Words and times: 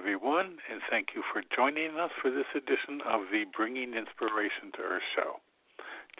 Everyone, 0.00 0.56
and 0.72 0.80
thank 0.88 1.08
you 1.14 1.22
for 1.30 1.42
joining 1.54 2.00
us 2.00 2.10
for 2.22 2.30
this 2.30 2.48
edition 2.56 3.02
of 3.04 3.28
the 3.30 3.44
Bringing 3.54 3.92
Inspiration 3.92 4.72
to 4.72 4.80
Earth 4.80 5.02
show. 5.14 5.36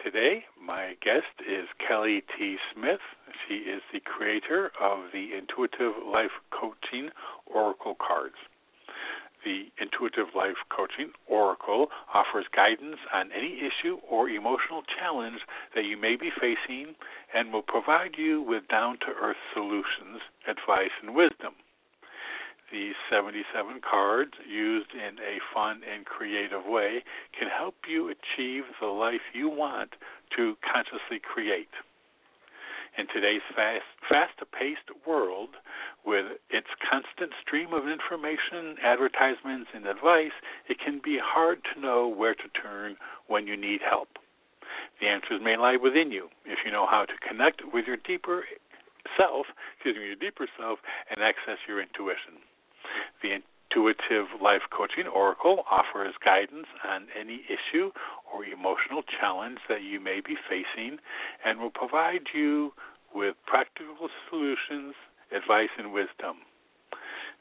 Today, 0.05 0.45
my 0.61 0.93
guest 1.01 1.33
is 1.41 1.65
Kelly 1.81 2.21
T. 2.37 2.57
Smith. 2.71 3.01
She 3.47 3.55
is 3.65 3.81
the 3.91 3.99
creator 3.99 4.69
of 4.79 5.09
the 5.11 5.33
Intuitive 5.33 5.97
Life 6.05 6.37
Coaching 6.51 7.09
Oracle 7.47 7.97
cards. 7.97 8.37
The 9.43 9.73
Intuitive 9.81 10.35
Life 10.35 10.61
Coaching 10.69 11.09
Oracle 11.25 11.87
offers 12.13 12.45
guidance 12.55 13.01
on 13.11 13.31
any 13.31 13.65
issue 13.65 13.97
or 14.07 14.29
emotional 14.29 14.83
challenge 14.85 15.41
that 15.73 15.85
you 15.85 15.97
may 15.97 16.15
be 16.15 16.29
facing 16.29 16.93
and 17.33 17.51
will 17.51 17.65
provide 17.65 18.13
you 18.15 18.43
with 18.43 18.67
down 18.69 18.99
to 18.99 19.07
earth 19.19 19.41
solutions, 19.55 20.21
advice, 20.47 20.93
and 21.01 21.15
wisdom. 21.15 21.57
These 22.71 22.95
77 23.09 23.81
cards, 23.81 24.31
used 24.47 24.91
in 24.93 25.19
a 25.19 25.39
fun 25.53 25.81
and 25.83 26.05
creative 26.05 26.65
way, 26.65 27.03
can 27.37 27.49
help 27.49 27.75
you 27.85 28.07
achieve 28.07 28.63
the 28.79 28.87
life 28.87 29.21
you 29.33 29.49
want 29.49 29.95
to 30.37 30.55
consciously 30.63 31.19
create. 31.19 31.67
In 32.97 33.07
today's 33.07 33.41
fast, 33.53 33.83
fast-paced 34.07 34.87
world, 35.05 35.49
with 36.05 36.37
its 36.49 36.67
constant 36.89 37.31
stream 37.41 37.73
of 37.73 37.87
information, 37.87 38.77
advertisements, 38.83 39.71
and 39.73 39.85
advice, 39.85 40.35
it 40.67 40.79
can 40.79 41.01
be 41.03 41.19
hard 41.21 41.59
to 41.73 41.79
know 41.79 42.07
where 42.07 42.35
to 42.35 42.47
turn 42.61 42.95
when 43.27 43.47
you 43.47 43.57
need 43.57 43.81
help. 43.81 44.09
The 45.01 45.07
answers 45.07 45.41
may 45.43 45.57
lie 45.57 45.77
within 45.77 46.11
you 46.11 46.29
if 46.45 46.59
you 46.65 46.71
know 46.71 46.85
how 46.85 47.05
to 47.05 47.13
connect 47.27 47.61
with 47.73 47.85
your 47.85 47.97
deeper 47.97 48.45
self, 49.17 49.47
excuse 49.75 49.97
me, 49.97 50.05
your 50.05 50.15
deeper 50.15 50.47
self, 50.57 50.79
and 51.09 51.21
access 51.21 51.57
your 51.67 51.81
intuition. 51.81 52.39
The 53.21 53.39
Intuitive 53.71 54.27
Life 54.41 54.63
Coaching 54.75 55.07
Oracle 55.07 55.63
offers 55.69 56.13
guidance 56.23 56.67
on 56.87 57.07
any 57.19 57.41
issue 57.47 57.91
or 58.33 58.43
emotional 58.45 59.03
challenge 59.03 59.59
that 59.69 59.81
you 59.83 59.99
may 59.99 60.19
be 60.19 60.35
facing 60.49 60.99
and 61.45 61.59
will 61.59 61.71
provide 61.71 62.27
you 62.33 62.73
with 63.13 63.35
practical 63.45 64.09
solutions, 64.29 64.95
advice, 65.31 65.69
and 65.77 65.93
wisdom. 65.93 66.43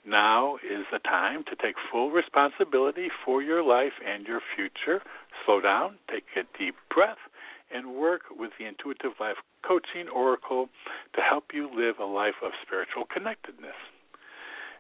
Now 0.07 0.57
is 0.57 0.87
the 0.91 0.99
time 1.01 1.45
to 1.45 1.57
take 1.57 1.77
full 1.91 2.11
responsibility 2.11 3.09
for 3.25 3.43
your 3.43 3.63
life 3.63 3.93
and 4.07 4.27
your 4.27 4.41
future. 4.57 5.03
Slow 5.45 5.61
down, 5.61 5.99
take 6.11 6.25
a 6.37 6.43
deep 6.59 6.77
breath, 6.95 7.19
and 7.73 7.95
work 7.95 8.23
with 8.31 8.53
the 8.59 8.67
Intuitive 8.67 9.13
Life 9.21 9.37
Coaching 9.67 10.09
Oracle 10.09 10.69
to 11.15 11.21
help 11.21 11.53
you 11.53 11.69
live 11.75 11.99
a 12.01 12.05
life 12.05 12.41
of 12.43 12.53
spiritual 12.65 13.05
connectedness. 13.13 13.77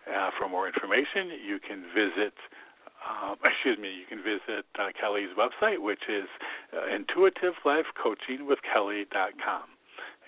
Uh, 0.08 0.30
for 0.38 0.48
more 0.48 0.66
information, 0.66 1.28
you 1.44 1.58
can 1.60 1.84
visit. 1.94 2.32
Uh, 3.04 3.34
excuse 3.44 3.76
me. 3.78 3.90
You 3.90 4.06
can 4.08 4.22
visit 4.22 4.64
uh, 4.78 4.88
Kelly's 4.98 5.28
website, 5.36 5.78
which 5.80 6.08
is 6.08 6.26
uh, 6.72 6.86
intuitivelifecoachingwithkelly.com. 6.88 9.62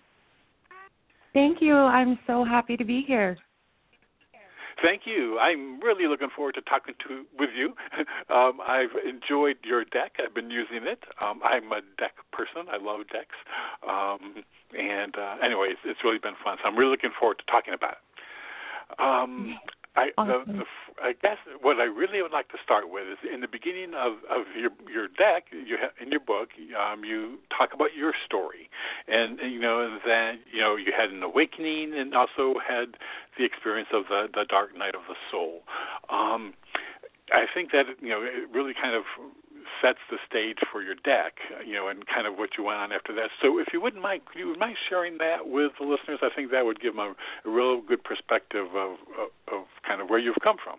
Thank 1.33 1.61
you. 1.61 1.75
I'm 1.75 2.19
so 2.27 2.43
happy 2.43 2.77
to 2.77 2.83
be 2.83 3.03
here. 3.07 3.37
Thank 4.83 5.03
you. 5.05 5.39
I'm 5.39 5.79
really 5.79 6.07
looking 6.07 6.27
forward 6.35 6.55
to 6.55 6.61
talking 6.61 6.95
to 7.07 7.25
with 7.39 7.49
you. 7.55 7.73
Um, 8.27 8.59
I've 8.65 8.89
enjoyed 9.07 9.57
your 9.63 9.85
deck. 9.85 10.13
I've 10.17 10.33
been 10.33 10.49
using 10.49 10.81
it. 10.81 10.99
Um, 11.21 11.39
I'm 11.43 11.71
a 11.71 11.81
deck 11.97 12.15
person. 12.33 12.65
I 12.71 12.83
love 12.83 13.01
decks. 13.13 13.37
Um, 13.87 14.43
and 14.77 15.15
uh, 15.15 15.35
anyways, 15.45 15.77
it's 15.85 15.99
really 16.03 16.17
been 16.17 16.33
fun. 16.43 16.57
So 16.61 16.67
I'm 16.67 16.75
really 16.75 16.91
looking 16.91 17.11
forward 17.17 17.37
to 17.37 17.45
talking 17.45 17.73
about 17.75 17.97
it. 18.01 18.99
Um, 18.99 19.57
I, 19.95 20.09
awesome. 20.17 20.43
the, 20.47 20.53
the, 20.59 20.65
I 21.01 21.13
guess 21.21 21.37
what 21.61 21.77
I 21.79 21.85
really 21.85 22.21
would 22.21 22.31
like 22.31 22.49
to 22.49 22.57
start 22.63 22.89
with 22.89 23.03
is 23.07 23.17
in 23.31 23.41
the 23.41 23.47
beginning 23.47 23.93
of, 23.95 24.13
of 24.29 24.45
your 24.59 24.71
your 24.91 25.07
deck, 25.07 25.45
you 25.51 25.77
ha, 25.79 25.89
in 26.01 26.11
your 26.11 26.19
book, 26.19 26.49
um, 26.75 27.03
you 27.03 27.39
talk 27.55 27.73
about 27.73 27.95
your 27.95 28.13
story, 28.25 28.69
and 29.07 29.39
you 29.39 29.59
know 29.59 29.97
that 30.05 30.33
you 30.51 30.59
know 30.59 30.75
you 30.75 30.91
had 30.95 31.09
an 31.09 31.23
awakening 31.23 31.93
and 31.95 32.13
also 32.13 32.59
had 32.59 32.97
the 33.37 33.45
experience 33.45 33.89
of 33.93 34.03
the 34.09 34.27
the 34.33 34.45
dark 34.49 34.77
night 34.77 34.95
of 34.95 35.01
the 35.07 35.15
soul. 35.31 35.63
Um, 36.09 36.53
I 37.31 37.45
think 37.53 37.71
that 37.71 37.85
you 38.01 38.09
know 38.09 38.21
it 38.21 38.49
really 38.51 38.73
kind 38.73 38.95
of 38.95 39.03
sets 39.81 39.99
the 40.09 40.17
stage 40.27 40.57
for 40.71 40.81
your 40.81 40.95
deck, 40.95 41.33
you 41.65 41.73
know, 41.73 41.87
and 41.87 42.05
kind 42.07 42.27
of 42.27 42.37
what 42.37 42.51
you 42.57 42.63
went 42.63 42.79
on 42.79 42.91
after 42.91 43.13
that. 43.15 43.29
So, 43.41 43.59
if 43.59 43.67
you 43.73 43.81
wouldn't 43.81 44.01
mind, 44.01 44.21
you 44.35 44.55
mind 44.57 44.77
sharing 44.89 45.17
that 45.19 45.45
with 45.45 45.71
the 45.79 45.85
listeners? 45.85 46.19
I 46.21 46.29
think 46.35 46.51
that 46.51 46.65
would 46.65 46.79
give 46.81 46.95
them 46.95 46.99
a, 47.45 47.49
a 47.49 47.51
real 47.51 47.81
good 47.81 48.03
perspective 48.03 48.67
of, 48.75 48.91
of, 49.19 49.29
of 49.51 49.63
kind 49.87 50.01
of 50.01 50.09
where 50.09 50.19
you've 50.19 50.35
come 50.43 50.57
from. 50.63 50.77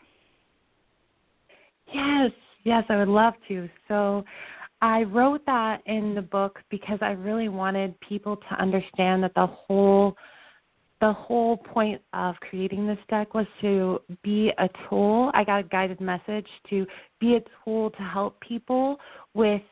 Yes, 1.92 2.32
yes, 2.64 2.84
I 2.88 2.96
would 2.96 3.08
love 3.08 3.34
to. 3.48 3.68
So, 3.88 4.24
I 4.82 5.04
wrote 5.04 5.44
that 5.46 5.80
in 5.86 6.14
the 6.14 6.22
book 6.22 6.60
because 6.70 6.98
I 7.00 7.12
really 7.12 7.48
wanted 7.48 7.98
people 8.00 8.36
to 8.36 8.60
understand 8.60 9.22
that 9.22 9.32
the 9.34 9.46
whole 9.46 10.16
the 11.00 11.12
whole 11.12 11.56
point 11.56 12.00
of 12.12 12.36
creating 12.40 12.86
this 12.86 12.98
deck 13.10 13.34
was 13.34 13.46
to 13.60 14.00
be 14.22 14.50
a 14.58 14.68
tool. 14.88 15.30
I 15.34 15.44
got 15.44 15.60
a 15.60 15.68
guided 15.68 16.00
message 16.00 16.46
to 16.70 16.86
be 17.20 17.36
a 17.36 17.42
tool 17.64 17.90
to 17.90 18.02
help 18.02 18.40
people 18.40 18.98
with 19.34 19.62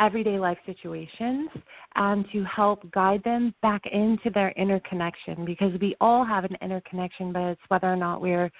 everyday 0.00 0.38
life 0.38 0.58
situations 0.66 1.48
and 1.94 2.24
to 2.32 2.42
help 2.44 2.90
guide 2.90 3.22
them 3.22 3.54
back 3.62 3.82
into 3.86 4.30
their 4.30 4.52
inner 4.56 4.80
connection 4.80 5.44
because 5.44 5.72
we 5.80 5.94
all 6.00 6.24
have 6.24 6.44
an 6.44 6.56
inner 6.60 6.82
connection, 6.88 7.32
but 7.32 7.42
it's 7.42 7.60
whether 7.68 7.86
or 7.86 7.96
not 7.96 8.20
we're 8.20 8.50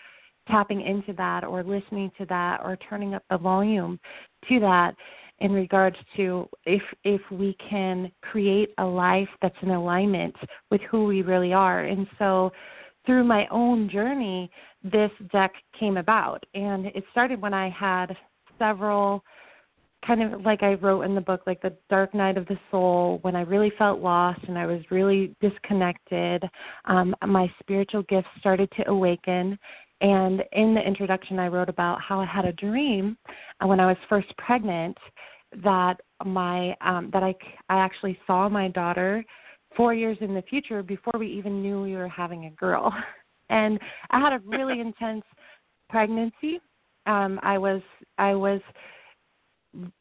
tapping 0.49 0.83
into 0.83 1.13
that 1.15 1.43
or 1.43 1.65
listening 1.65 2.11
to 2.19 2.27
that 2.27 2.61
or 2.63 2.77
turning 2.89 3.15
up 3.15 3.25
the 3.31 3.39
volume 3.39 3.99
to 4.49 4.61
that 4.61 4.95
in 5.45 5.53
regards 5.53 5.97
to 6.17 6.49
if 6.65 6.83
if 7.05 7.21
we 7.31 7.55
can 7.71 8.11
create 8.23 8.71
a 8.79 8.85
life 8.85 9.29
that's 9.43 9.55
in 9.61 9.71
alignment 9.71 10.35
with 10.71 10.81
who 10.91 11.05
we 11.05 11.21
really 11.21 11.53
are. 11.53 11.81
And 11.81 12.07
so 12.19 12.51
through 13.05 13.25
my 13.25 13.47
own 13.51 13.91
journey, 13.91 14.51
this 14.83 15.11
deck 15.31 15.53
came 15.79 15.99
about. 15.99 16.43
And 16.55 16.87
it 16.87 17.05
started 17.11 17.43
when 17.43 17.53
I 17.53 17.69
had 17.69 18.17
several 18.59 19.23
kind 20.07 20.23
of 20.23 20.41
like 20.43 20.63
I 20.63 20.75
wrote 20.75 21.03
in 21.03 21.15
the 21.15 21.21
book, 21.21 21.43
like 21.47 21.61
the 21.61 21.77
dark 21.91 22.15
night 22.15 22.39
of 22.39 22.47
the 22.47 22.59
soul, 22.71 23.19
when 23.21 23.37
I 23.37 23.43
really 23.43 23.73
felt 23.77 24.01
lost 24.01 24.41
and 24.49 24.59
I 24.59 24.65
was 24.65 24.81
really 24.91 25.37
disconnected. 25.43 26.43
Um, 26.87 27.15
my 27.27 27.53
spiritual 27.61 28.03
gifts 28.05 28.29
started 28.39 28.71
to 28.79 28.89
awaken. 28.89 29.59
And 30.01 30.43
in 30.53 30.75
the 30.75 30.81
introduction, 30.81 31.39
I 31.39 31.49
wrote 31.49 31.69
about 31.69 32.01
how 32.01 32.21
I 32.21 32.27
had 32.27 32.47
a 32.47 32.53
dream 32.53 33.17
uh, 33.61 33.67
when 33.67 33.81
I 33.81 33.87
was 33.87 33.97
first 34.09 34.35
pregnant 34.39 34.97
that 35.63 36.01
my 36.25 36.77
um, 36.81 37.11
that 37.13 37.23
I 37.23 37.35
I 37.69 37.79
actually 37.79 38.19
saw 38.27 38.49
my 38.49 38.69
daughter 38.69 39.25
four 39.77 39.95
years 39.95 40.17
in 40.21 40.35
the 40.35 40.43
future 40.43 40.83
before 40.83 41.15
we 41.19 41.27
even 41.29 41.63
knew 41.63 41.83
we 41.83 41.97
were 41.97 42.09
having 42.09 42.47
a 42.47 42.51
girl, 42.51 42.93
and 43.51 43.79
I 44.11 44.21
had 44.21 44.33
a 44.33 44.41
really 44.45 44.81
intense 44.81 45.25
pregnancy. 45.89 46.61
Um, 47.07 47.39
I 47.43 47.59
was 47.59 47.83
I 48.19 48.35
was 48.35 48.61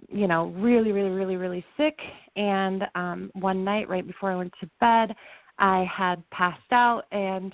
you 0.09 0.27
know 0.27 0.47
really 0.57 0.91
really 0.91 1.09
really 1.09 1.35
really 1.35 1.65
sick, 1.77 1.97
and 2.35 2.83
um, 2.95 3.31
one 3.33 3.63
night 3.63 3.89
right 3.89 4.05
before 4.05 4.31
I 4.31 4.35
went 4.35 4.53
to 4.61 4.69
bed, 4.79 5.15
I 5.59 5.85
had 5.95 6.23
passed 6.31 6.71
out 6.71 7.03
and 7.11 7.53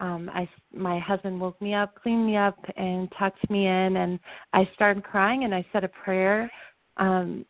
um 0.00 0.30
i 0.34 0.46
my 0.74 0.98
husband 0.98 1.40
woke 1.40 1.60
me 1.62 1.72
up 1.72 1.94
cleaned 2.02 2.26
me 2.26 2.36
up 2.36 2.58
and 2.76 3.10
tucked 3.18 3.48
me 3.50 3.66
in. 3.66 3.96
And 3.96 4.18
i 4.52 4.68
started 4.74 5.02
crying 5.02 5.44
and 5.44 5.54
i 5.54 5.64
said 5.72 5.84
a 5.84 5.88
prayer 5.88 6.50
um, 6.96 7.44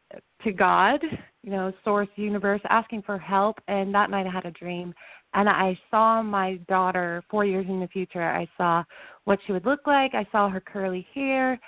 to 0.45 0.53
God, 0.53 1.01
you 1.43 1.51
know, 1.51 1.73
source, 1.85 2.09
universe, 2.17 2.61
asking 2.69 3.03
for 3.03 3.19
help. 3.19 3.59
And 3.69 3.95
that 3.95 4.11
night 4.11 4.27
I 4.27 4.31
had 4.31 4.47
a 4.47 4.51
dream. 4.51 4.95
And 5.35 5.49
I 5.49 5.79
saw 5.91 6.23
my 6.23 6.57
daughter 6.69 7.23
four 7.31 7.45
years 7.45 7.67
in 7.69 7.81
the 7.81 7.89
future. 7.89 8.23
I 8.23 8.49
saw 8.57 8.83
what 9.25 9.39
she 9.47 9.53
would 9.53 9.67
look 9.67 9.87
like. 9.87 10.15
I 10.15 10.27
saw 10.33 10.49
her 10.49 10.61
curly 10.61 11.07
hair. 11.15 11.59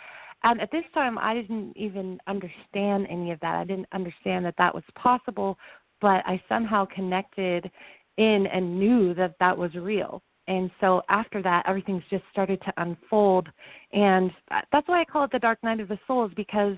And 0.45 0.61
at 0.61 0.71
this 0.71 0.85
time, 0.95 1.19
I 1.19 1.35
didn't 1.35 1.77
even 1.77 2.19
understand 2.27 3.07
any 3.11 3.33
of 3.33 3.41
that. 3.41 3.57
I 3.57 3.65
didn't 3.65 3.89
understand 3.93 4.45
that 4.47 4.55
that 4.59 4.75
was 4.75 4.85
possible, 4.95 5.59
but 6.01 6.23
I 6.27 6.41
somehow 6.49 6.87
connected 6.87 7.71
in 8.17 8.47
and 8.47 8.79
knew 8.79 9.15
that 9.15 9.35
that 9.41 9.57
was 9.57 9.75
real. 9.75 10.23
And 10.47 10.71
so 10.81 11.03
after 11.11 11.43
that, 11.43 11.65
everything's 11.69 12.05
just 12.09 12.25
started 12.33 12.61
to 12.63 12.73
unfold. 12.79 13.49
And 13.93 14.31
that's 14.73 14.89
why 14.89 15.03
I 15.03 15.05
call 15.05 15.25
it 15.25 15.33
the 15.33 15.39
dark 15.39 15.63
night 15.63 15.81
of 15.81 15.89
the 15.89 15.99
souls 16.07 16.33
because 16.37 16.77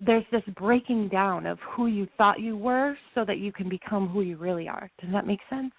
there's 0.00 0.24
this 0.30 0.42
breaking 0.56 1.08
down 1.08 1.46
of 1.46 1.58
who 1.60 1.86
you 1.86 2.06
thought 2.18 2.40
you 2.40 2.56
were 2.56 2.96
so 3.14 3.24
that 3.24 3.38
you 3.38 3.52
can 3.52 3.68
become 3.68 4.08
who 4.08 4.20
you 4.20 4.36
really 4.36 4.68
are. 4.68 4.90
Does 5.00 5.10
that 5.12 5.26
make 5.26 5.40
sense? 5.48 5.72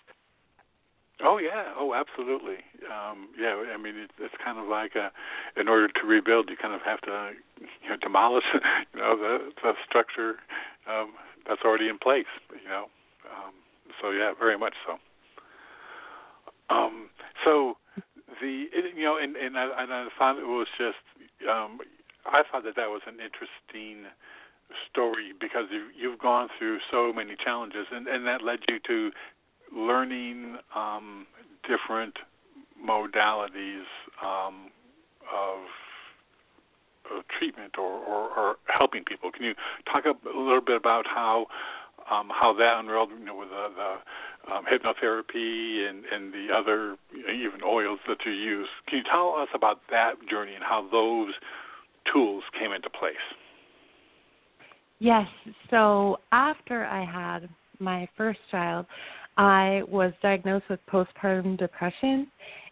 Oh 1.23 1.39
yeah, 1.39 1.73
oh 1.77 1.95
absolutely. 1.95 2.57
Um, 2.85 3.29
yeah, 3.39 3.63
I 3.73 3.77
mean 3.77 3.95
it, 3.95 4.11
it's 4.19 4.35
kind 4.43 4.59
of 4.59 4.67
like 4.67 4.93
a, 4.95 5.11
in 5.59 5.67
order 5.67 5.87
to 5.87 6.07
rebuild, 6.07 6.49
you 6.49 6.55
kind 6.61 6.75
of 6.75 6.81
have 6.81 7.01
to 7.01 7.31
you 7.83 7.89
know 7.89 7.97
demolish 8.01 8.43
you 8.93 8.99
know 8.99 9.17
the 9.17 9.49
the 9.63 9.73
structure 9.87 10.35
um, 10.87 11.13
that's 11.47 11.61
already 11.65 11.87
in 11.89 11.97
place. 11.97 12.29
You 12.51 12.69
know, 12.69 12.85
um, 13.25 13.53
so 13.99 14.11
yeah, 14.11 14.33
very 14.37 14.59
much 14.59 14.75
so. 14.85 14.97
Um, 16.69 17.09
so 17.43 17.77
the 18.41 18.65
you 18.95 19.03
know, 19.03 19.17
and 19.17 19.35
and 19.35 19.57
I, 19.57 19.63
and 19.83 19.91
I 19.93 20.07
thought 20.19 20.37
it 20.37 20.45
was 20.45 20.67
just 20.77 20.97
um, 21.49 21.79
I 22.27 22.43
thought 22.49 22.63
that 22.63 22.75
that 22.75 22.89
was 22.89 23.01
an 23.07 23.19
interesting 23.23 24.05
story 24.89 25.31
because 25.39 25.65
you've, 25.97 26.19
gone 26.19 26.49
through 26.57 26.79
so 26.91 27.13
many 27.13 27.35
challenges, 27.41 27.87
and 27.91 28.07
and 28.07 28.25
that 28.27 28.43
led 28.43 28.59
you 28.67 28.79
to 28.87 29.11
learning 29.73 30.57
um, 30.75 31.25
different 31.67 32.17
modalities 32.83 33.87
um, 34.23 34.69
of, 35.33 35.59
of 37.15 37.23
treatment 37.37 37.77
or, 37.77 37.99
or, 38.03 38.29
or 38.37 38.55
helping 38.67 39.03
people. 39.03 39.31
Can 39.31 39.43
you 39.43 39.53
talk 39.91 40.05
a, 40.05 40.13
little 40.27 40.61
bit 40.61 40.75
about 40.77 41.05
how 41.05 41.47
um, 42.09 42.29
how 42.29 42.53
that 42.53 42.79
unrolled, 42.79 43.09
you 43.19 43.25
know, 43.25 43.35
with 43.35 43.49
the, 43.49 43.67
the 43.75 44.53
um, 44.53 44.63
hypnotherapy 44.63 45.89
and, 45.89 46.05
and 46.05 46.31
the 46.31 46.47
other 46.55 46.95
even 47.13 47.61
oils 47.65 47.99
that 48.07 48.19
you 48.25 48.31
use? 48.31 48.69
Can 48.87 48.99
you 48.99 49.03
tell 49.03 49.35
us 49.35 49.49
about 49.53 49.81
that 49.91 50.13
journey 50.29 50.55
and 50.55 50.63
how 50.63 50.87
those 50.89 51.33
tools 52.11 52.43
came 52.59 52.71
into 52.71 52.89
place? 52.89 53.15
Yes. 54.99 55.27
So 55.69 56.17
after 56.31 56.85
I 56.85 57.05
had 57.05 57.49
my 57.79 58.07
first 58.17 58.39
child, 58.49 58.85
I 59.37 59.83
was 59.87 60.13
diagnosed 60.21 60.65
with 60.69 60.79
postpartum 60.91 61.57
depression, 61.57 62.27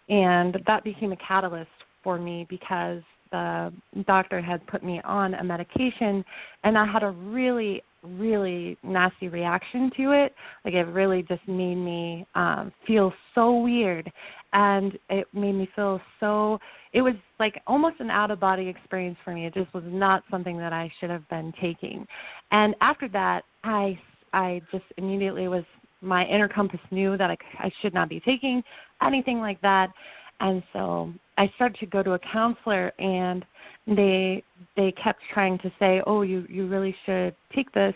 and 0.09 0.57
that 0.65 0.83
became 0.83 1.11
a 1.11 1.17
catalyst 1.17 1.69
for 2.03 2.17
me 2.17 2.47
because 2.49 3.01
the 3.31 3.71
doctor 4.07 4.41
had 4.41 4.65
put 4.67 4.83
me 4.83 5.01
on 5.03 5.35
a 5.35 5.43
medication, 5.43 6.23
and 6.63 6.77
I 6.77 6.85
had 6.85 7.03
a 7.03 7.11
really, 7.11 7.83
really 8.05 8.77
nasty 8.83 9.27
reaction 9.27 9.91
to 9.97 10.11
it. 10.11 10.33
Like 10.63 10.73
it 10.73 10.83
really 10.83 11.23
just 11.23 11.47
made 11.47 11.75
me 11.75 12.25
um, 12.35 12.71
feel 12.85 13.13
so 13.33 13.59
weird, 13.59 14.11
and 14.53 14.97
it 15.09 15.27
made 15.33 15.53
me 15.53 15.69
feel 15.75 16.01
so. 16.19 16.59
It 16.93 17.01
was 17.01 17.15
like 17.39 17.61
almost 17.67 17.99
an 17.99 18.09
out 18.09 18.31
of 18.31 18.39
body 18.39 18.67
experience 18.67 19.17
for 19.23 19.33
me. 19.33 19.45
It 19.45 19.53
just 19.53 19.73
was 19.73 19.83
not 19.85 20.23
something 20.31 20.57
that 20.57 20.73
I 20.73 20.91
should 20.99 21.09
have 21.09 21.27
been 21.29 21.53
taking. 21.61 22.07
And 22.51 22.75
after 22.81 23.07
that, 23.09 23.43
I 23.63 23.99
I 24.33 24.61
just 24.71 24.85
immediately 24.97 25.47
was 25.47 25.63
my 26.01 26.25
inner 26.25 26.47
compass 26.47 26.79
knew 26.91 27.17
that 27.17 27.31
I, 27.31 27.37
I 27.59 27.71
should 27.81 27.93
not 27.93 28.09
be 28.09 28.19
taking 28.19 28.61
anything 29.01 29.39
like 29.39 29.59
that 29.61 29.91
and 30.39 30.61
so 30.73 31.13
I 31.37 31.51
started 31.55 31.79
to 31.79 31.85
go 31.85 32.03
to 32.03 32.13
a 32.13 32.19
counselor 32.19 32.91
and 32.99 33.45
they 33.87 34.43
they 34.75 34.91
kept 34.91 35.21
trying 35.33 35.57
to 35.59 35.71
say, 35.79 36.01
"Oh, 36.07 36.21
you 36.21 36.45
you 36.49 36.67
really 36.67 36.95
should 37.05 37.35
take 37.53 37.71
this." 37.71 37.95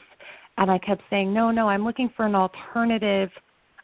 And 0.58 0.70
I 0.70 0.78
kept 0.80 1.02
saying, 1.10 1.34
"No, 1.34 1.52
no, 1.52 1.68
I'm 1.70 1.84
looking 1.84 2.10
for 2.16 2.26
an 2.26 2.36
alternative. 2.36 3.30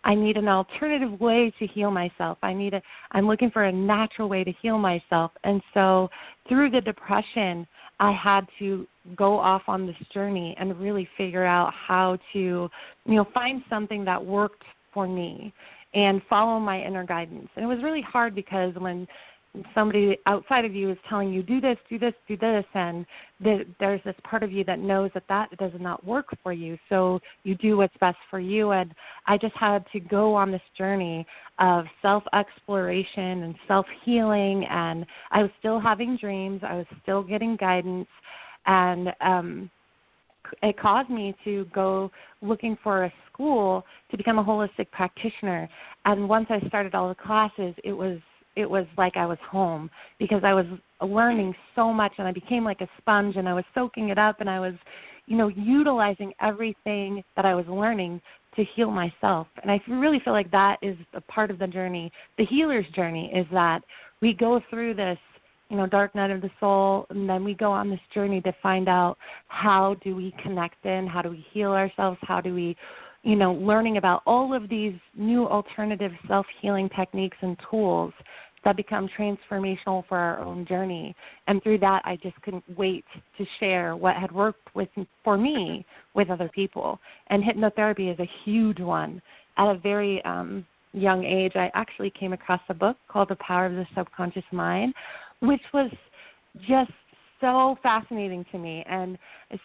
I 0.03 0.13
need 0.13 0.37
an 0.37 0.47
alternative 0.47 1.19
way 1.19 1.51
to 1.57 1.65
heal 1.65 1.89
myself. 1.89 2.37
I 2.43 2.53
need 2.53 2.73
a 2.73 2.81
I'm 3.11 3.27
looking 3.27 3.49
for 3.49 3.63
a 3.63 3.71
natural 3.71 4.29
way 4.29 4.43
to 4.43 4.51
heal 4.61 4.77
myself." 4.77 5.31
And 5.43 5.61
so 5.73 6.09
through 6.47 6.71
the 6.71 6.81
depression, 6.81 7.67
I 7.99 8.11
had 8.11 8.47
to 8.59 8.87
go 9.15 9.39
off 9.39 9.63
on 9.67 9.87
this 9.87 9.95
journey 10.13 10.55
and 10.59 10.79
really 10.79 11.07
figure 11.17 11.45
out 11.45 11.73
how 11.73 12.17
to, 12.33 12.39
you 12.39 13.15
know, 13.15 13.25
find 13.33 13.63
something 13.69 14.03
that 14.05 14.23
worked 14.23 14.63
for 14.93 15.07
me 15.07 15.53
and 15.93 16.21
follow 16.29 16.59
my 16.59 16.81
inner 16.81 17.05
guidance. 17.05 17.47
And 17.55 17.63
it 17.63 17.67
was 17.67 17.81
really 17.81 18.01
hard 18.01 18.35
because 18.35 18.73
when 18.75 19.07
somebody 19.73 20.17
outside 20.25 20.65
of 20.65 20.73
you 20.73 20.91
is 20.91 20.97
telling 21.09 21.31
you 21.31 21.43
do 21.43 21.61
this, 21.61 21.77
do 21.89 21.99
this, 21.99 22.13
do 22.27 22.37
this, 22.37 22.65
and 22.73 23.05
the, 23.39 23.65
there's 23.79 24.01
this 24.03 24.15
part 24.23 24.43
of 24.43 24.51
you 24.51 24.63
that 24.65 24.79
knows 24.79 25.11
that 25.13 25.23
that 25.29 25.55
does 25.57 25.71
not 25.79 26.05
work 26.05 26.27
for 26.43 26.53
you. 26.53 26.77
So 26.89 27.19
you 27.43 27.55
do 27.55 27.77
what's 27.77 27.95
best 27.99 28.17
for 28.29 28.39
you. 28.39 28.71
And 28.71 28.93
I 29.27 29.37
just 29.37 29.55
had 29.55 29.85
to 29.93 29.99
go 29.99 30.33
on 30.35 30.51
this 30.51 30.61
journey 30.77 31.25
of 31.59 31.85
self 32.01 32.23
exploration 32.33 33.43
and 33.43 33.55
self 33.67 33.85
healing. 34.03 34.65
And 34.69 35.05
I 35.31 35.41
was 35.41 35.51
still 35.59 35.79
having 35.79 36.17
dreams. 36.17 36.61
I 36.63 36.75
was 36.75 36.87
still 37.03 37.23
getting 37.23 37.55
guidance, 37.55 38.07
and 38.65 39.09
um, 39.21 39.69
it 40.63 40.77
caused 40.79 41.09
me 41.09 41.35
to 41.43 41.65
go 41.73 42.11
looking 42.41 42.77
for 42.83 43.05
a 43.05 43.13
school 43.31 43.85
to 44.11 44.17
become 44.17 44.39
a 44.39 44.43
holistic 44.43 44.89
practitioner. 44.91 45.69
And 46.05 46.29
once 46.29 46.47
I 46.49 46.65
started 46.67 46.95
all 46.95 47.09
the 47.09 47.15
classes, 47.15 47.73
it 47.83 47.93
was 47.93 48.19
it 48.55 48.69
was 48.69 48.85
like 48.97 49.17
I 49.17 49.25
was 49.25 49.37
home 49.49 49.89
because 50.19 50.43
I 50.43 50.53
was 50.53 50.65
learning 51.01 51.53
so 51.75 51.91
much 51.91 52.13
and 52.17 52.27
I 52.27 52.31
became 52.31 52.63
like 52.63 52.81
a 52.81 52.87
sponge 52.97 53.35
and 53.35 53.47
I 53.47 53.53
was 53.53 53.65
soaking 53.73 54.09
it 54.09 54.17
up 54.17 54.41
and 54.41 54.49
I 54.49 54.59
was, 54.59 54.73
you 55.27 55.37
know, 55.37 55.47
utilizing 55.49 56.33
everything 56.41 57.23
that 57.35 57.45
I 57.45 57.53
was 57.53 57.65
learning 57.67 58.21
to 58.55 58.63
heal 58.75 58.89
myself. 58.89 59.47
And 59.61 59.71
I 59.71 59.81
really 59.87 60.21
feel 60.23 60.33
like 60.33 60.49
that 60.51 60.77
is 60.81 60.95
a 61.13 61.21
part 61.21 61.51
of 61.51 61.59
the 61.59 61.67
journey. 61.67 62.11
The 62.37 62.45
healer's 62.45 62.85
journey 62.95 63.31
is 63.35 63.45
that 63.51 63.81
we 64.21 64.33
go 64.33 64.61
through 64.69 64.95
this 64.95 65.17
you 65.69 65.77
know 65.77 65.87
dark 65.87 66.13
night 66.13 66.29
of 66.29 66.41
the 66.41 66.51
soul 66.59 67.07
and 67.09 67.27
then 67.27 67.43
we 67.43 67.55
go 67.55 67.71
on 67.71 67.89
this 67.89 67.99
journey 68.13 68.39
to 68.41 68.53
find 68.61 68.87
out 68.87 69.17
how 69.47 69.95
do 70.03 70.15
we 70.15 70.33
connect 70.43 70.85
in 70.85 71.07
how 71.07 71.23
do 71.23 71.29
we 71.29 71.43
heal 71.51 71.71
ourselves 71.71 72.19
how 72.21 72.39
do 72.39 72.53
we 72.53 72.75
you 73.25 73.35
know 73.35 73.53
learning 73.53 73.97
about 73.97 74.21
all 74.25 74.53
of 74.53 74.69
these 74.69 74.93
new 75.17 75.47
alternative 75.47 76.11
self 76.27 76.45
healing 76.61 76.89
techniques 76.95 77.37
and 77.41 77.57
tools 77.69 78.13
that 78.63 78.77
become 78.77 79.09
transformational 79.17 80.03
for 80.07 80.17
our 80.17 80.39
own 80.39 80.65
journey. 80.65 81.15
And 81.47 81.61
through 81.61 81.79
that 81.79 82.01
i 82.05 82.15
just 82.21 82.39
couldn't 82.43 82.63
wait 82.77 83.03
to 83.37 83.45
share 83.59 83.95
what 83.95 84.15
had 84.15 84.31
worked 84.31 84.73
with 84.75 84.89
for 85.23 85.37
me 85.37 85.85
with 86.13 86.29
other 86.29 86.49
people. 86.53 86.99
And 87.27 87.43
hypnotherapy 87.43 88.13
is 88.13 88.19
a 88.19 88.29
huge 88.43 88.79
one. 88.79 89.21
At 89.57 89.67
a 89.67 89.79
very 89.79 90.23
um 90.23 90.65
young 90.93 91.25
age 91.25 91.53
i 91.55 91.69
actually 91.73 92.11
came 92.11 92.31
across 92.31 92.61
a 92.69 92.73
book 92.73 92.95
called 93.09 93.29
the 93.29 93.35
power 93.35 93.65
of 93.65 93.73
the 93.73 93.85
subconscious 93.97 94.45
mind 94.51 94.93
which 95.41 95.61
was 95.73 95.91
just 96.69 96.91
so 97.41 97.77
fascinating 97.83 98.45
to 98.51 98.57
me. 98.57 98.83
And 98.89 99.17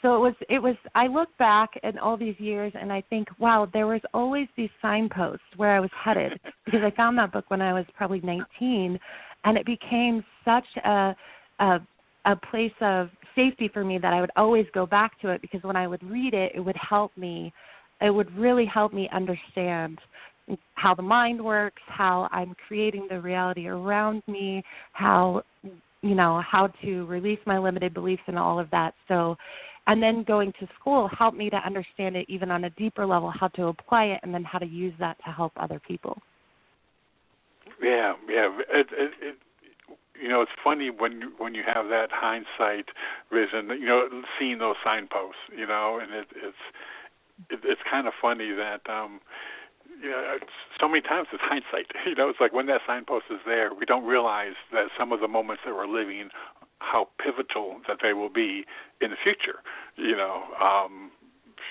so 0.03 0.17
it 0.17 0.19
was 0.19 0.35
it 0.49 0.59
was 0.59 0.77
i 0.95 1.07
look 1.07 1.29
back 1.39 1.71
at 1.83 1.99
all 1.99 2.17
these 2.17 2.39
years 2.39 2.73
and 2.79 2.93
i 2.93 3.03
think 3.11 3.29
wow 3.39 3.69
there 3.73 3.87
was 3.87 4.00
always 4.12 4.47
these 4.57 4.71
signposts 4.83 5.43
where 5.57 5.75
i 5.75 5.81
was 5.81 5.91
headed 5.99 6.39
because 6.65 6.81
i 6.85 6.91
found 6.97 7.17
that 7.19 7.33
book 7.33 7.45
when 7.49 7.62
i 7.62 7.73
was 7.73 7.85
probably 7.97 8.21
19 8.21 8.99
and 9.45 9.57
it 9.57 9.67
became 9.67 10.25
such 10.45 10.67
a 10.85 11.15
a 11.61 11.79
a 12.27 12.37
place 12.37 12.73
of 12.81 13.09
safety 13.35 13.69
for 13.73 13.85
me 13.85 13.99
that 13.99 14.12
i 14.12 14.21
would 14.21 14.31
always 14.37 14.67
go 14.75 14.87
back 14.87 15.19
to 15.21 15.29
it 15.31 15.41
because 15.41 15.62
when 15.62 15.77
i 15.77 15.87
would 15.87 16.03
read 16.03 16.35
it 16.35 16.53
it 16.55 16.61
would 16.61 16.77
help 16.77 17.17
me 17.17 17.53
it 18.00 18.11
would 18.11 18.35
really 18.37 18.67
help 18.67 18.93
me 18.93 19.09
understand 19.12 19.99
how 20.75 20.95
the 20.95 21.03
mind 21.03 21.41
works, 21.41 21.81
how 21.87 22.29
I'm 22.33 22.57
creating 22.67 23.07
the 23.09 23.21
reality 23.21 23.69
around 23.69 24.23
me, 24.27 24.65
how 24.95 25.43
you 26.02 26.14
know 26.14 26.42
how 26.49 26.69
to 26.83 27.04
release 27.07 27.38
my 27.47 27.59
limited 27.59 27.95
beliefs 27.95 28.23
and 28.26 28.38
all 28.38 28.59
of 28.59 28.71
that. 28.71 28.95
So, 29.09 29.37
and 29.87 30.02
then 30.02 30.23
going 30.23 30.52
to 30.61 30.69
school 30.78 31.09
helped 31.09 31.37
me 31.37 31.50
to 31.50 31.57
understand 31.57 32.16
it 32.16 32.26
even 32.28 32.50
on 32.50 32.64
a 32.64 32.71
deeper 32.71 33.07
level, 33.07 33.30
how 33.30 33.49
to 33.49 33.66
apply 33.66 34.04
it, 34.07 34.21
and 34.23 34.33
then 34.33 34.45
how 34.45 34.59
to 34.59 34.66
use 34.66 34.95
that 34.99 35.16
to 35.25 35.30
help 35.30 35.52
other 35.57 35.80
people. 35.80 36.21
Yeah, 37.83 38.14
yeah. 38.28 38.50
It, 38.71 38.87
it, 38.92 39.11
it, 39.21 39.37
you 40.21 40.28
know, 40.28 40.42
it's 40.42 40.52
funny 40.62 40.90
when 40.90 41.33
when 41.38 41.54
you 41.54 41.62
have 41.66 41.88
that 41.88 42.11
hindsight 42.12 42.87
vision. 43.33 43.69
You 43.80 43.87
know, 43.87 44.09
seeing 44.38 44.59
those 44.59 44.76
signposts. 44.85 45.40
You 45.57 45.66
know, 45.66 45.99
and 46.02 46.12
it, 46.12 46.28
it's 46.37 46.57
it, 47.50 47.61
it's 47.64 47.80
kind 47.90 48.07
of 48.07 48.12
funny 48.21 48.52
that. 48.52 48.80
um 48.88 49.21
you 50.02 50.11
know, 50.11 50.38
so 50.80 50.88
many 50.88 51.02
times 51.02 51.28
it's 51.33 51.42
hindsight. 51.47 51.87
You 52.07 52.14
know, 52.14 52.28
it's 52.28 52.40
like 52.40 52.52
when 52.52 52.66
that 52.66 52.80
signpost 52.87 53.26
is 53.30 53.40
there, 53.47 53.75
we 53.75 53.85
don't 53.85 54.04
realize 54.04 54.54
that 54.73 54.87
some 54.99 55.12
of 55.12 55.21
the 55.21 55.28
moments 55.28 55.62
that 55.64 55.75
we're 55.75 55.87
living 55.87 56.30
how 56.80 57.09
pivotal 57.23 57.76
that 57.87 57.99
they 58.02 58.12
will 58.12 58.28
be 58.30 58.64
in 59.00 59.11
the 59.11 59.16
future. 59.23 59.61
You 59.97 60.16
know, 60.16 60.42
um, 60.61 61.11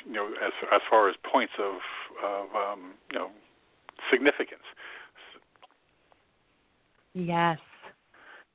you 0.06 0.14
know, 0.14 0.28
as 0.46 0.54
as 0.74 0.82
far 0.90 1.10
as 1.10 1.16
points 1.30 1.54
of 1.60 1.76
of 2.24 2.56
um, 2.56 2.94
you 3.12 3.20
know 3.20 3.30
significance. 4.12 4.64
Yes, 7.14 7.58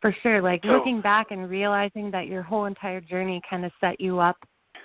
for 0.00 0.14
sure. 0.22 0.40
Like 0.40 0.62
so, 0.64 0.70
looking 0.70 1.00
back 1.00 1.28
and 1.30 1.50
realizing 1.50 2.10
that 2.12 2.28
your 2.28 2.42
whole 2.42 2.64
entire 2.66 3.00
journey 3.00 3.42
kind 3.48 3.64
of 3.64 3.72
set 3.80 4.00
you 4.00 4.20
up 4.20 4.36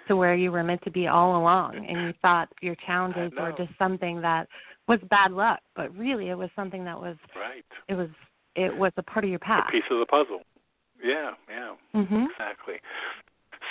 to 0.08 0.16
where 0.16 0.36
you 0.36 0.52
were 0.52 0.64
meant 0.64 0.82
to 0.84 0.92
be 0.92 1.08
all 1.08 1.40
along, 1.40 1.86
and 1.88 2.08
you 2.08 2.14
thought 2.22 2.50
your 2.62 2.76
challenges 2.88 3.32
were 3.40 3.54
just 3.56 3.72
something 3.78 4.22
that 4.22 4.48
was 4.90 5.00
bad 5.10 5.32
luck, 5.32 5.60
but 5.76 5.96
really 5.96 6.30
it 6.30 6.38
was 6.38 6.50
something 6.56 6.84
that 6.84 7.00
was 7.00 7.16
right. 7.36 7.64
It 7.88 7.94
was 7.94 8.10
it 8.56 8.76
was 8.76 8.92
a 8.98 9.04
part 9.04 9.24
of 9.24 9.30
your 9.30 9.40
path. 9.40 9.66
A 9.70 9.72
piece 9.72 9.84
of 9.92 10.00
the 10.00 10.06
puzzle. 10.06 10.42
Yeah, 11.02 11.32
yeah, 11.48 11.76
mm-hmm. 11.96 12.26
exactly. 12.32 12.76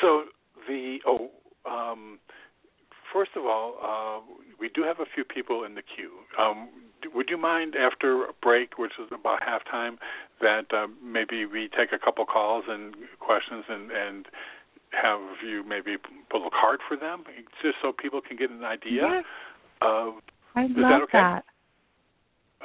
So 0.00 0.24
the 0.68 0.98
oh, 1.04 1.30
um, 1.68 2.20
first 3.12 3.32
of 3.36 3.44
all, 3.44 3.74
uh, 3.82 4.34
we 4.58 4.68
do 4.68 4.84
have 4.84 5.00
a 5.00 5.06
few 5.12 5.24
people 5.24 5.64
in 5.64 5.74
the 5.74 5.82
queue. 5.82 6.12
Um, 6.38 6.68
would 7.14 7.28
you 7.28 7.36
mind 7.36 7.74
after 7.74 8.24
a 8.24 8.32
break, 8.40 8.78
which 8.78 8.92
is 8.98 9.08
about 9.12 9.40
halftime, 9.42 9.96
that 10.40 10.72
uh, 10.72 10.86
maybe 11.04 11.44
we 11.46 11.68
take 11.76 11.92
a 11.92 11.98
couple 11.98 12.24
calls 12.24 12.64
and 12.68 12.94
questions 13.18 13.64
and 13.68 13.90
and 13.90 14.26
have 14.90 15.20
you 15.44 15.62
maybe 15.68 15.96
pull 16.30 16.46
a 16.46 16.50
card 16.50 16.80
for 16.86 16.96
them, 16.96 17.24
just 17.60 17.76
so 17.82 17.92
people 17.92 18.20
can 18.20 18.36
get 18.36 18.50
an 18.50 18.64
idea 18.64 19.02
yeah. 19.02 19.20
of. 19.82 20.14
I 20.58 20.64
is 20.64 20.70
love 20.74 20.90
that 20.90 21.02
okay? 21.02 21.18
that. 21.18 21.44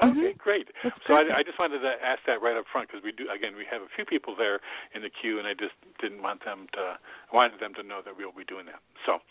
Okay, 0.02 0.34
mm-hmm. 0.34 0.38
great. 0.42 0.68
That's 0.84 0.96
so 1.06 1.14
I, 1.14 1.38
I, 1.38 1.44
just 1.44 1.60
wanted 1.60 1.80
to 1.80 1.94
ask 2.02 2.20
that 2.26 2.42
right 2.42 2.58
up 2.58 2.66
front 2.72 2.90
because 2.90 3.04
we 3.04 3.12
do 3.12 3.30
again 3.30 3.54
we 3.56 3.66
have 3.70 3.84
a 3.84 3.92
few 3.96 4.06
people 4.06 4.34
there 4.36 4.60
in 4.96 5.04
the 5.04 5.10
queue 5.10 5.38
and 5.38 5.48
I 5.48 5.54
just 5.54 5.78
didn't 6.02 6.24
want 6.24 6.44
them 6.44 6.66
to 6.74 6.98
I 6.98 7.36
wanted 7.36 7.60
them 7.60 7.76
to 7.76 7.84
know 7.84 8.02
that 8.04 8.18
we'll 8.18 8.34
be 8.34 8.44
doing 8.44 8.66
that. 8.66 8.82
So, 9.06 9.22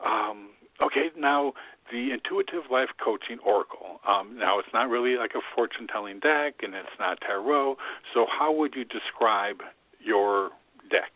um, 0.00 0.56
okay, 0.80 1.12
now 1.12 1.52
the 1.92 2.12
intuitive 2.12 2.72
life 2.72 2.88
coaching 3.04 3.38
oracle. 3.44 4.00
Um, 4.08 4.32
now 4.38 4.58
it's 4.58 4.72
not 4.72 4.88
really 4.88 5.16
like 5.16 5.32
a 5.36 5.44
fortune 5.54 5.86
telling 5.86 6.20
deck 6.20 6.64
and 6.64 6.72
it's 6.72 6.96
not 6.98 7.20
tarot. 7.20 7.76
So 8.14 8.24
how 8.26 8.50
would 8.52 8.74
you 8.74 8.84
describe 8.84 9.60
your 10.00 10.50
deck? 10.90 11.12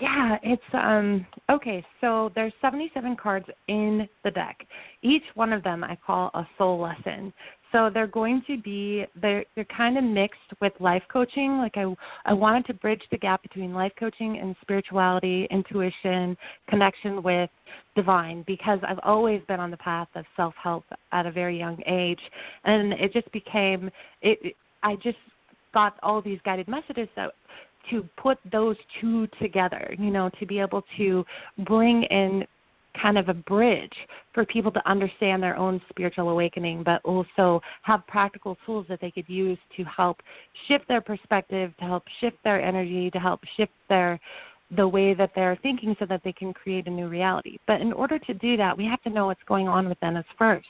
Yeah, 0.00 0.38
it's 0.42 0.62
um 0.72 1.26
okay, 1.50 1.84
so 2.00 2.32
there's 2.34 2.52
77 2.60 3.16
cards 3.16 3.46
in 3.68 4.08
the 4.24 4.30
deck. 4.30 4.66
Each 5.02 5.22
one 5.34 5.52
of 5.52 5.62
them 5.62 5.84
I 5.84 5.96
call 6.04 6.30
a 6.34 6.46
soul 6.56 6.80
lesson. 6.80 7.32
So 7.72 7.90
they're 7.92 8.06
going 8.06 8.42
to 8.46 8.58
be 8.60 9.04
they're 9.20 9.44
they're 9.54 9.64
kind 9.64 9.98
of 9.98 10.04
mixed 10.04 10.38
with 10.60 10.72
life 10.80 11.02
coaching. 11.12 11.58
Like 11.58 11.76
I 11.76 11.94
I 12.24 12.32
wanted 12.32 12.66
to 12.66 12.74
bridge 12.74 13.02
the 13.10 13.18
gap 13.18 13.42
between 13.42 13.74
life 13.74 13.92
coaching 13.98 14.38
and 14.38 14.56
spirituality, 14.62 15.46
intuition, 15.50 16.36
connection 16.68 17.22
with 17.22 17.50
divine 17.94 18.44
because 18.46 18.78
I've 18.86 19.00
always 19.02 19.42
been 19.46 19.60
on 19.60 19.70
the 19.70 19.76
path 19.76 20.08
of 20.14 20.24
self-help 20.36 20.84
at 21.12 21.26
a 21.26 21.30
very 21.30 21.58
young 21.58 21.78
age 21.86 22.20
and 22.64 22.94
it 22.94 23.12
just 23.12 23.30
became 23.32 23.90
it 24.22 24.56
I 24.82 24.96
just 24.96 25.18
got 25.72 25.96
all 26.02 26.20
these 26.20 26.38
guided 26.44 26.68
messages 26.68 27.08
that 27.16 27.32
to 27.90 28.08
put 28.16 28.38
those 28.50 28.76
two 29.00 29.26
together, 29.40 29.94
you 29.98 30.10
know, 30.10 30.30
to 30.40 30.46
be 30.46 30.58
able 30.58 30.84
to 30.96 31.24
bring 31.64 32.04
in 32.04 32.44
kind 33.00 33.16
of 33.16 33.28
a 33.28 33.34
bridge 33.34 33.92
for 34.34 34.44
people 34.44 34.70
to 34.70 34.88
understand 34.88 35.42
their 35.42 35.56
own 35.56 35.80
spiritual 35.88 36.28
awakening, 36.28 36.82
but 36.82 37.00
also 37.04 37.60
have 37.82 38.06
practical 38.06 38.56
tools 38.66 38.86
that 38.88 39.00
they 39.00 39.10
could 39.10 39.28
use 39.28 39.58
to 39.76 39.84
help 39.84 40.20
shift 40.68 40.86
their 40.88 41.00
perspective, 41.00 41.72
to 41.78 41.84
help 41.84 42.04
shift 42.20 42.36
their 42.44 42.60
energy, 42.62 43.10
to 43.10 43.18
help 43.18 43.40
shift 43.56 43.72
their 43.88 44.20
the 44.76 44.86
way 44.88 45.12
that 45.12 45.30
they're 45.34 45.58
thinking 45.62 45.94
so 45.98 46.06
that 46.06 46.22
they 46.24 46.32
can 46.32 46.52
create 46.52 46.86
a 46.86 46.90
new 46.90 47.06
reality. 47.06 47.58
But 47.66 47.82
in 47.82 47.92
order 47.92 48.18
to 48.18 48.34
do 48.34 48.56
that, 48.56 48.76
we 48.76 48.86
have 48.86 49.02
to 49.02 49.10
know 49.10 49.26
what's 49.26 49.42
going 49.46 49.68
on 49.68 49.88
within 49.88 50.16
us 50.16 50.24
first. 50.38 50.66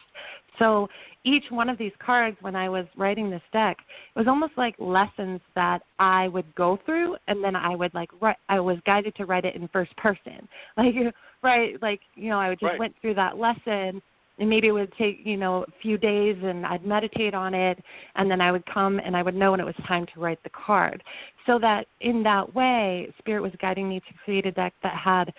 So 0.58 0.88
each 1.24 1.44
one 1.50 1.68
of 1.68 1.78
these 1.78 1.92
cards, 2.04 2.36
when 2.40 2.56
I 2.56 2.68
was 2.68 2.86
writing 2.96 3.30
this 3.30 3.42
deck, 3.52 3.76
it 4.14 4.18
was 4.18 4.28
almost 4.28 4.52
like 4.56 4.74
lessons 4.78 5.40
that 5.54 5.82
I 5.98 6.28
would 6.28 6.52
go 6.54 6.78
through, 6.84 7.16
and 7.28 7.42
then 7.42 7.54
I 7.54 7.76
would 7.76 7.94
like 7.94 8.10
write. 8.20 8.36
I 8.48 8.60
was 8.60 8.78
guided 8.84 9.14
to 9.16 9.26
write 9.26 9.44
it 9.44 9.54
in 9.54 9.68
first 9.68 9.96
person, 9.96 10.48
like 10.76 10.94
right, 11.42 11.80
like 11.80 12.00
you 12.14 12.30
know, 12.30 12.38
I 12.38 12.48
would 12.48 12.60
just 12.60 12.70
right. 12.70 12.78
went 12.78 12.94
through 13.00 13.14
that 13.14 13.38
lesson, 13.38 14.02
and 14.38 14.50
maybe 14.50 14.68
it 14.68 14.72
would 14.72 14.92
take 14.98 15.20
you 15.24 15.36
know 15.36 15.62
a 15.62 15.80
few 15.80 15.96
days, 15.96 16.36
and 16.42 16.66
I'd 16.66 16.84
meditate 16.84 17.34
on 17.34 17.54
it, 17.54 17.78
and 18.16 18.30
then 18.30 18.40
I 18.40 18.50
would 18.50 18.66
come 18.66 18.98
and 18.98 19.16
I 19.16 19.22
would 19.22 19.36
know 19.36 19.52
when 19.52 19.60
it 19.60 19.66
was 19.66 19.76
time 19.86 20.06
to 20.14 20.20
write 20.20 20.42
the 20.42 20.50
card, 20.50 21.02
so 21.46 21.58
that 21.60 21.86
in 22.00 22.22
that 22.24 22.52
way, 22.52 23.12
Spirit 23.18 23.42
was 23.42 23.52
guiding 23.60 23.88
me 23.88 24.00
to 24.00 24.14
create 24.24 24.46
a 24.46 24.52
deck 24.52 24.74
that 24.82 24.96
had 24.96 25.32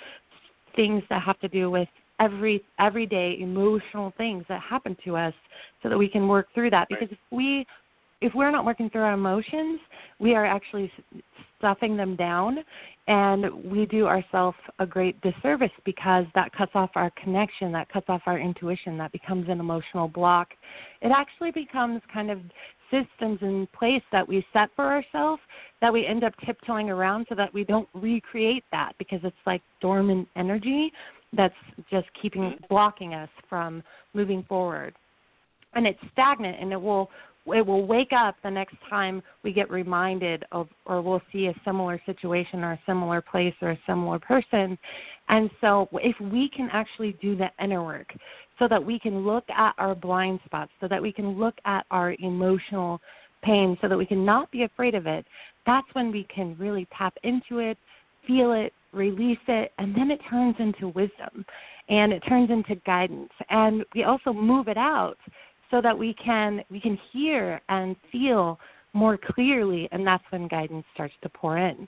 things 0.75 1.03
that 1.10 1.22
have 1.22 1.39
to 1.39 1.48
do 1.48 1.70
with 1.70 1.89
every 2.20 2.63
everyday 2.79 3.38
emotional 3.39 4.13
things 4.17 4.43
that 4.50 4.62
happen 4.62 4.96
to 5.05 5.15
us 5.15 5.34
so 5.82 5.89
that 5.89 5.98
we 5.98 6.08
can 6.08 6.27
work 6.27 6.48
through 6.53 6.70
that. 6.70 6.88
Because 6.89 7.10
right. 7.10 7.13
if 7.13 7.20
we 7.32 7.65
if 8.22 8.34
we're 8.34 8.51
not 8.51 8.65
working 8.65 8.89
through 8.89 9.01
our 9.01 9.13
emotions 9.13 9.79
we 10.20 10.34
are 10.36 10.46
actually 10.46 10.91
stuffing 11.58 11.98
them 11.98 12.15
down 12.15 12.58
and 13.08 13.46
we 13.70 13.86
do 13.86 14.05
ourselves 14.05 14.58
a 14.79 14.86
great 14.86 15.20
disservice 15.22 15.72
because 15.86 16.25
that 16.34 16.51
cuts 16.53 16.72
off 16.75 16.89
our 16.96 17.12
connection 17.22 17.72
that 17.72 17.89
cuts 17.89 18.05
off 18.08 18.22
our 18.25 18.39
intuition 18.39 18.98
that 18.98 19.12
becomes 19.12 19.48
an 19.50 19.60
emotional 19.60 20.08
block. 20.08 20.50
It 21.01 21.12
actually 21.15 21.51
becomes 21.51 22.01
kind 22.13 22.32
of 22.32 22.39
systems 22.89 23.39
in 23.41 23.67
place 23.77 24.03
that 24.12 24.27
we 24.27 24.46
set 24.53 24.70
for 24.75 24.86
ourselves 24.86 25.41
that 25.82 25.91
we 25.91 26.05
end 26.05 26.24
up 26.24 26.34
tiptoeing 26.46 26.89
around 26.89 27.25
so 27.27 27.36
that 27.36 27.53
we 27.53 27.63
don't 27.63 27.89
recreate 27.93 28.63
that 28.72 28.93
because 28.98 29.20
it's 29.24 29.36
like 29.46 29.62
dormant 29.82 30.27
energy 30.36 30.91
that's 31.36 31.56
just 31.90 32.08
keeping 32.22 32.42
mm-hmm. 32.44 32.66
blocking 32.70 33.13
us 33.13 33.30
from 33.50 33.84
moving 34.13 34.44
forward 34.48 34.94
and 35.75 35.88
it's 35.88 36.00
stagnant 36.12 36.58
and 36.60 36.72
it 36.72 36.82
will 36.82 37.10
it 37.46 37.66
will 37.66 37.86
wake 37.86 38.13
up 38.13 38.36
the 38.42 38.50
next 38.50 38.75
time 38.90 39.22
we 39.44 39.52
get 39.52 39.70
reminded 39.70 40.46
of 40.54 40.68
or 40.86 41.02
we'll 41.02 41.22
see 41.32 41.48
a 41.48 41.54
similar 41.66 42.02
situation 42.06 42.63
or 42.63 42.74
a 42.74 42.80
similar 42.86 43.22
place 43.22 43.54
or 43.62 43.72
a 43.72 43.80
similar 43.86 44.20
person 44.20 44.78
and 45.30 45.50
so 45.60 45.88
if 45.94 46.16
we 46.32 46.50
can 46.56 46.70
actually 46.72 47.18
do 47.22 47.36
the 47.36 47.50
inner 47.62 47.84
work 47.84 48.13
so 48.60 48.68
that 48.68 48.84
we 48.84 49.00
can 49.00 49.25
look 49.25 49.44
at 49.50 49.74
our 49.78 49.96
blind 49.96 50.40
spots 50.46 50.72
so 50.80 50.88
that 50.88 51.02
we 51.02 51.12
can 51.12 51.38
look 51.38 51.56
at 51.66 51.86
our 51.92 52.16
emotional 52.20 53.00
pain 53.44 53.78
so 53.82 53.90
that 53.90 53.98
we 53.98 54.06
can 54.06 54.24
not 54.24 54.50
be 54.52 54.63
afraid 54.63 54.96
of 54.96 55.06
it 55.06 55.25
that's 55.66 55.88
when 55.94 56.12
we 56.12 56.25
can 56.34 56.56
really 56.58 56.88
tap 56.98 57.13
into 57.24 57.60
it 57.60 57.78
feel 58.27 58.53
it 58.53 58.74
release 58.94 59.39
it, 59.48 59.72
and 59.77 59.96
then 59.96 60.12
it 60.12 60.20
turns 60.30 60.56
into 60.60 60.89
wisdom 60.89 61.46
and 61.89 62.13
it 62.13 62.22
turns 62.30 62.50
into 62.50 62.75
guidance. 62.86 63.32
And 63.50 63.84
we 63.94 64.03
also 64.03 64.32
move 64.32 64.68
it 64.68 64.77
out 64.77 65.18
so 65.70 65.82
that 65.82 65.98
we 65.98 66.15
can 66.24 66.63
we 66.70 66.80
can 66.80 66.98
hear 67.12 67.60
and 67.70 67.96
feel 68.12 68.60
more 68.94 69.18
clearly 69.18 69.89
and 69.92 70.06
that's 70.06 70.24
when 70.30 70.48
guidance 70.48 70.86
starts 70.94 71.15
to 71.24 71.30
pour 71.30 71.58
in. 71.58 71.88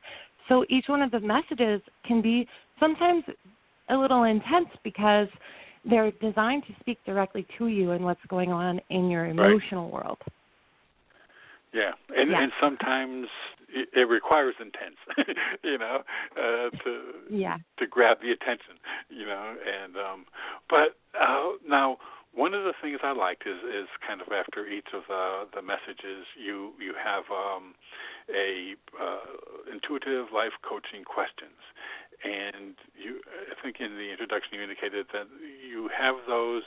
So 0.49 0.65
each 0.69 0.85
one 0.87 1.01
of 1.01 1.11
the 1.11 1.19
messages 1.19 1.81
can 2.05 2.21
be 2.21 2.47
sometimes 2.79 3.23
a 3.89 3.95
little 3.95 4.23
intense 4.23 4.69
because 4.83 5.27
they're 5.87 6.11
designed 6.13 6.63
to 6.67 6.73
speak 6.79 6.97
directly 7.05 7.45
to 7.57 7.67
you 7.67 7.91
and 7.91 8.03
what's 8.03 8.19
going 8.27 8.51
on 8.51 8.81
in 8.89 9.09
your 9.09 9.27
emotional 9.27 9.85
right. 9.85 9.93
world. 9.93 10.17
Yeah, 11.75 11.91
and 12.15 12.31
yeah. 12.31 12.41
and 12.41 12.51
sometimes 12.61 13.27
it, 13.67 13.89
it 13.91 14.07
requires 14.07 14.55
intense, 14.61 14.95
you 15.63 15.77
know, 15.77 16.03
uh, 16.39 16.69
to 16.71 17.01
yeah. 17.29 17.57
to 17.79 17.85
grab 17.85 18.19
the 18.21 18.31
attention, 18.31 18.79
you 19.09 19.25
know, 19.25 19.55
and 19.59 19.97
um, 19.97 20.25
but 20.69 20.95
uh, 21.19 21.59
now 21.67 21.97
one 22.33 22.53
of 22.53 22.63
the 22.63 22.71
things 22.81 22.99
I 23.03 23.11
liked 23.11 23.43
is 23.45 23.59
is 23.67 23.91
kind 24.07 24.21
of 24.21 24.31
after 24.31 24.65
each 24.65 24.87
of 24.93 25.03
the 25.09 25.51
the 25.53 25.61
messages 25.61 26.23
you 26.39 26.71
you 26.79 26.93
have 26.95 27.25
um, 27.27 27.75
a 28.31 28.75
uh, 28.95 29.67
intuitive 29.67 30.31
life 30.33 30.55
coaching 30.63 31.03
questions, 31.03 31.59
and 32.23 32.79
you 32.95 33.19
I 33.51 33.61
think 33.61 33.81
in 33.81 33.99
the 33.99 34.11
introduction 34.11 34.55
you 34.55 34.63
indicated 34.63 35.07
that 35.11 35.27
you 35.43 35.89
have 35.91 36.15
those 36.25 36.63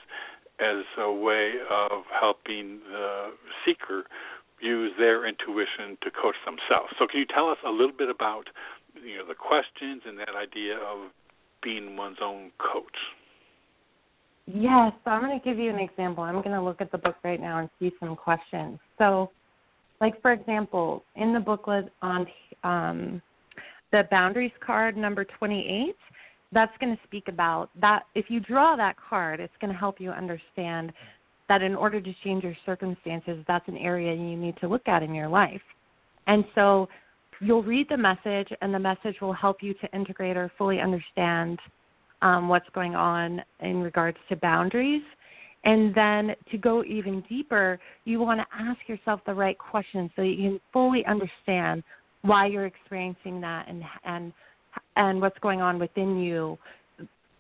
as 0.61 0.85
a 0.99 1.11
way 1.11 1.55
of 1.71 2.03
helping 2.11 2.81
the 2.91 3.31
seeker 3.65 4.05
use 4.61 4.93
their 4.99 5.27
intuition 5.27 5.97
to 6.03 6.11
coach 6.11 6.37
themselves. 6.45 6.93
So, 6.99 7.07
can 7.07 7.21
you 7.21 7.27
tell 7.27 7.49
us 7.49 7.59
a 7.67 7.71
little 7.71 7.97
bit 7.97 8.11
about 8.11 8.45
you 8.95 9.19
know 9.19 9.27
the 9.27 9.35
questions 9.35 10.03
and 10.07 10.19
that 10.19 10.35
idea 10.37 10.77
of 10.77 11.11
being 11.63 11.97
one's 11.97 12.19
own 12.23 12.51
coach? 12.59 12.97
Yes, 14.47 14.93
so 15.05 15.11
I'm 15.11 15.23
going 15.23 15.39
to 15.39 15.45
give 15.45 15.59
you 15.59 15.69
an 15.69 15.79
example. 15.79 16.25
I'm 16.25 16.37
going 16.37 16.57
to 16.57 16.63
look 16.63 16.81
at 16.81 16.91
the 16.91 16.99
book 16.99 17.17
right 17.23 17.41
now 17.41 17.59
and 17.59 17.69
see 17.79 17.93
some 18.01 18.17
questions. 18.17 18.79
So, 18.97 19.31
like 20.01 20.21
for 20.23 20.33
example, 20.33 21.05
in 21.17 21.35
the 21.35 21.41
booklet 21.41 21.93
on 22.01 22.27
um, 22.65 23.23
the 23.93 24.05
boundaries 24.11 24.53
card 24.65 24.97
number 24.97 25.25
28, 25.25 25.95
that's 26.53 26.73
going 26.81 26.97
to 26.97 27.03
speak 27.05 27.29
about 27.29 27.69
that. 27.81 28.05
If 28.15 28.27
you 28.31 28.41
draw 28.41 28.75
that 28.77 28.97
card, 28.97 29.39
it's 29.41 29.53
going 29.61 29.73
to 29.73 29.79
help 29.79 30.01
you 30.01 30.11
understand 30.11 30.93
that 31.49 31.63
in 31.63 31.75
order 31.75 32.01
to 32.01 32.15
change 32.25 32.45
your 32.45 32.57
circumstances, 32.67 33.45
that's 33.47 33.67
an 33.69 33.77
area 33.77 34.15
you 34.15 34.37
need 34.37 34.57
to 34.61 34.69
look 34.69 34.87
at 34.87 35.03
in 35.03 35.15
your 35.15 35.29
life. 35.29 35.61
And 36.27 36.45
so 36.55 36.89
you'll 37.41 37.63
read 37.63 37.87
the 37.89 37.97
message, 37.97 38.49
and 38.61 38.73
the 38.73 38.79
message 38.79 39.17
will 39.21 39.33
help 39.33 39.63
you 39.63 39.75
to 39.75 39.95
integrate 39.95 40.37
or 40.37 40.51
fully 40.59 40.81
understand 40.81 41.59
um, 42.23 42.49
what's 42.49 42.69
going 42.75 42.95
on 42.95 43.43
in 43.61 43.81
regards 43.81 44.19
to 44.29 44.37
boundaries. 44.37 45.03
And 45.65 45.95
then 45.95 46.35
to 46.51 46.59
go 46.59 46.85
even 46.85 47.23
deeper, 47.29 47.81
you 48.05 48.21
want 48.21 48.41
to 48.41 48.47
ask 48.53 48.79
yourself 48.89 49.21
the 49.27 49.35
right 49.35 49.59
questions 49.59 50.11
so 50.15 50.23
you 50.23 50.37
can 50.37 50.61
fully 50.73 51.05
understand 51.07 51.83
why 52.23 52.47
you're 52.47 52.67
experiencing 52.67 53.41
that 53.41 53.67
and 53.69 53.83
and 54.05 54.33
and 54.97 55.21
what's 55.21 55.39
going 55.39 55.61
on 55.61 55.79
within 55.79 56.19
you 56.19 56.59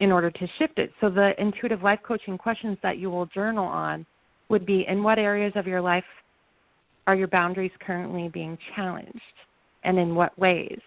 in 0.00 0.12
order 0.12 0.30
to 0.30 0.48
shift 0.58 0.78
it. 0.78 0.92
So 1.00 1.10
the 1.10 1.32
intuitive 1.40 1.82
life 1.82 2.00
coaching 2.06 2.38
questions 2.38 2.78
that 2.82 2.98
you 2.98 3.10
will 3.10 3.26
journal 3.26 3.66
on 3.66 4.06
would 4.48 4.64
be 4.64 4.84
in 4.88 5.02
what 5.02 5.18
areas 5.18 5.52
of 5.56 5.66
your 5.66 5.80
life 5.80 6.04
are 7.06 7.14
your 7.14 7.28
boundaries 7.28 7.72
currently 7.80 8.28
being 8.28 8.56
challenged 8.74 9.20
and 9.84 9.98
in 9.98 10.14
what 10.14 10.38
ways? 10.38 10.80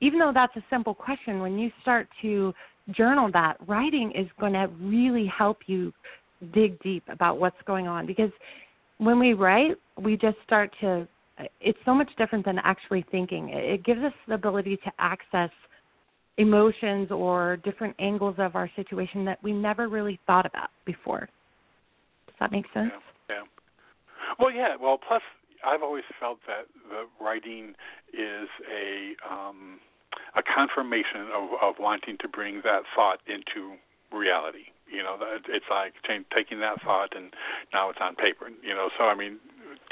Even 0.00 0.18
though 0.18 0.32
that's 0.32 0.56
a 0.56 0.64
simple 0.70 0.94
question, 0.94 1.40
when 1.40 1.58
you 1.58 1.70
start 1.82 2.08
to 2.22 2.54
journal 2.90 3.30
that, 3.32 3.56
writing 3.66 4.12
is 4.12 4.26
going 4.40 4.52
to 4.52 4.68
really 4.80 5.26
help 5.26 5.58
you 5.66 5.92
dig 6.54 6.80
deep 6.82 7.02
about 7.08 7.38
what's 7.38 7.60
going 7.66 7.88
on 7.88 8.06
because 8.06 8.30
when 8.98 9.18
we 9.18 9.34
write, 9.34 9.76
we 10.00 10.16
just 10.16 10.36
start 10.44 10.72
to 10.80 11.06
it's 11.60 11.78
so 11.84 11.94
much 11.94 12.10
different 12.18 12.44
than 12.44 12.58
actually 12.64 13.04
thinking. 13.12 13.50
It 13.50 13.84
gives 13.84 14.00
us 14.02 14.12
the 14.26 14.34
ability 14.34 14.76
to 14.78 14.92
access 14.98 15.50
emotions 16.38 17.10
or 17.10 17.58
different 17.58 17.94
angles 17.98 18.36
of 18.38 18.56
our 18.56 18.70
situation 18.76 19.24
that 19.24 19.42
we 19.42 19.52
never 19.52 19.88
really 19.88 20.18
thought 20.26 20.46
about 20.46 20.70
before. 20.84 21.28
Does 22.26 22.36
that 22.40 22.52
make 22.52 22.64
sense? 22.72 22.90
Yeah. 23.28 23.36
yeah. 23.36 23.42
Well, 24.38 24.50
yeah. 24.50 24.76
Well, 24.80 24.98
plus 24.98 25.22
I've 25.66 25.82
always 25.82 26.04
felt 26.20 26.38
that 26.46 26.66
the 26.88 27.04
writing 27.22 27.74
is 28.12 28.48
a 28.72 29.14
um, 29.28 29.80
a 30.36 30.42
confirmation 30.42 31.28
of, 31.34 31.50
of 31.60 31.74
wanting 31.78 32.16
to 32.20 32.28
bring 32.28 32.62
that 32.64 32.82
thought 32.94 33.18
into 33.26 33.76
reality. 34.12 34.70
You 34.90 35.02
know, 35.02 35.18
it's 35.20 35.66
like 35.70 35.92
taking 36.34 36.60
that 36.60 36.80
thought 36.82 37.14
and 37.14 37.32
now 37.74 37.90
it's 37.90 37.98
on 38.00 38.14
paper. 38.14 38.48
You 38.62 38.74
know, 38.74 38.88
so 38.96 39.04
I 39.04 39.14
mean, 39.14 39.38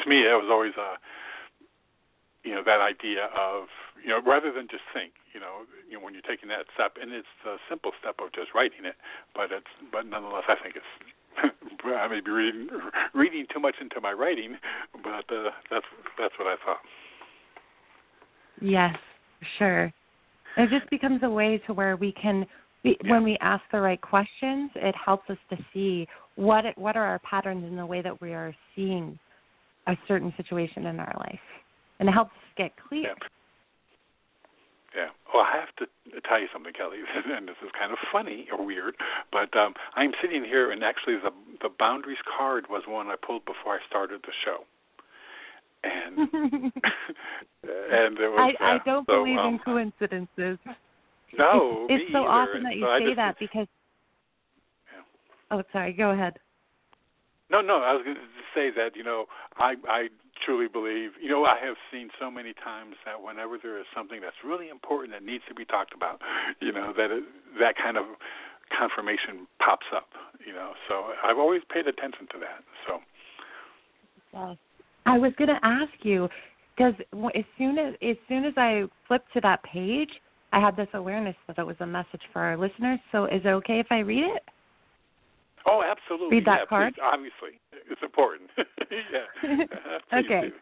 to 0.03 0.09
me, 0.09 0.21
it 0.21 0.41
was 0.41 0.49
always 0.51 0.73
a 0.79 0.97
you 2.47 2.55
know 2.55 2.63
that 2.65 2.81
idea 2.81 3.27
of 3.37 3.67
you 4.03 4.11
know 4.11 4.23
rather 4.25 4.53
than 4.53 4.69
just 4.71 4.87
think 4.95 5.13
you 5.35 5.41
know 5.41 5.67
you 5.91 5.99
know 5.99 6.05
when 6.05 6.15
you're 6.15 6.23
taking 6.23 6.49
that 6.49 6.71
step 6.73 6.95
and 7.03 7.13
it's 7.13 7.27
a 7.45 7.57
simple 7.69 7.91
step 7.99 8.15
of 8.23 8.33
just 8.33 8.55
writing 8.55 8.87
it 8.87 8.95
but 9.35 9.51
it's 9.51 9.67
but 9.91 10.07
nonetheless 10.07 10.45
I 10.49 10.55
think 10.63 10.77
it's 10.79 10.93
I 11.85 12.07
may 12.09 12.21
be 12.21 12.31
reading 12.31 12.69
reading 13.15 13.47
too 13.53 13.59
much 13.59 13.75
into 13.81 14.01
my 14.01 14.13
writing 14.13 14.57
but 15.03 15.27
uh, 15.29 15.51
that's 15.71 15.85
that's 16.17 16.35
what 16.39 16.47
I 16.47 16.57
thought. 16.65 16.81
Yes 18.63 18.97
sure. 19.59 19.93
It 20.57 20.71
just 20.71 20.89
becomes 20.89 21.21
a 21.23 21.29
way 21.29 21.61
to 21.67 21.75
where 21.75 21.97
we 21.97 22.13
can 22.13 22.47
we, 22.85 22.97
yeah. 23.03 23.11
when 23.11 23.25
we 23.25 23.37
ask 23.41 23.63
the 23.73 23.81
right 23.81 24.01
questions 24.01 24.71
it 24.77 24.95
helps 24.95 25.29
us 25.29 25.39
to 25.51 25.57
see 25.75 26.07
what 26.37 26.65
it, 26.65 26.79
what 26.79 26.97
are 26.97 27.05
our 27.05 27.19
patterns 27.19 27.65
in 27.65 27.77
the 27.77 27.85
way 27.85 28.03
that 28.03 28.21
we 28.21 28.33
are 28.33 28.55
seeing 28.77 29.19
a 29.89 29.97
certain 30.07 30.33
situation 30.37 30.87
in 30.87 31.01
our 31.01 31.15
life 31.19 31.41
and 31.99 32.09
it 32.09 32.13
helps 32.13 32.33
get 32.57 32.73
clear. 32.89 33.03
Yeah. 33.03 33.29
Yeah. 34.95 35.09
Well, 35.33 35.45
I 35.45 35.61
have 35.61 35.77
to 35.77 36.21
tell 36.27 36.41
you 36.41 36.49
something, 36.53 36.73
Kelly, 36.73 36.99
and 37.37 37.47
this 37.47 37.57
is 37.63 37.71
kind 37.79 37.93
of 37.93 37.99
funny 38.11 38.49
or 38.51 38.65
weird, 38.65 38.95
but 39.31 39.55
um, 39.55 39.75
I'm 39.95 40.13
sitting 40.23 40.43
here, 40.43 40.73
and 40.73 40.83
actually, 40.83 41.17
the 41.17 41.31
the 41.61 41.69
boundaries 41.79 42.19
card 42.25 42.65
was 42.71 42.83
one 42.89 43.09
I 43.09 43.17
pulled 43.21 43.45
before 43.45 43.75
I 43.75 43.79
started 43.87 44.23
the 44.23 44.33
show, 44.45 44.65
and 45.85 46.19
and 46.33 48.17
there 48.17 48.31
was. 48.31 48.55
I, 48.59 48.77
I 48.77 48.79
don't 48.87 49.07
so, 49.07 49.23
believe 49.23 49.39
um, 49.39 49.55
in 49.55 49.59
coincidences. 49.61 50.59
No, 51.37 51.87
it's, 51.91 52.05
it's 52.05 52.13
so 52.13 52.25
either. 52.25 52.49
often 52.49 52.63
that 52.63 52.77
you 52.77 52.87
so 52.87 52.99
say 52.99 53.05
just, 53.07 53.17
that 53.17 53.37
because. 53.39 53.67
Yeah. 54.87 55.59
Oh, 55.59 55.63
sorry. 55.73 55.93
Go 55.93 56.11
ahead. 56.11 56.39
No, 57.51 57.61
no. 57.61 57.83
I 57.83 57.93
was 57.93 58.05
going 58.05 58.17
to 58.17 58.23
say 58.55 58.71
that 58.75 58.97
you 58.97 59.05
know 59.05 59.27
I 59.59 59.75
I 59.87 60.09
truly 60.45 60.69
believe, 60.69 61.13
you 61.21 61.31
know, 61.31 61.45
I 61.45 61.59
have 61.65 61.77
seen 61.93 62.11
so 62.21 62.31
many 62.31 62.53
times 62.53 62.97
that 63.05 63.23
whenever 63.23 63.59
there 63.63 63.79
is 63.79 63.87
something 63.95 64.21
that's 64.21 64.37
really 64.45 64.69
important 64.69 65.13
that 65.13 65.25
needs 65.25 65.45
to 65.49 65.55
be 65.55 65.65
talked 65.65 65.95
about, 65.95 66.21
you 66.61 66.73
know, 66.73 66.93
that 66.97 67.11
it, 67.11 67.25
that 67.59 67.77
kind 67.77 67.97
of 67.97 68.05
confirmation 68.77 69.47
pops 69.59 69.87
up, 69.95 70.09
you 70.47 70.53
know. 70.53 70.73
So 70.89 71.13
I've 71.25 71.39
always 71.39 71.63
paid 71.73 71.87
attention 71.87 72.27
to 72.33 72.39
that. 72.41 72.65
So. 72.87 73.01
I 75.07 75.19
was 75.19 75.33
going 75.39 75.49
to 75.49 75.61
ask 75.63 75.93
you 76.03 76.29
because 76.77 76.95
as 77.35 77.45
soon 77.57 77.79
as 77.79 77.95
as 78.03 78.17
soon 78.29 78.45
as 78.45 78.53
I 78.57 78.85
flipped 79.09 79.33
to 79.35 79.41
that 79.43 79.63
page, 79.63 80.11
I 80.53 80.61
had 80.61 80.77
this 80.77 80.89
awareness 80.95 81.37
that 81.47 81.59
it 81.59 81.67
was 81.67 81.77
a 81.81 81.87
message 81.87 82.23
for 82.33 82.43
our 82.43 82.57
listeners. 82.57 82.99
So 83.13 83.25
is 83.27 83.41
it 83.45 83.49
okay 83.49 83.81
if 83.81 83.87
I 83.91 84.01
read 84.01 84.25
it? 84.25 84.43
Oh, 85.67 85.83
absolutely. 85.83 86.37
Read 86.37 86.47
that 86.47 86.61
yeah, 86.61 86.67
card. 86.67 86.95
Please, 86.95 87.03
obviously, 87.03 87.61
it's 87.91 88.03
important. 88.03 88.51
yeah. 88.91 89.65
Uh, 90.13 90.19
okay. 90.19 90.49
Do. 90.49 90.53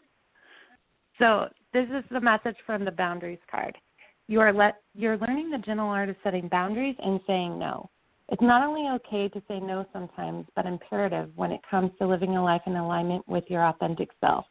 So 1.18 1.48
this 1.72 1.86
is 1.90 2.04
the 2.10 2.20
message 2.20 2.56
from 2.66 2.84
the 2.84 2.90
boundaries 2.90 3.38
card. 3.50 3.76
You 4.26 4.40
are 4.40 4.52
let 4.52 4.76
you're 4.94 5.18
learning 5.18 5.50
the 5.50 5.58
gentle 5.58 5.88
art 5.88 6.08
of 6.08 6.16
setting 6.24 6.48
boundaries 6.48 6.96
and 7.02 7.20
saying 7.26 7.58
no. 7.58 7.90
It's 8.30 8.42
not 8.42 8.66
only 8.66 8.88
okay 8.96 9.28
to 9.28 9.42
say 9.46 9.60
no 9.60 9.86
sometimes, 9.92 10.46
but 10.56 10.64
imperative 10.66 11.30
when 11.36 11.52
it 11.52 11.60
comes 11.70 11.90
to 11.98 12.06
living 12.06 12.36
a 12.36 12.42
life 12.42 12.62
in 12.66 12.76
alignment 12.76 13.26
with 13.28 13.44
your 13.48 13.66
authentic 13.66 14.08
self. 14.20 14.46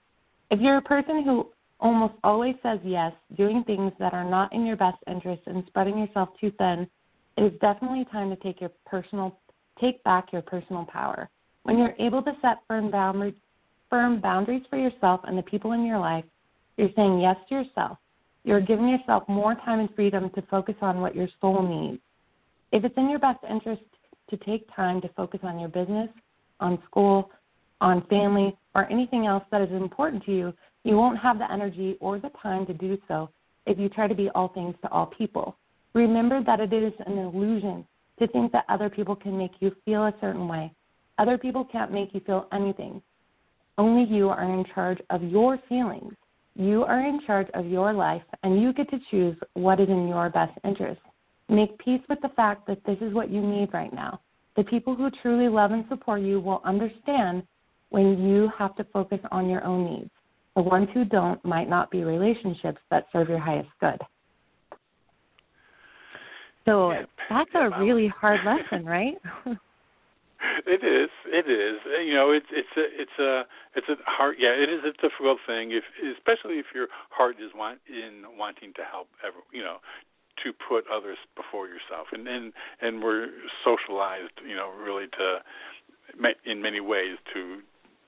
If 0.51 0.59
you're 0.59 0.77
a 0.77 0.81
person 0.81 1.23
who 1.23 1.49
almost 1.79 2.13
always 2.23 2.55
says 2.61 2.79
yes, 2.83 3.11
doing 3.35 3.63
things 3.65 3.91
that 3.99 4.13
are 4.13 4.29
not 4.29 4.53
in 4.53 4.65
your 4.65 4.77
best 4.77 4.97
interest 5.07 5.41
and 5.47 5.63
spreading 5.67 5.97
yourself 5.97 6.29
too 6.39 6.51
thin, 6.59 6.87
it 7.37 7.41
is 7.43 7.59
definitely 7.59 8.05
time 8.11 8.29
to 8.29 8.35
take 8.37 8.61
your 8.61 8.71
personal 8.85 9.39
take 9.79 10.03
back 10.03 10.31
your 10.31 10.41
personal 10.41 10.85
power. 10.85 11.29
When 11.63 11.77
you're 11.77 11.95
able 11.99 12.21
to 12.23 12.33
set 12.41 12.59
firm, 12.67 12.91
firm 13.89 14.21
boundaries 14.21 14.63
for 14.69 14.77
yourself 14.77 15.21
and 15.23 15.37
the 15.37 15.43
people 15.43 15.71
in 15.73 15.85
your 15.85 15.99
life, 15.99 16.25
you're 16.77 16.89
saying 16.95 17.19
yes 17.19 17.37
to 17.49 17.55
yourself. 17.55 17.97
You're 18.43 18.61
giving 18.61 18.89
yourself 18.89 19.23
more 19.27 19.55
time 19.55 19.79
and 19.79 19.89
freedom 19.95 20.29
to 20.31 20.41
focus 20.43 20.75
on 20.81 20.99
what 20.99 21.15
your 21.15 21.29
soul 21.39 21.61
needs. 21.61 22.01
If 22.71 22.83
it's 22.83 22.97
in 22.97 23.09
your 23.09 23.19
best 23.19 23.39
interest 23.49 23.83
to 24.29 24.37
take 24.37 24.67
time 24.75 24.99
to 25.01 25.09
focus 25.09 25.41
on 25.43 25.59
your 25.59 25.69
business, 25.69 26.09
on 26.59 26.81
school, 26.85 27.29
on 27.79 28.05
family, 28.07 28.57
or 28.75 28.89
anything 28.91 29.27
else 29.27 29.43
that 29.51 29.61
is 29.61 29.71
important 29.71 30.25
to 30.25 30.31
you, 30.31 30.53
you 30.83 30.97
won't 30.97 31.19
have 31.19 31.37
the 31.37 31.51
energy 31.51 31.97
or 32.01 32.19
the 32.19 32.31
time 32.41 32.65
to 32.65 32.73
do 32.73 32.97
so 33.07 33.29
if 33.65 33.77
you 33.77 33.87
try 33.87 34.07
to 34.07 34.15
be 34.15 34.29
all 34.35 34.49
things 34.49 34.75
to 34.81 34.89
all 34.89 35.05
people. 35.05 35.55
Remember 35.93 36.43
that 36.43 36.59
it 36.59 36.73
is 36.73 36.93
an 37.05 37.17
illusion 37.17 37.85
to 38.19 38.27
think 38.27 38.51
that 38.51 38.65
other 38.69 38.89
people 38.89 39.15
can 39.15 39.37
make 39.37 39.53
you 39.59 39.75
feel 39.85 40.05
a 40.05 40.13
certain 40.21 40.47
way. 40.47 40.71
Other 41.17 41.37
people 41.37 41.65
can't 41.65 41.91
make 41.91 42.13
you 42.13 42.21
feel 42.21 42.47
anything. 42.51 43.01
Only 43.77 44.03
you 44.03 44.29
are 44.29 44.43
in 44.43 44.65
charge 44.73 44.99
of 45.09 45.23
your 45.23 45.59
feelings. 45.67 46.13
You 46.55 46.83
are 46.83 46.99
in 46.99 47.21
charge 47.25 47.47
of 47.55 47.65
your 47.65 47.93
life, 47.93 48.21
and 48.43 48.61
you 48.61 48.73
get 48.73 48.89
to 48.91 48.99
choose 49.09 49.35
what 49.53 49.79
is 49.79 49.89
in 49.89 50.07
your 50.07 50.29
best 50.29 50.57
interest. 50.63 51.01
Make 51.49 51.77
peace 51.79 52.01
with 52.07 52.19
the 52.21 52.29
fact 52.29 52.67
that 52.67 52.83
this 52.85 52.97
is 53.01 53.13
what 53.13 53.31
you 53.31 53.41
need 53.41 53.73
right 53.73 53.93
now. 53.93 54.21
The 54.55 54.63
people 54.63 54.95
who 54.95 55.09
truly 55.21 55.49
love 55.49 55.71
and 55.71 55.85
support 55.89 56.21
you 56.21 56.39
will 56.39 56.61
understand 56.63 57.43
when 57.89 58.23
you 58.23 58.51
have 58.57 58.75
to 58.75 58.83
focus 58.85 59.19
on 59.31 59.49
your 59.49 59.63
own 59.63 59.85
needs. 59.85 60.11
The 60.55 60.61
ones 60.61 60.87
who 60.93 61.05
don't 61.05 61.43
might 61.43 61.67
not 61.67 61.89
be 61.89 62.03
relationships 62.03 62.79
that 62.91 63.07
serve 63.11 63.29
your 63.29 63.39
highest 63.39 63.69
good. 63.79 63.99
So 66.65 66.91
yeah. 66.91 67.03
that's 67.29 67.51
a 67.55 67.69
really 67.79 68.07
hard 68.07 68.39
lesson, 68.45 68.85
right? 68.85 69.15
it 70.65 70.83
is. 70.83 71.09
It 71.25 71.49
is. 71.49 71.79
You 72.05 72.13
know, 72.13 72.31
it's 72.31 72.47
it's 72.51 72.69
a 72.77 72.85
it's 73.01 73.19
a 73.19 73.43
it's 73.75 73.89
a 73.89 73.95
hard. 74.05 74.37
Yeah, 74.39 74.51
it 74.51 74.69
is 74.69 74.81
a 74.83 74.93
difficult 75.01 75.39
thing. 75.45 75.71
If 75.71 75.83
especially 76.17 76.59
if 76.59 76.67
your 76.73 76.87
heart 77.09 77.37
is 77.39 77.51
want 77.55 77.79
in 77.87 78.23
wanting 78.37 78.73
to 78.75 78.83
help. 78.83 79.07
Ever, 79.25 79.37
you 79.51 79.61
know, 79.61 79.77
to 80.43 80.51
put 80.53 80.85
others 80.91 81.17
before 81.35 81.67
yourself, 81.67 82.07
and 82.11 82.27
and 82.27 82.53
and 82.81 83.03
we're 83.03 83.27
socialized. 83.63 84.39
You 84.45 84.55
know, 84.55 84.71
really 84.71 85.07
to 85.19 85.39
in 86.45 86.61
many 86.61 86.79
ways 86.79 87.17
to 87.33 87.59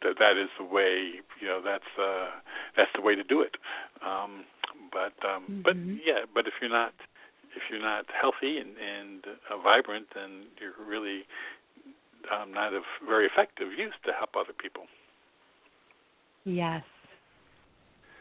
that 0.03 0.15
that 0.19 0.37
is 0.37 0.49
the 0.57 0.65
way. 0.65 1.19
You 1.41 1.47
know, 1.47 1.61
that's 1.63 1.91
uh 1.99 2.29
that's 2.77 2.91
the 2.95 3.01
way 3.01 3.15
to 3.15 3.23
do 3.23 3.41
it. 3.41 3.55
Um, 4.05 4.45
but 4.91 5.13
um, 5.27 5.43
mm-hmm. 5.43 5.61
but 5.63 5.75
yeah, 6.05 6.23
but 6.33 6.47
if 6.47 6.53
you're 6.61 6.71
not 6.71 6.93
if 7.55 7.63
you're 7.69 7.81
not 7.81 8.05
healthy 8.19 8.57
and, 8.57 8.69
and 8.77 9.23
uh, 9.51 9.57
vibrant, 9.61 10.07
then 10.13 10.43
you're 10.59 10.85
really 10.87 11.23
um, 12.33 12.53
not 12.53 12.73
of 12.73 12.83
very 13.07 13.25
effective 13.25 13.69
use 13.77 13.93
to 14.05 14.11
help 14.13 14.31
other 14.37 14.53
people. 14.53 14.83
Yes. 16.43 16.83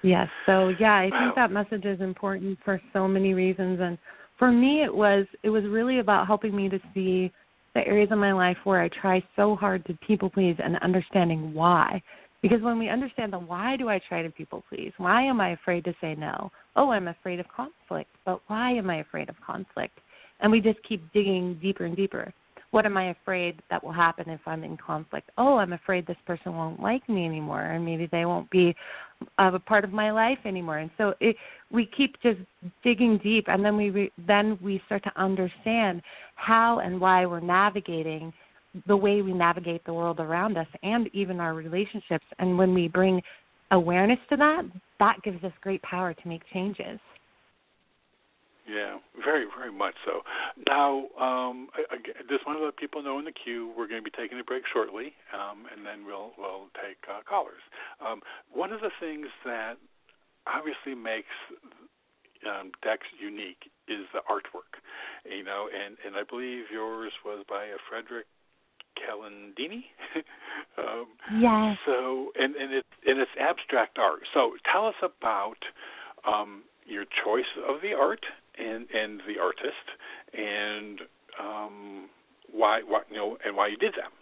Yes. 0.03 0.29
So 0.47 0.69
yeah, 0.79 0.95
I 0.95 1.11
think 1.11 1.35
that 1.35 1.51
message 1.51 1.85
is 1.85 2.01
important 2.01 2.59
for 2.65 2.81
so 2.93 3.09
many 3.09 3.33
reasons 3.33 3.81
and 3.81 3.97
for 4.39 4.51
me 4.51 4.83
it 4.83 4.95
was 4.95 5.27
it 5.43 5.51
was 5.51 5.65
really 5.65 5.99
about 5.99 6.27
helping 6.27 6.55
me 6.55 6.69
to 6.69 6.79
see 6.93 7.33
the 7.75 7.87
areas 7.87 8.11
of 8.13 8.19
my 8.19 8.33
life 8.33 8.57
where 8.65 8.81
I 8.81 8.89
try 8.89 9.23
so 9.35 9.57
hard 9.57 9.85
to 9.87 9.95
people 10.07 10.31
please 10.31 10.57
and 10.63 10.77
understanding 10.79 11.55
why. 11.55 12.03
Because 12.43 12.61
when 12.61 12.79
we 12.79 12.91
understand 12.91 13.33
the 13.33 13.39
why 13.39 13.77
do 13.77 13.89
I 13.89 13.99
try 14.07 14.23
to 14.23 14.31
people 14.31 14.63
please? 14.69 14.93
Why 14.99 15.23
am 15.23 15.41
I 15.41 15.51
afraid 15.51 15.85
to 15.85 15.95
say 16.01 16.15
no? 16.15 16.51
Oh, 16.77 16.91
I'm 16.91 17.09
afraid 17.09 17.41
of 17.41 17.47
conflict. 17.49 18.11
But 18.25 18.41
why 18.47 18.73
am 18.73 18.91
I 18.91 18.97
afraid 18.97 19.29
of 19.29 19.37
conflict? 19.41 19.99
And 20.41 20.51
we 20.51 20.61
just 20.61 20.83
keep 20.83 21.13
digging 21.13 21.59
deeper 21.63 21.85
and 21.85 21.97
deeper. 21.97 22.33
What 22.71 22.87
am 22.87 22.97
I 22.97 23.11
afraid 23.11 23.63
that 23.71 23.85
will 23.85 23.93
happen 23.93 24.29
if 24.29 24.41
I'm 24.47 24.65
in 24.65 24.77
conflict? 24.77 25.31
Oh, 25.39 25.59
I'm 25.59 25.75
afraid 25.75 26.09
this 26.09 26.17
person 26.27 26.57
won't 26.57 26.81
like 26.81 27.09
me 27.09 27.25
anymore, 27.25 27.63
and 27.63 27.85
maybe 27.85 28.09
they 28.11 28.25
won't 28.25 28.51
be 28.51 28.75
a 29.39 29.59
part 29.61 29.85
of 29.85 29.93
my 29.93 30.11
life 30.11 30.39
anymore. 30.45 30.79
And 30.79 30.91
so 30.99 31.15
it, 31.21 31.37
we 31.71 31.87
keep 31.87 32.21
just 32.21 32.41
digging 32.83 33.19
deep, 33.19 33.45
and 33.47 33.65
then 33.65 33.77
we 33.77 33.91
re, 33.91 34.13
then 34.27 34.59
we 34.61 34.83
start 34.87 35.05
to 35.05 35.13
understand 35.15 36.03
how 36.35 36.81
and 36.81 37.01
why 37.01 37.27
we're 37.27 37.39
navigating 37.39 38.33
the 38.89 38.97
way 38.97 39.23
we 39.23 39.33
navigate 39.33 39.85
the 39.85 39.95
world 39.95 40.19
around 40.19 40.59
us 40.59 40.67
and 40.83 41.09
even 41.13 41.39
our 41.39 41.55
relationships. 41.55 42.27
And 42.41 42.59
when 42.59 42.75
we 42.75 42.89
bring 42.89 43.23
awareness 43.75 44.19
to 44.31 44.37
that, 44.37 44.63
that 45.01 45.17
gives 45.23 45.43
us 45.45 45.53
great 45.61 45.83
power 45.83 46.15
to 46.15 46.29
make 46.29 46.43
changes. 46.53 46.99
Yeah, 48.67 48.97
very, 49.23 49.45
very 49.45 49.71
much 49.71 49.95
so. 50.07 50.23
Now, 50.67 51.13
um, 51.21 51.69
I, 51.77 51.85
I 51.93 51.97
just 52.31 52.47
want 52.47 52.59
to 52.59 52.65
let 52.65 52.79
people 52.79 53.03
know 53.03 53.19
in 53.19 53.27
the 53.27 53.33
queue 53.33 53.75
we're 53.77 53.87
going 53.87 54.01
to 54.01 54.11
be 54.11 54.15
taking 54.17 54.41
a 54.41 54.45
break 54.45 54.65
shortly, 54.73 55.13
um, 55.37 55.69
and 55.69 55.85
then 55.85 56.07
we'll 56.07 56.33
we'll 56.39 56.73
take 56.81 56.97
uh, 57.05 57.21
callers. 57.29 57.61
Um, 58.01 58.21
one 58.49 58.73
of 58.73 58.81
the 58.81 58.89
things 59.01 59.27
that 59.45 59.77
obviously 60.49 60.97
makes 60.97 61.29
um, 62.49 62.73
decks 62.81 63.05
unique 63.21 63.69
is 63.85 64.09
the 64.17 64.25
artwork, 64.33 64.81
you 65.29 65.45
know, 65.45 65.69
and 65.69 66.01
and 66.01 66.17
I 66.17 66.25
believe 66.25 66.73
yours 66.73 67.13
was 67.21 67.45
by 67.45 67.69
a 67.69 67.77
Frederick 67.91 68.25
Calendini. 68.99 69.85
um, 70.79 71.07
yes. 71.41 71.77
So, 71.87 72.31
and 72.39 72.55
and 72.57 72.73
it 72.73 72.85
and 73.07 73.19
it's 73.21 73.31
abstract 73.39 73.99
art. 73.99 74.21
So, 74.33 74.53
tell 74.71 74.87
us 74.87 74.95
about 75.03 75.59
um, 76.27 76.63
your 76.87 77.05
choice 77.25 77.45
of 77.69 77.81
the 77.83 77.93
art 77.95 78.25
and 78.59 78.87
and 78.91 79.21
the 79.27 79.41
artist, 79.41 79.87
and 80.33 81.01
um, 81.41 82.09
why 82.53 82.81
why 82.87 83.01
you 83.11 83.17
know 83.17 83.37
and 83.45 83.57
why 83.57 83.69
you 83.69 83.77
did 83.77 83.95
that. 83.95 84.13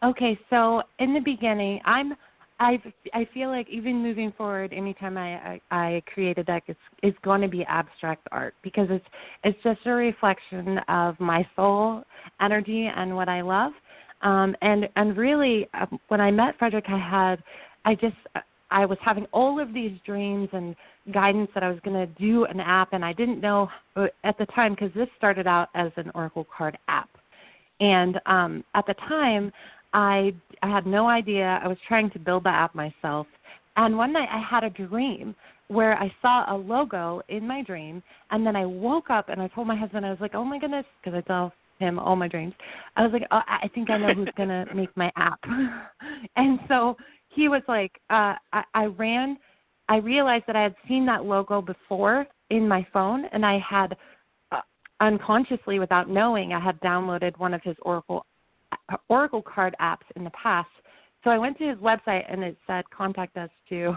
Okay, 0.00 0.38
so 0.48 0.82
in 1.00 1.12
the 1.12 1.20
beginning, 1.20 1.80
I'm 1.84 2.14
I 2.60 2.82
I 3.14 3.26
feel 3.32 3.50
like 3.50 3.68
even 3.70 4.02
moving 4.02 4.32
forward, 4.36 4.72
anytime 4.72 5.16
I 5.16 5.34
I, 5.36 5.60
I 5.70 6.02
create 6.12 6.38
a 6.38 6.44
deck, 6.44 6.64
it's 6.66 6.78
it's 7.02 7.18
going 7.22 7.40
to 7.40 7.48
be 7.48 7.64
abstract 7.64 8.26
art 8.32 8.54
because 8.62 8.88
it's 8.90 9.06
it's 9.44 9.58
just 9.62 9.80
a 9.86 9.90
reflection 9.90 10.78
of 10.88 11.18
my 11.20 11.46
soul 11.54 12.02
energy 12.40 12.90
and 12.94 13.14
what 13.14 13.28
I 13.28 13.42
love. 13.42 13.72
Um, 14.22 14.56
and 14.62 14.88
and 14.96 15.16
really, 15.16 15.68
uh, 15.74 15.86
when 16.08 16.20
I 16.20 16.30
met 16.30 16.58
Frederick, 16.58 16.86
I 16.88 16.98
had 16.98 17.42
I 17.84 17.94
just 17.94 18.16
I 18.70 18.84
was 18.84 18.98
having 19.00 19.26
all 19.32 19.60
of 19.60 19.72
these 19.72 19.98
dreams 20.04 20.48
and 20.52 20.74
guidance 21.12 21.50
that 21.54 21.62
I 21.62 21.70
was 21.70 21.78
going 21.84 21.96
to 21.96 22.12
do 22.20 22.44
an 22.44 22.60
app, 22.60 22.92
and 22.92 23.04
I 23.04 23.12
didn't 23.12 23.40
know 23.40 23.68
uh, 23.96 24.06
at 24.24 24.36
the 24.36 24.46
time 24.46 24.74
because 24.74 24.92
this 24.94 25.08
started 25.16 25.46
out 25.46 25.68
as 25.74 25.92
an 25.96 26.10
Oracle 26.14 26.46
card 26.56 26.76
app. 26.88 27.08
And 27.80 28.20
um, 28.26 28.64
at 28.74 28.86
the 28.86 28.94
time, 28.94 29.52
I 29.92 30.34
I 30.62 30.68
had 30.68 30.86
no 30.86 31.08
idea. 31.08 31.60
I 31.62 31.68
was 31.68 31.78
trying 31.86 32.10
to 32.10 32.18
build 32.18 32.44
the 32.44 32.50
app 32.50 32.74
myself, 32.74 33.26
and 33.76 33.96
one 33.96 34.12
night 34.12 34.28
I 34.30 34.40
had 34.40 34.64
a 34.64 34.70
dream 34.70 35.34
where 35.68 35.98
I 35.98 36.12
saw 36.22 36.52
a 36.52 36.56
logo 36.56 37.22
in 37.28 37.46
my 37.46 37.62
dream, 37.62 38.02
and 38.30 38.46
then 38.46 38.56
I 38.56 38.64
woke 38.66 39.10
up 39.10 39.28
and 39.28 39.40
I 39.40 39.48
told 39.48 39.66
my 39.66 39.76
husband 39.76 40.04
I 40.04 40.10
was 40.10 40.20
like, 40.20 40.34
"Oh 40.34 40.44
my 40.44 40.58
goodness," 40.58 40.86
because 41.02 41.16
I 41.16 41.20
tell 41.22 41.52
him 41.78 41.98
all 41.98 42.16
my 42.16 42.28
dreams. 42.28 42.54
I 42.96 43.02
was 43.02 43.12
like, 43.12 43.26
oh, 43.30 43.42
"I 43.46 43.68
think 43.74 43.90
I 43.90 43.98
know 43.98 44.14
who's 44.14 44.28
gonna 44.36 44.66
make 44.74 44.94
my 44.96 45.12
app," 45.16 45.40
and 46.36 46.58
so 46.68 46.96
he 47.28 47.48
was 47.48 47.62
like, 47.68 47.92
uh, 48.10 48.34
I, 48.52 48.64
I 48.74 48.84
ran. 48.86 49.38
I 49.88 49.96
realized 49.98 50.44
that 50.48 50.56
I 50.56 50.62
had 50.62 50.74
seen 50.86 51.06
that 51.06 51.24
logo 51.24 51.62
before 51.62 52.26
in 52.50 52.68
my 52.68 52.86
phone, 52.92 53.24
and 53.32 53.44
I 53.46 53.58
had 53.58 53.96
uh, 54.52 54.60
unconsciously, 55.00 55.78
without 55.78 56.10
knowing, 56.10 56.52
I 56.52 56.60
had 56.60 56.80
downloaded 56.80 57.38
one 57.38 57.54
of 57.54 57.62
his 57.62 57.76
Oracle 57.82 58.26
Oracle 59.08 59.42
card 59.42 59.74
apps 59.80 60.06
in 60.16 60.24
the 60.24 60.30
past. 60.30 60.68
So 61.24 61.30
I 61.30 61.38
went 61.38 61.58
to 61.58 61.68
his 61.68 61.78
website 61.78 62.24
and 62.30 62.42
it 62.42 62.56
said 62.66 62.84
contact 62.90 63.36
us 63.36 63.50
to 63.68 63.96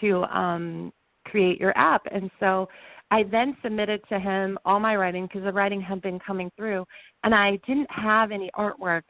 to 0.00 0.24
um, 0.24 0.92
create 1.26 1.60
your 1.60 1.76
app. 1.76 2.02
And 2.10 2.30
so 2.40 2.68
I 3.10 3.24
then 3.24 3.56
submitted 3.62 4.00
to 4.08 4.18
him 4.18 4.58
all 4.64 4.80
my 4.80 4.96
writing 4.96 5.26
because 5.26 5.42
the 5.42 5.52
writing 5.52 5.80
had 5.80 6.00
been 6.00 6.18
coming 6.18 6.50
through, 6.56 6.86
and 7.24 7.34
I 7.34 7.56
didn't 7.66 7.90
have 7.90 8.30
any 8.30 8.50
artwork. 8.56 9.02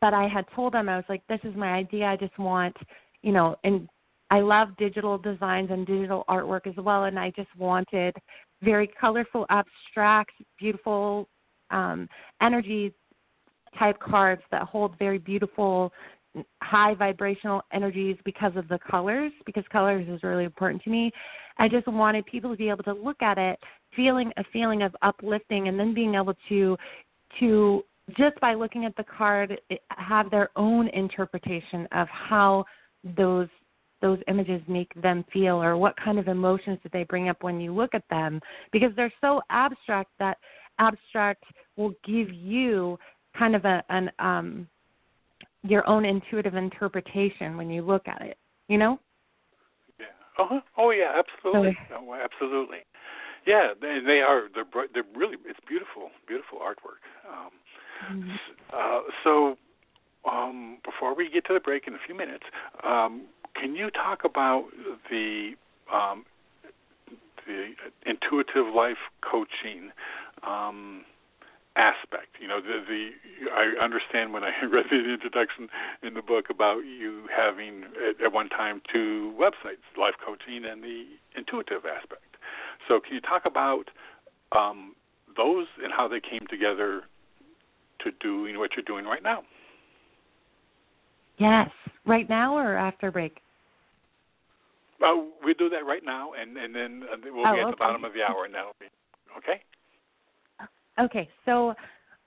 But 0.00 0.14
I 0.14 0.28
had 0.28 0.44
told 0.54 0.74
him 0.74 0.88
I 0.88 0.96
was 0.96 1.04
like, 1.08 1.22
"This 1.28 1.40
is 1.42 1.56
my 1.56 1.72
idea. 1.72 2.06
I 2.06 2.16
just 2.16 2.38
want, 2.38 2.76
you 3.22 3.32
know, 3.32 3.56
and 3.64 3.88
I 4.30 4.40
love 4.40 4.76
digital 4.76 5.18
designs 5.18 5.70
and 5.70 5.86
digital 5.86 6.24
artwork 6.28 6.66
as 6.66 6.76
well, 6.76 7.04
and 7.04 7.18
I 7.18 7.30
just 7.30 7.54
wanted 7.56 8.14
very 8.62 8.86
colorful, 8.86 9.46
abstract, 9.50 10.32
beautiful 10.58 11.28
um, 11.70 12.08
energy 12.42 12.92
type 13.78 13.98
cards 14.00 14.42
that 14.50 14.62
hold 14.62 14.98
very 14.98 15.18
beautiful 15.18 15.92
high 16.62 16.94
vibrational 16.94 17.62
energies 17.72 18.16
because 18.24 18.52
of 18.54 18.68
the 18.68 18.78
colors 18.78 19.32
because 19.46 19.64
colors 19.72 20.06
is 20.08 20.22
really 20.22 20.44
important 20.44 20.82
to 20.82 20.90
me. 20.90 21.10
I 21.58 21.68
just 21.68 21.88
wanted 21.88 22.26
people 22.26 22.50
to 22.50 22.56
be 22.56 22.68
able 22.68 22.84
to 22.84 22.92
look 22.92 23.22
at 23.22 23.38
it 23.38 23.58
feeling 23.96 24.32
a 24.36 24.44
feeling 24.52 24.82
of 24.82 24.94
uplifting 25.02 25.68
and 25.68 25.78
then 25.78 25.94
being 25.94 26.14
able 26.14 26.34
to 26.48 26.76
to 27.40 27.84
just 28.16 28.38
by 28.40 28.54
looking 28.54 28.84
at 28.84 28.96
the 28.96 29.04
card 29.04 29.60
have 29.90 30.30
their 30.30 30.50
own 30.56 30.88
interpretation 30.88 31.88
of 31.92 32.08
how 32.08 32.64
those 33.16 33.48
those 34.00 34.18
images 34.28 34.62
make 34.68 34.92
them 35.02 35.24
feel 35.32 35.60
or 35.62 35.76
what 35.76 35.96
kind 35.96 36.18
of 36.18 36.28
emotions 36.28 36.78
do 36.82 36.88
they 36.92 37.04
bring 37.04 37.28
up 37.28 37.42
when 37.42 37.60
you 37.60 37.74
look 37.74 37.94
at 37.94 38.04
them. 38.10 38.40
Because 38.70 38.92
they're 38.94 39.12
so 39.20 39.40
abstract 39.50 40.10
that 40.20 40.38
abstract 40.78 41.42
will 41.76 41.92
give 42.04 42.32
you 42.32 42.96
kind 43.38 43.54
of 43.54 43.64
a, 43.64 43.84
an 43.88 44.10
um, 44.18 44.68
your 45.62 45.88
own 45.88 46.04
intuitive 46.04 46.54
interpretation 46.54 47.56
when 47.56 47.70
you 47.70 47.82
look 47.82 48.08
at 48.08 48.22
it. 48.22 48.36
You 48.68 48.78
know? 48.78 48.98
Yeah. 49.98 50.06
Uh-huh. 50.38 50.60
Oh 50.76 50.90
yeah, 50.90 51.12
absolutely. 51.18 51.76
So, 51.88 51.96
oh, 52.00 52.14
absolutely. 52.14 52.78
Yeah, 53.46 53.68
they, 53.80 54.00
they 54.04 54.20
are. 54.20 54.48
They're 54.54 54.64
they're 54.92 55.04
really. 55.16 55.36
It's 55.46 55.60
beautiful, 55.66 56.10
beautiful 56.26 56.58
artwork. 56.58 57.00
Um, 57.28 57.50
mm-hmm. 58.12 58.36
uh, 58.72 59.00
so, 59.24 59.56
um, 60.30 60.78
before 60.84 61.14
we 61.14 61.30
get 61.30 61.46
to 61.46 61.54
the 61.54 61.60
break 61.60 61.86
in 61.86 61.94
a 61.94 61.98
few 62.04 62.14
minutes, 62.14 62.44
um, 62.84 63.26
can 63.54 63.74
you 63.74 63.90
talk 63.90 64.24
about 64.24 64.64
the 65.10 65.52
um, 65.92 66.24
the 67.46 67.70
intuitive 68.04 68.74
life 68.74 68.98
coaching? 69.22 69.90
Um, 70.46 71.04
aspect. 71.78 72.36
You 72.40 72.48
know, 72.48 72.60
the, 72.60 72.82
the 72.86 73.50
I 73.50 73.82
understand 73.82 74.32
when 74.32 74.42
I 74.44 74.50
read 74.70 74.86
the 74.90 74.98
introduction 74.98 75.68
in 76.02 76.14
the 76.14 76.22
book 76.22 76.50
about 76.50 76.80
you 76.80 77.22
having 77.34 77.84
at, 78.02 78.22
at 78.22 78.32
one 78.32 78.48
time 78.48 78.82
two 78.92 79.32
websites, 79.40 79.86
life 79.96 80.14
coaching 80.24 80.64
and 80.68 80.82
the 80.82 81.04
intuitive 81.36 81.86
aspect. 81.86 82.36
So, 82.88 83.00
can 83.00 83.14
you 83.14 83.20
talk 83.20 83.42
about 83.46 83.84
um, 84.52 84.94
those 85.36 85.66
and 85.82 85.92
how 85.92 86.08
they 86.08 86.20
came 86.20 86.46
together 86.50 87.02
to 88.00 88.10
doing 88.20 88.58
what 88.58 88.70
you're 88.76 88.84
doing 88.84 89.04
right 89.04 89.22
now? 89.22 89.42
Yes, 91.38 91.70
right 92.04 92.28
now 92.28 92.56
or 92.56 92.76
after 92.76 93.12
break. 93.12 93.38
Uh, 95.00 95.14
we 95.44 95.54
do 95.54 95.68
that 95.68 95.86
right 95.86 96.02
now, 96.04 96.32
and 96.32 96.56
and 96.56 96.74
then 96.74 97.04
uh, 97.12 97.16
we'll 97.24 97.46
oh, 97.46 97.54
be 97.54 97.60
at 97.60 97.66
okay. 97.66 97.70
the 97.70 97.76
bottom 97.76 98.04
of 98.04 98.12
the 98.12 98.22
hour, 98.22 98.44
and 98.44 98.54
that'll 98.54 98.74
be 98.80 98.86
okay. 99.36 99.62
Okay, 101.00 101.28
so 101.44 101.74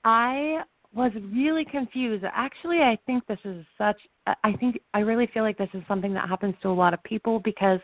I 0.04 0.62
was 0.94 1.12
really 1.34 1.66
confused. 1.66 2.24
Actually, 2.34 2.80
I 2.80 2.98
think 3.06 3.26
this 3.28 3.40
is 3.46 3.66
such. 3.78 3.98
I 4.28 4.54
think 4.60 4.80
I 4.94 5.00
really 5.00 5.28
feel 5.34 5.44
like 5.44 5.58
this 5.58 5.70
is 5.74 5.84
something 5.88 6.14
that 6.14 6.28
happens 6.28 6.56
to 6.62 6.70
a 6.70 6.74
lot 6.74 6.94
of 6.94 7.02
people 7.04 7.40
because 7.40 7.80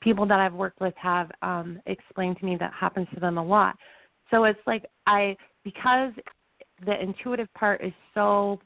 people 0.00 0.26
that 0.26 0.38
I've 0.38 0.54
worked 0.54 0.80
with 0.80 0.94
have 0.96 1.30
um, 1.42 1.80
explained 1.86 2.38
to 2.38 2.44
me 2.44 2.56
that 2.58 2.72
happens 2.72 3.08
to 3.14 3.20
them 3.20 3.38
a 3.38 3.44
lot. 3.44 3.76
So 4.30 4.44
it's 4.44 4.60
like 4.66 4.86
I 5.06 5.36
because 5.64 6.12
the 6.84 7.00
intuitive 7.00 7.52
part 7.54 7.82
is 7.82 7.92
so 8.14 8.60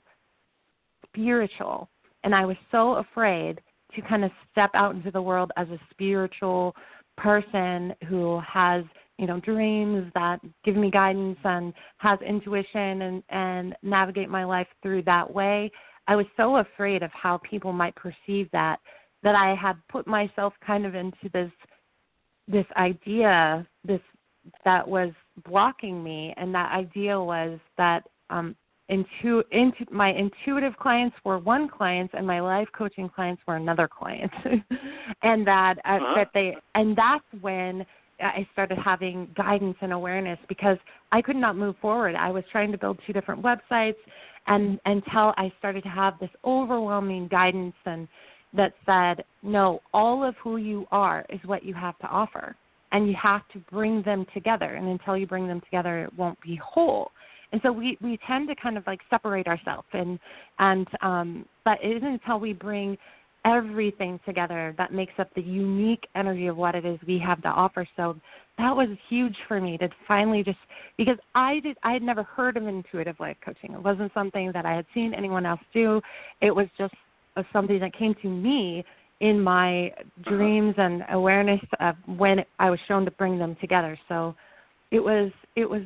spiritual, 1.06 1.88
and 2.24 2.34
I 2.34 2.44
was 2.44 2.56
so 2.70 2.94
afraid 2.94 3.60
to 3.94 4.02
kind 4.02 4.24
of 4.24 4.30
step 4.50 4.70
out 4.74 4.94
into 4.94 5.10
the 5.10 5.20
world 5.20 5.52
as 5.56 5.68
a 5.68 5.78
spiritual 5.90 6.74
person 7.18 7.94
who 8.08 8.40
has 8.40 8.84
you 9.22 9.28
know 9.28 9.38
dreams 9.38 10.10
that 10.14 10.40
give 10.64 10.74
me 10.74 10.90
guidance 10.90 11.38
and 11.44 11.72
has 11.98 12.18
intuition 12.22 13.02
and 13.02 13.22
and 13.28 13.76
navigate 13.84 14.28
my 14.28 14.42
life 14.42 14.66
through 14.82 15.00
that 15.02 15.32
way 15.32 15.70
i 16.08 16.16
was 16.16 16.26
so 16.36 16.56
afraid 16.56 17.04
of 17.04 17.10
how 17.12 17.38
people 17.48 17.72
might 17.72 17.94
perceive 17.94 18.48
that 18.50 18.80
that 19.22 19.36
i 19.36 19.54
had 19.54 19.76
put 19.88 20.08
myself 20.08 20.52
kind 20.66 20.84
of 20.84 20.96
into 20.96 21.28
this 21.32 21.52
this 22.48 22.66
idea 22.76 23.64
this 23.84 24.00
that 24.64 24.86
was 24.86 25.12
blocking 25.48 26.02
me 26.02 26.34
and 26.36 26.52
that 26.52 26.72
idea 26.72 27.18
was 27.18 27.60
that 27.78 28.02
um 28.30 28.56
intu, 28.88 29.40
intu 29.52 29.84
my 29.92 30.12
intuitive 30.12 30.76
clients 30.78 31.14
were 31.24 31.38
one 31.38 31.68
client 31.68 32.10
and 32.14 32.26
my 32.26 32.40
life 32.40 32.66
coaching 32.76 33.08
clients 33.08 33.40
were 33.46 33.54
another 33.54 33.86
client 33.88 34.32
and 35.22 35.46
that 35.46 35.78
uh, 35.84 35.92
uh-huh. 35.92 36.14
that 36.16 36.30
they 36.34 36.56
and 36.74 36.96
that's 36.96 37.24
when 37.40 37.86
I 38.22 38.46
started 38.52 38.78
having 38.78 39.28
guidance 39.36 39.76
and 39.80 39.92
awareness 39.92 40.38
because 40.48 40.78
I 41.10 41.22
could 41.22 41.36
not 41.36 41.56
move 41.56 41.76
forward. 41.80 42.14
I 42.14 42.30
was 42.30 42.44
trying 42.50 42.72
to 42.72 42.78
build 42.78 42.98
two 43.06 43.12
different 43.12 43.42
websites 43.42 43.96
and 44.46 44.80
until 44.86 45.32
I 45.36 45.52
started 45.58 45.82
to 45.84 45.88
have 45.88 46.18
this 46.18 46.30
overwhelming 46.44 47.28
guidance 47.28 47.74
and 47.84 48.08
that 48.54 48.74
said, 48.84 49.24
no, 49.42 49.80
all 49.94 50.24
of 50.24 50.34
who 50.42 50.56
you 50.58 50.86
are 50.90 51.24
is 51.30 51.40
what 51.44 51.64
you 51.64 51.74
have 51.74 51.98
to 52.00 52.06
offer. 52.06 52.54
And 52.90 53.08
you 53.08 53.14
have 53.20 53.42
to 53.54 53.58
bring 53.70 54.02
them 54.02 54.26
together. 54.34 54.74
And 54.74 54.88
until 54.88 55.16
you 55.16 55.26
bring 55.26 55.48
them 55.48 55.62
together, 55.62 56.04
it 56.04 56.18
won't 56.18 56.38
be 56.42 56.60
whole. 56.62 57.10
And 57.52 57.60
so 57.62 57.72
we, 57.72 57.96
we 58.02 58.18
tend 58.26 58.48
to 58.48 58.54
kind 58.54 58.76
of 58.76 58.86
like 58.86 59.00
separate 59.10 59.46
ourselves 59.46 59.86
and 59.92 60.18
and 60.58 60.86
um 61.02 61.44
but 61.64 61.78
it 61.82 61.96
isn't 61.98 62.08
until 62.08 62.40
we 62.40 62.54
bring 62.54 62.96
everything 63.44 64.20
together 64.24 64.74
that 64.78 64.92
makes 64.92 65.12
up 65.18 65.28
the 65.34 65.42
unique 65.42 66.06
energy 66.14 66.46
of 66.46 66.56
what 66.56 66.74
it 66.74 66.84
is 66.84 66.98
we 67.06 67.18
have 67.18 67.42
to 67.42 67.48
offer. 67.48 67.86
So 67.96 68.16
that 68.58 68.74
was 68.74 68.88
huge 69.08 69.36
for 69.48 69.60
me 69.60 69.76
to 69.78 69.88
finally 70.06 70.44
just 70.44 70.58
because 70.96 71.16
I 71.34 71.60
did 71.60 71.76
I 71.82 71.92
had 71.92 72.02
never 72.02 72.22
heard 72.22 72.56
of 72.56 72.66
intuitive 72.66 73.18
life 73.18 73.36
coaching. 73.44 73.72
It 73.72 73.82
wasn't 73.82 74.12
something 74.14 74.52
that 74.52 74.66
I 74.66 74.74
had 74.74 74.86
seen 74.94 75.14
anyone 75.14 75.46
else 75.46 75.60
do. 75.72 76.00
It 76.40 76.54
was 76.54 76.66
just 76.78 76.94
something 77.52 77.80
that 77.80 77.96
came 77.96 78.14
to 78.22 78.28
me 78.28 78.84
in 79.20 79.40
my 79.40 79.86
uh-huh. 79.88 80.30
dreams 80.30 80.74
and 80.76 81.02
awareness 81.10 81.60
of 81.80 81.94
when 82.06 82.44
I 82.58 82.70
was 82.70 82.78
shown 82.86 83.04
to 83.04 83.10
bring 83.12 83.38
them 83.38 83.56
together. 83.60 83.98
So 84.08 84.34
it 84.90 85.00
was 85.00 85.32
it 85.56 85.68
was 85.68 85.82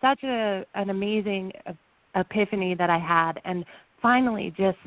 such 0.00 0.22
a 0.24 0.64
an 0.74 0.90
amazing 0.90 1.52
epiphany 2.14 2.74
that 2.74 2.90
I 2.90 2.98
had, 2.98 3.40
and 3.44 3.64
finally 4.02 4.52
just 4.56 4.78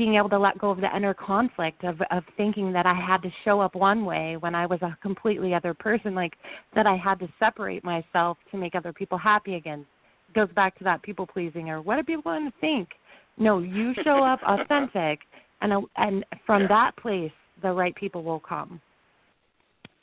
being 0.00 0.14
able 0.14 0.30
to 0.30 0.38
let 0.38 0.56
go 0.56 0.70
of 0.70 0.80
the 0.80 0.96
inner 0.96 1.12
conflict 1.12 1.84
of 1.84 2.00
of 2.10 2.24
thinking 2.38 2.72
that 2.72 2.86
I 2.86 2.94
had 2.94 3.20
to 3.20 3.30
show 3.44 3.60
up 3.60 3.74
one 3.74 4.06
way 4.06 4.38
when 4.40 4.54
I 4.54 4.64
was 4.64 4.80
a 4.80 4.96
completely 5.02 5.52
other 5.52 5.74
person, 5.74 6.14
like 6.14 6.32
that 6.74 6.86
I 6.86 6.96
had 6.96 7.18
to 7.18 7.28
separate 7.38 7.84
myself 7.84 8.38
to 8.50 8.56
make 8.56 8.74
other 8.74 8.94
people 8.94 9.18
happy 9.18 9.56
again. 9.56 9.84
It 10.30 10.34
goes 10.34 10.48
back 10.54 10.78
to 10.78 10.84
that 10.84 11.02
people 11.02 11.26
pleasing 11.26 11.68
or 11.68 11.82
what 11.82 11.98
are 11.98 12.02
people 12.02 12.22
going 12.22 12.50
to 12.50 12.56
think? 12.62 12.88
No, 13.36 13.58
you 13.58 13.92
show 14.02 14.24
up 14.24 14.40
authentic, 14.46 15.20
and 15.60 15.84
and 15.98 16.24
from 16.46 16.62
yeah. 16.62 16.68
that 16.68 16.96
place, 16.96 17.32
the 17.60 17.70
right 17.70 17.94
people 17.94 18.22
will 18.22 18.40
come. 18.40 18.80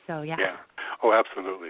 So 0.08 0.22
yeah. 0.22 0.36
Yeah. 0.40 0.56
Oh, 1.04 1.12
absolutely. 1.12 1.68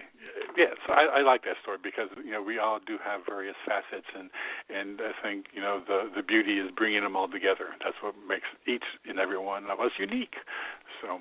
Yes, 0.57 0.79
I, 0.89 1.21
I 1.21 1.23
like 1.23 1.45
that 1.45 1.57
story 1.61 1.77
because 1.83 2.09
you 2.25 2.33
know 2.33 2.41
we 2.41 2.59
all 2.59 2.79
do 2.81 2.97
have 3.05 3.21
various 3.29 3.57
facets, 3.67 4.07
and 4.17 4.31
and 4.73 5.01
I 5.03 5.13
think 5.23 5.47
you 5.53 5.61
know 5.61 5.83
the 5.87 6.09
the 6.17 6.23
beauty 6.23 6.59
is 6.59 6.71
bringing 6.75 7.03
them 7.03 7.17
all 7.17 7.29
together. 7.29 7.77
That's 7.85 7.99
what 8.01 8.15
makes 8.27 8.49
each 8.67 8.87
and 9.07 9.19
every 9.19 9.39
one 9.39 9.67
of 9.67 9.81
us 9.81 9.93
unique. 9.99 10.37
So. 11.03 11.19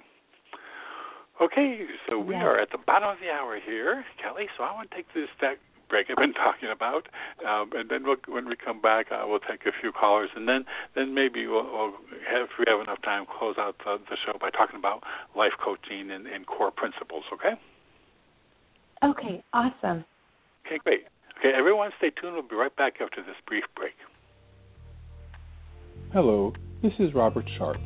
Okay, 1.40 1.86
so 2.10 2.18
we 2.18 2.34
are 2.34 2.58
at 2.58 2.72
the 2.72 2.80
bottom 2.80 3.10
of 3.10 3.18
the 3.22 3.30
hour 3.30 3.60
here, 3.64 4.04
Kelly. 4.20 4.48
So 4.58 4.64
I 4.64 4.74
want 4.74 4.90
to 4.90 4.96
take 4.96 5.06
this 5.14 5.30
that 5.40 5.58
break 5.90 6.08
I've 6.10 6.18
been 6.18 6.34
talking 6.46 6.70
about, 6.70 7.08
um, 7.48 7.72
and 7.74 7.90
then 7.90 8.04
we'll, 8.04 8.18
when 8.28 8.48
we 8.48 8.56
come 8.56 8.82
back, 8.82 9.08
uh, 9.12 9.24
we'll 9.26 9.40
take 9.40 9.66
a 9.66 9.72
few 9.82 9.92
callers, 9.92 10.30
and 10.36 10.48
then 10.48 10.66
then 10.96 11.14
maybe 11.14 11.48
we'll, 11.48 11.66
we'll 11.66 11.94
have, 12.30 12.50
if 12.50 12.60
we 12.60 12.66
have 12.68 12.82
enough 12.82 13.02
time, 13.04 13.26
close 13.40 13.56
out 13.58 13.76
the, 13.86 13.98
the 14.10 14.18
show 14.26 14.38
by 14.40 14.50
talking 14.50 14.78
about 14.78 15.04
life 15.36 15.54
coaching 15.64 16.12
and, 16.12 16.28
and 16.28 16.46
core 16.46 16.72
principles. 16.72 17.24
Okay. 17.34 17.54
Okay. 19.04 19.44
Awesome. 19.54 20.06
Okay. 20.66 20.80
Great. 20.84 21.06
Okay, 21.40 21.52
everyone, 21.56 21.92
stay 22.00 22.10
tuned. 22.10 22.34
We'll 22.34 22.42
be 22.48 22.56
right 22.56 22.76
back 22.76 22.96
after 23.00 23.22
this 23.22 23.36
brief 23.46 23.64
break. 23.76 23.94
Hello, 26.14 26.54
this 26.82 26.94
is 26.98 27.14
Robert 27.14 27.46
Sharpe. 27.58 27.78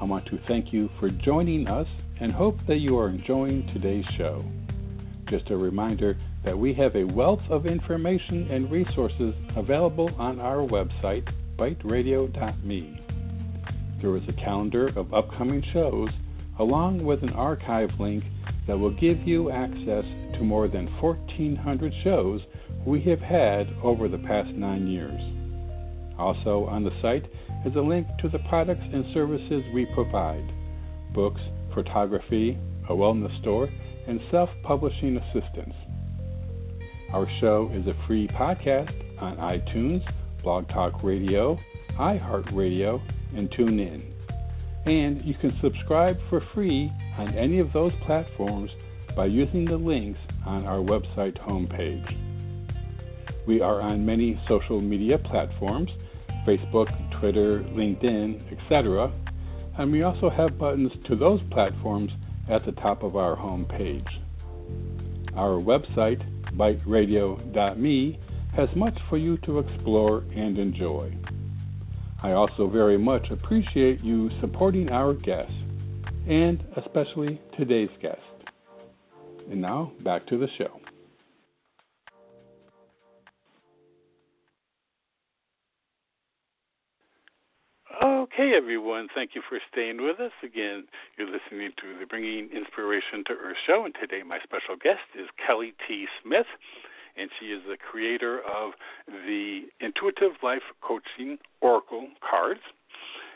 I 0.00 0.04
want 0.04 0.26
to 0.26 0.40
thank 0.48 0.72
you 0.72 0.88
for 0.98 1.08
joining 1.08 1.68
us 1.68 1.86
and 2.20 2.32
hope 2.32 2.56
that 2.66 2.78
you 2.78 2.98
are 2.98 3.08
enjoying 3.08 3.70
today's 3.72 4.04
show. 4.18 4.44
Just 5.28 5.50
a 5.50 5.56
reminder 5.56 6.16
that 6.44 6.58
we 6.58 6.72
have 6.74 6.96
a 6.96 7.04
wealth 7.04 7.42
of 7.50 7.66
information 7.66 8.48
and 8.50 8.70
resources 8.70 9.34
available 9.56 10.10
on 10.18 10.40
our 10.40 10.66
website, 10.66 11.28
biteradio.me. 11.58 13.00
There 14.00 14.16
is 14.16 14.22
a 14.28 14.32
calendar 14.32 14.88
of 14.96 15.12
upcoming 15.12 15.62
shows 15.72 16.08
along 16.58 17.04
with 17.04 17.22
an 17.22 17.30
archive 17.30 17.90
link 17.98 18.24
that 18.66 18.78
will 18.78 18.94
give 18.98 19.18
you 19.26 19.50
access 19.50 20.04
to 20.34 20.40
more 20.42 20.68
than 20.68 20.86
1,400 21.00 21.92
shows 22.04 22.40
we 22.86 23.02
have 23.02 23.20
had 23.20 23.66
over 23.82 24.08
the 24.08 24.18
past 24.18 24.50
nine 24.50 24.86
years. 24.86 25.20
Also 26.18 26.66
on 26.66 26.84
the 26.84 26.90
site 27.02 27.24
is 27.66 27.74
a 27.76 27.80
link 27.80 28.06
to 28.20 28.28
the 28.28 28.38
products 28.48 28.84
and 28.92 29.04
services 29.12 29.62
we 29.74 29.86
provide 29.94 30.46
books, 31.14 31.40
photography, 31.74 32.58
a 32.88 32.92
wellness 32.92 33.38
store, 33.40 33.68
and 34.06 34.20
self 34.30 34.48
publishing 34.62 35.16
assistance. 35.16 35.74
Our 37.12 37.26
show 37.40 37.68
is 37.74 37.86
a 37.88 38.06
free 38.06 38.28
podcast 38.28 38.92
on 39.20 39.36
iTunes, 39.38 40.00
Blog 40.44 40.68
Talk 40.68 41.02
Radio, 41.02 41.58
iHeartRadio, 41.98 43.00
and 43.36 43.50
TuneIn. 43.50 44.02
And 44.86 45.24
you 45.24 45.34
can 45.40 45.58
subscribe 45.60 46.16
for 46.28 46.40
free 46.54 46.90
on 47.18 47.34
any 47.36 47.58
of 47.58 47.72
those 47.72 47.92
platforms 48.06 48.70
by 49.16 49.26
using 49.26 49.64
the 49.64 49.76
links 49.76 50.20
on 50.46 50.64
our 50.66 50.78
website 50.78 51.36
homepage. 51.40 52.06
We 53.44 53.60
are 53.60 53.80
on 53.80 54.06
many 54.06 54.40
social 54.48 54.80
media 54.80 55.18
platforms 55.18 55.90
Facebook, 56.46 56.88
Twitter, 57.20 57.60
LinkedIn, 57.74 58.52
etc. 58.52 59.12
And 59.78 59.90
we 59.90 60.02
also 60.02 60.30
have 60.30 60.58
buttons 60.58 60.92
to 61.08 61.16
those 61.16 61.40
platforms 61.50 62.12
at 62.48 62.64
the 62.64 62.72
top 62.72 63.02
of 63.02 63.16
our 63.16 63.36
homepage. 63.36 64.06
Our 65.36 65.60
website 65.60 66.22
biteradio.me 66.56 68.18
has 68.56 68.68
much 68.74 68.98
for 69.08 69.16
you 69.16 69.36
to 69.38 69.60
explore 69.60 70.24
and 70.34 70.58
enjoy. 70.58 71.14
I 72.22 72.32
also 72.32 72.68
very 72.68 72.98
much 72.98 73.30
appreciate 73.30 74.02
you 74.02 74.30
supporting 74.40 74.90
our 74.90 75.14
guests, 75.14 75.52
and 76.28 76.62
especially 76.76 77.40
today's 77.58 77.88
guest. 78.02 78.20
And 79.50 79.60
now, 79.60 79.92
back 80.04 80.26
to 80.26 80.38
the 80.38 80.48
show. 80.58 80.79
Okay, 88.02 88.54
everyone. 88.56 89.08
Thank 89.14 89.34
you 89.34 89.42
for 89.46 89.58
staying 89.70 90.00
with 90.00 90.18
us. 90.20 90.32
Again, 90.42 90.84
you're 91.18 91.28
listening 91.28 91.72
to 91.82 91.98
the 92.00 92.06
Bringing 92.06 92.48
Inspiration 92.48 93.22
to 93.26 93.34
Earth 93.34 93.58
show, 93.66 93.84
and 93.84 93.94
today 94.00 94.22
my 94.26 94.38
special 94.42 94.74
guest 94.82 95.02
is 95.14 95.28
Kelly 95.36 95.74
T. 95.86 96.06
Smith, 96.22 96.46
and 97.18 97.28
she 97.38 97.52
is 97.52 97.60
the 97.68 97.76
creator 97.76 98.40
of 98.40 98.72
the 99.06 99.68
Intuitive 99.80 100.32
Life 100.42 100.62
Coaching 100.80 101.36
Oracle 101.60 102.08
cards. 102.24 102.62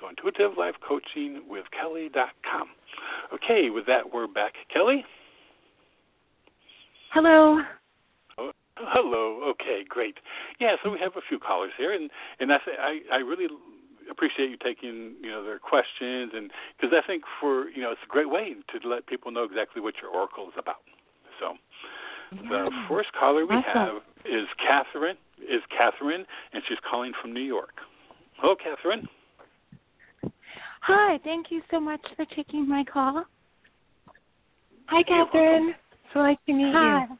So 0.00 0.08
Intuitive 0.08 0.56
Life 0.58 0.74
Coaching 0.86 1.42
with 1.48 1.64
Kelly.com. 1.70 2.68
Okay, 3.32 3.70
with 3.70 3.86
that, 3.86 4.12
we're 4.12 4.26
back. 4.26 4.54
Kelly? 4.72 5.04
Hello. 7.12 7.60
Oh, 8.38 8.50
hello. 8.76 9.50
Okay, 9.50 9.84
great. 9.88 10.18
Yeah, 10.58 10.76
so 10.82 10.90
we 10.90 10.98
have 10.98 11.16
a 11.16 11.20
few 11.28 11.38
callers 11.38 11.72
here, 11.78 11.92
and 11.92 12.10
and 12.40 12.52
I 12.52 12.58
I, 12.78 13.00
I 13.12 13.16
really 13.18 13.46
appreciate 14.10 14.50
you 14.50 14.56
taking 14.56 15.14
you 15.22 15.30
know 15.30 15.44
their 15.44 15.58
questions, 15.58 16.32
and 16.34 16.50
because 16.76 16.96
I 16.96 17.06
think 17.06 17.22
for 17.40 17.68
you 17.68 17.82
know 17.82 17.92
it's 17.92 18.00
a 18.04 18.08
great 18.08 18.30
way 18.30 18.54
to 18.54 18.88
let 18.88 19.06
people 19.06 19.30
know 19.30 19.44
exactly 19.44 19.80
what 19.80 19.94
your 20.02 20.10
oracle 20.10 20.48
is 20.48 20.54
about. 20.58 20.82
So 21.38 21.54
yeah. 22.32 22.64
the 22.64 22.70
first 22.88 23.12
caller 23.12 23.46
we 23.46 23.56
awesome. 23.56 23.72
have 23.72 23.96
is 24.24 24.48
Catherine. 24.58 25.16
Is 25.38 25.62
Catherine, 25.76 26.24
and 26.52 26.62
she's 26.68 26.78
calling 26.88 27.12
from 27.20 27.32
New 27.32 27.42
York. 27.42 27.80
Hello, 28.38 28.56
Catherine. 28.56 29.08
Hi, 30.82 31.18
thank 31.24 31.50
you 31.50 31.62
so 31.70 31.80
much 31.80 32.00
for 32.16 32.24
taking 32.26 32.68
my 32.68 32.84
call. 32.84 33.24
Hi, 34.86 35.02
Catherine. 35.02 35.74
So 36.12 36.20
nice 36.20 36.36
to 36.46 36.52
meet 36.52 36.74
Hi. 36.74 37.06
you. 37.08 37.18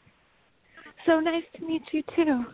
So 1.07 1.21
nice 1.21 1.45
to 1.57 1.67
meet 1.67 1.83
you 1.93 2.03
too. 2.14 2.45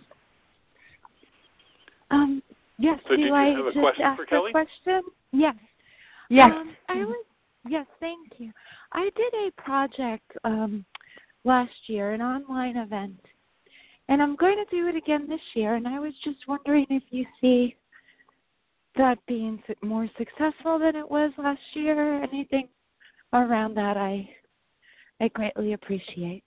Um, 2.11 2.43
yes, 2.79 2.99
so 3.09 3.17
do 3.17 3.33
I 3.33 3.55
just 3.73 4.01
ask 4.03 4.21
a 4.21 4.51
question? 4.51 5.03
Yes. 5.33 5.55
Yes. 6.29 6.51
Um, 6.53 6.77
I 6.89 6.99
was 6.99 7.25
yes, 7.69 7.87
thank 7.99 8.29
you. 8.39 8.53
I 8.93 9.11
did 9.17 9.35
a 9.35 9.51
project 9.61 10.31
um 10.45 10.85
last 11.45 11.73
year, 11.87 12.13
an 12.13 12.23
online 12.23 12.77
event. 12.77 13.21
And 14.09 14.21
I'm 14.21 14.35
going 14.35 14.57
to 14.57 14.77
do 14.77 14.89
it 14.89 14.97
again 14.97 15.29
this 15.29 15.41
year 15.55 15.75
and 15.75 15.87
I 15.87 16.01
was 16.01 16.13
just 16.25 16.39
wondering 16.49 16.87
if 16.91 17.03
you 17.11 17.25
see 17.41 17.77
that 18.97 19.19
being 19.27 19.63
more 19.83 20.09
successful 20.19 20.79
than 20.79 20.97
it 20.97 21.09
was 21.09 21.33
last 21.39 21.61
year. 21.75 22.23
Anything 22.23 22.69
around 23.33 23.75
that, 23.77 23.97
I 23.97 24.29
I 25.21 25.29
greatly 25.29 25.75
appreciate. 25.75 26.45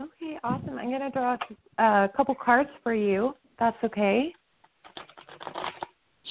Okay, 0.00 0.38
awesome. 0.42 0.78
I'm 0.78 0.88
going 0.88 1.00
to 1.00 1.10
draw 1.10 1.36
a 1.78 2.08
couple 2.16 2.34
cards 2.34 2.70
for 2.82 2.94
you. 2.94 3.34
That's 3.58 3.76
okay. 3.84 4.32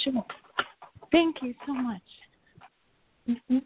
Sure. 0.04 0.26
Thank 1.12 1.38
you 1.42 1.54
so 1.66 1.74
much. 1.74 2.02
Mm-hmm. 3.30 3.58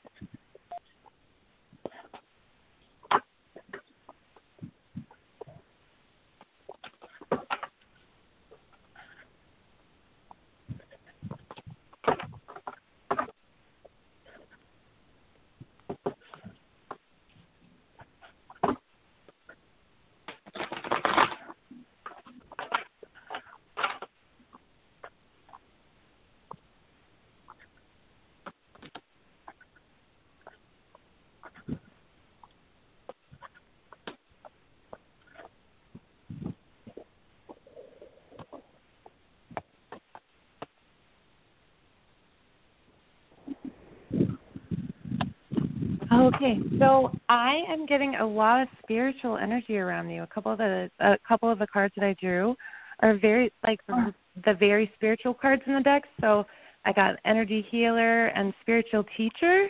Okay, 46.24 46.58
so 46.80 47.12
I 47.28 47.64
am 47.68 47.86
getting 47.86 48.16
a 48.16 48.26
lot 48.26 48.62
of 48.62 48.70
spiritual 48.82 49.38
energy 49.38 49.78
around 49.78 50.10
you. 50.10 50.24
A 50.24 50.28
couple 50.28 50.54
of 50.54 50.58
the 50.58 50.90
a 51.00 51.18
couple 51.28 51.52
of 51.52 51.60
the 51.60 51.68
cards 51.68 51.94
that 51.98 52.06
I 52.06 52.16
drew 52.18 52.56
are 53.02 53.18
very 53.18 53.52
like 53.68 53.82
the, 53.88 54.14
the 54.46 54.54
very 54.54 54.90
spiritual 54.96 55.34
cards 55.34 55.64
in 55.68 55.74
the 55.74 55.82
deck. 55.82 56.04
So 56.22 56.46
I 56.86 56.94
got 56.94 57.16
energy 57.26 57.66
healer 57.70 58.28
and 58.28 58.54
spiritual 58.62 59.04
teacher, 59.18 59.68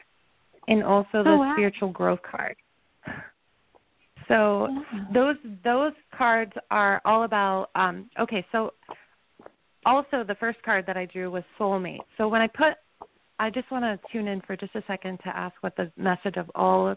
and 0.67 0.83
also 0.83 1.23
the 1.23 1.31
oh, 1.31 1.37
wow. 1.37 1.53
spiritual 1.55 1.89
growth 1.89 2.21
card. 2.29 2.55
So 4.29 4.69
those 5.13 5.35
those 5.65 5.91
cards 6.17 6.53
are 6.71 7.01
all 7.03 7.23
about. 7.23 7.71
Um, 7.75 8.09
okay, 8.17 8.45
so 8.53 8.71
also 9.85 10.23
the 10.23 10.35
first 10.39 10.63
card 10.63 10.85
that 10.87 10.95
I 10.95 11.05
drew 11.05 11.29
was 11.29 11.43
soulmate. 11.59 11.99
So 12.17 12.29
when 12.29 12.41
I 12.41 12.47
put 12.47 12.75
I 13.39 13.49
just 13.49 13.69
want 13.71 13.83
to 13.83 13.99
tune 14.11 14.27
in 14.27 14.41
for 14.41 14.55
just 14.55 14.75
a 14.75 14.83
second 14.87 15.19
to 15.23 15.35
ask 15.35 15.55
what 15.61 15.75
the 15.75 15.91
message 15.97 16.37
of 16.37 16.49
all 16.55 16.95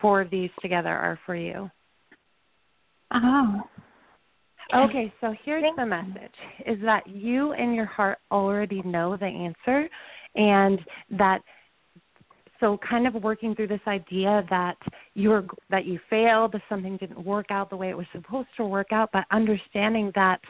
four 0.00 0.20
of 0.20 0.30
these 0.30 0.50
together 0.60 0.88
are 0.90 1.18
for 1.26 1.36
you. 1.36 1.70
Oh. 3.12 3.62
Okay, 4.74 5.12
so 5.20 5.32
here's 5.44 5.64
the 5.76 5.86
message 5.86 6.34
is 6.66 6.78
that 6.82 7.06
you 7.06 7.52
in 7.52 7.72
your 7.72 7.84
heart 7.84 8.18
already 8.32 8.82
know 8.82 9.16
the 9.16 9.26
answer 9.26 9.88
and 10.34 10.80
that 11.10 11.40
so 12.58 12.78
kind 12.88 13.06
of 13.06 13.14
working 13.14 13.54
through 13.54 13.68
this 13.68 13.80
idea 13.86 14.44
that 14.50 14.76
you're 15.14 15.44
that 15.70 15.84
you 15.84 16.00
failed, 16.10 16.54
something 16.68 16.96
didn't 16.96 17.22
work 17.24 17.46
out 17.50 17.70
the 17.70 17.76
way 17.76 17.90
it 17.90 17.96
was 17.96 18.06
supposed 18.12 18.48
to 18.56 18.64
work 18.64 18.88
out, 18.92 19.10
but 19.12 19.24
understanding 19.30 20.10
that 20.14 20.40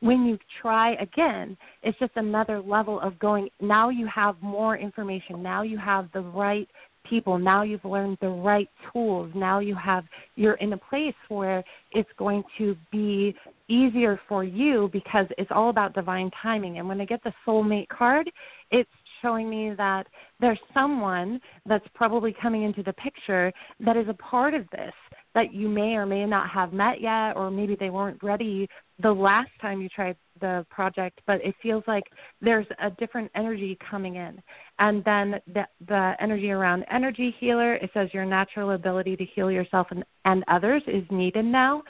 when 0.00 0.24
you 0.24 0.38
try 0.60 0.94
again, 0.94 1.56
it's 1.82 1.98
just 1.98 2.12
another 2.16 2.60
level 2.60 3.00
of 3.00 3.18
going. 3.18 3.48
Now 3.60 3.90
you 3.90 4.06
have 4.06 4.36
more 4.40 4.76
information. 4.76 5.42
Now 5.42 5.62
you 5.62 5.78
have 5.78 6.08
the 6.12 6.20
right 6.20 6.68
people. 7.08 7.38
Now 7.38 7.62
you've 7.62 7.84
learned 7.84 8.18
the 8.20 8.28
right 8.28 8.68
tools. 8.92 9.30
Now 9.34 9.58
you 9.58 9.74
have 9.74 10.04
you're 10.36 10.54
in 10.54 10.72
a 10.72 10.78
place 10.78 11.14
where 11.28 11.62
it's 11.92 12.08
going 12.18 12.42
to 12.58 12.76
be 12.90 13.34
easier 13.68 14.20
for 14.28 14.42
you 14.44 14.90
because 14.92 15.26
it's 15.38 15.50
all 15.54 15.70
about 15.70 15.94
divine 15.94 16.30
timing. 16.42 16.78
And 16.78 16.88
when 16.88 17.00
I 17.00 17.04
get 17.04 17.22
the 17.22 17.32
soulmate 17.46 17.88
card, 17.88 18.30
it's 18.70 18.90
showing 19.22 19.50
me 19.50 19.74
that 19.76 20.06
there's 20.40 20.58
someone 20.72 21.40
that's 21.66 21.84
probably 21.94 22.34
coming 22.40 22.62
into 22.62 22.82
the 22.82 22.92
picture 22.94 23.52
that 23.80 23.96
is 23.96 24.08
a 24.08 24.14
part 24.14 24.54
of 24.54 24.68
this 24.70 24.94
that 25.34 25.52
you 25.54 25.68
may 25.68 25.94
or 25.94 26.06
may 26.06 26.26
not 26.26 26.50
have 26.50 26.72
met 26.72 27.00
yet, 27.00 27.36
or 27.36 27.50
maybe 27.50 27.76
they 27.78 27.90
weren't 27.90 28.22
ready 28.22 28.68
the 29.02 29.12
last 29.12 29.50
time 29.60 29.80
you 29.80 29.88
tried 29.88 30.16
the 30.40 30.66
project, 30.70 31.20
but 31.26 31.44
it 31.44 31.54
feels 31.62 31.84
like 31.86 32.04
there's 32.40 32.66
a 32.82 32.90
different 32.90 33.30
energy 33.34 33.78
coming 33.90 34.16
in. 34.16 34.42
And 34.78 35.04
then 35.04 35.36
the, 35.54 35.66
the 35.86 36.14
energy 36.20 36.50
around 36.50 36.84
energy 36.90 37.34
healer, 37.38 37.74
it 37.74 37.90
says 37.94 38.08
your 38.12 38.24
natural 38.24 38.72
ability 38.72 39.16
to 39.16 39.24
heal 39.24 39.50
yourself 39.50 39.86
and, 39.90 40.04
and 40.24 40.44
others 40.48 40.82
is 40.86 41.04
needed 41.10 41.44
now. 41.44 41.82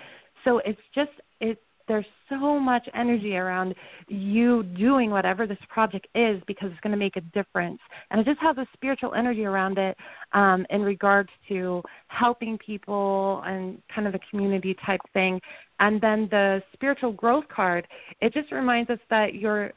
So 0.44 0.59
it's 0.64 0.81
just, 0.94 1.11
it's 1.40 1.61
there's 1.90 2.07
so 2.29 2.61
much 2.61 2.88
energy 2.94 3.37
around 3.37 3.74
you 4.07 4.62
doing 4.62 5.11
whatever 5.11 5.44
this 5.44 5.59
project 5.68 6.07
is 6.14 6.40
because 6.46 6.70
it's 6.70 6.81
going 6.83 6.92
to 6.92 6.96
make 6.96 7.16
a 7.16 7.20
difference. 7.20 7.81
And 8.11 8.20
it 8.20 8.24
just 8.24 8.38
has 8.40 8.57
a 8.59 8.66
spiritual 8.74 9.12
energy 9.14 9.44
around 9.44 9.76
it 9.76 9.96
um, 10.33 10.64
in 10.70 10.83
regards 10.83 11.31
to 11.48 11.83
helping 12.07 12.57
people 12.59 13.42
and 13.44 13.83
kind 13.92 14.07
of 14.07 14.14
a 14.14 14.20
community 14.31 14.76
type 14.87 15.00
thing. 15.12 15.40
And 15.81 16.00
then 16.00 16.29
the 16.31 16.62
spiritual 16.72 17.11
growth 17.11 17.48
card, 17.48 17.88
it 18.20 18.33
just 18.33 18.53
reminds 18.53 18.88
us 18.88 19.00
that 19.11 19.35
you're. 19.35 19.72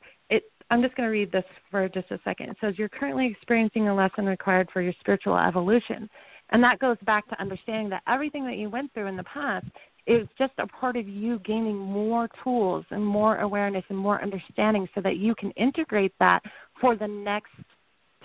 I'm 0.69 0.82
just 0.82 0.95
going 0.95 1.06
to 1.08 1.12
read 1.12 1.32
this 1.32 1.43
for 1.69 1.88
just 1.89 2.10
a 2.10 2.19
second. 2.23 2.49
It 2.49 2.58
says, 2.60 2.76
You're 2.78 2.89
currently 2.89 3.28
experiencing 3.28 3.89
a 3.89 3.95
lesson 3.95 4.26
required 4.26 4.69
for 4.71 4.82
your 4.82 4.93
spiritual 5.02 5.38
evolution. 5.38 6.10
And 6.49 6.63
that 6.63 6.80
goes 6.80 6.97
back 7.06 7.28
to 7.30 7.39
understanding 7.39 7.89
that 7.89 8.02
everything 8.08 8.45
that 8.45 8.58
you 8.58 8.69
went 8.69 8.93
through 8.93 9.08
in 9.08 9.17
the 9.17 9.23
past 9.23 9.67
is 10.06 10.28
just 10.38 10.54
a 10.58 10.68
part 10.68 10.98
of 10.98 11.08
you 11.08 11.39
gaining 11.39 11.78
more 11.78 12.28
tools 12.44 12.86
and 12.92 13.06
more 13.06 13.38
awareness 13.38 13.84
and 13.89 13.98
more 13.98 14.22
understanding 14.22 14.88
so 14.94 15.02
that 15.02 15.18
you 15.18 15.34
can 15.36 15.52
integrate 15.52 16.13
that 16.20 16.42
for 16.80 16.96
the 16.96 17.08
next 17.08 17.52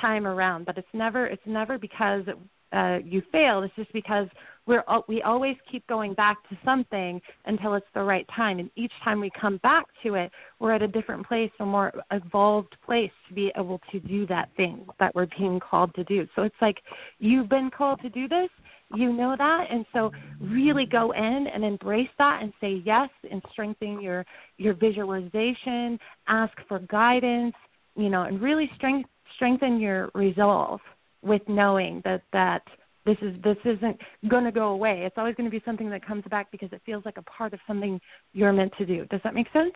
time 0.00 0.26
around. 0.26 0.64
But 0.66 0.78
it's 0.78 0.88
never 0.92 1.26
it's 1.26 1.42
never 1.46 1.78
because 1.78 2.24
uh, 2.72 2.98
you 3.04 3.22
failed. 3.32 3.64
It's 3.64 3.76
just 3.76 3.92
because 3.92 4.28
we're 4.66 4.84
we 5.06 5.22
always 5.22 5.56
keep 5.70 5.86
going 5.86 6.14
back 6.14 6.36
to 6.50 6.58
something 6.64 7.20
until 7.46 7.74
it's 7.74 7.86
the 7.94 8.02
right 8.02 8.26
time. 8.34 8.58
And 8.58 8.70
each 8.76 8.92
time 9.04 9.20
we 9.20 9.30
come 9.40 9.58
back 9.58 9.86
to 10.02 10.14
it 10.14 10.32
we're 10.58 10.72
at 10.72 10.82
a 10.82 10.88
different 10.88 11.26
place 11.26 11.50
a 11.60 11.66
more 11.66 11.92
evolved 12.10 12.76
place 12.84 13.10
to 13.28 13.34
be 13.34 13.52
able 13.56 13.80
to 13.92 14.00
do 14.00 14.26
that 14.26 14.50
thing 14.56 14.86
that 14.98 15.14
we're 15.14 15.28
being 15.38 15.60
called 15.60 15.94
to 15.94 16.04
do. 16.04 16.26
So 16.34 16.42
it's 16.42 16.56
like 16.60 16.78
you've 17.18 17.48
been 17.48 17.70
called 17.70 18.00
to 18.02 18.10
do 18.10 18.28
this 18.28 18.50
you 18.94 19.12
know 19.12 19.34
that. 19.36 19.66
And 19.70 19.84
so 19.92 20.10
really 20.40 20.86
go 20.86 21.12
in 21.12 21.46
and 21.52 21.64
embrace 21.64 22.08
that 22.18 22.42
and 22.42 22.52
say 22.60 22.82
yes 22.84 23.10
and 23.30 23.42
strengthen 23.52 24.00
your 24.00 24.24
your 24.56 24.74
visualization 24.74 25.98
ask 26.26 26.52
for 26.68 26.78
guidance 26.80 27.54
you 27.96 28.08
know 28.08 28.22
and 28.22 28.40
really 28.40 28.70
strength, 28.76 29.08
strengthen 29.34 29.80
your 29.80 30.10
resolve 30.14 30.80
with 31.22 31.42
knowing 31.48 32.00
that 32.04 32.22
that 32.32 32.62
this 33.04 33.16
is 33.22 33.34
this 33.42 33.56
isn't 33.64 33.98
going 34.28 34.44
to 34.44 34.52
go 34.52 34.68
away. 34.68 35.02
It's 35.04 35.16
always 35.18 35.34
going 35.34 35.50
to 35.50 35.56
be 35.56 35.62
something 35.64 35.90
that 35.90 36.06
comes 36.06 36.24
back 36.30 36.50
because 36.50 36.72
it 36.72 36.82
feels 36.84 37.04
like 37.04 37.16
a 37.16 37.22
part 37.22 37.54
of 37.54 37.60
something 37.66 38.00
you're 38.32 38.52
meant 38.52 38.72
to 38.78 38.86
do. 38.86 39.06
Does 39.06 39.20
that 39.24 39.34
make 39.34 39.50
sense? 39.52 39.74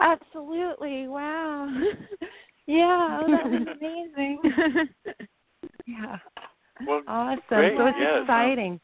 Absolutely. 0.00 1.06
Wow. 1.08 1.68
Yeah. 2.66 3.18
Oh, 3.20 3.26
that 3.26 3.50
was 3.50 3.66
amazing. 3.80 4.40
Yeah 5.88 6.18
well, 6.86 7.02
awesome. 7.06 7.40
Great. 7.48 7.76
So 7.76 7.86
it's 7.86 7.98
yes. 8.00 8.18
exciting. 8.22 8.80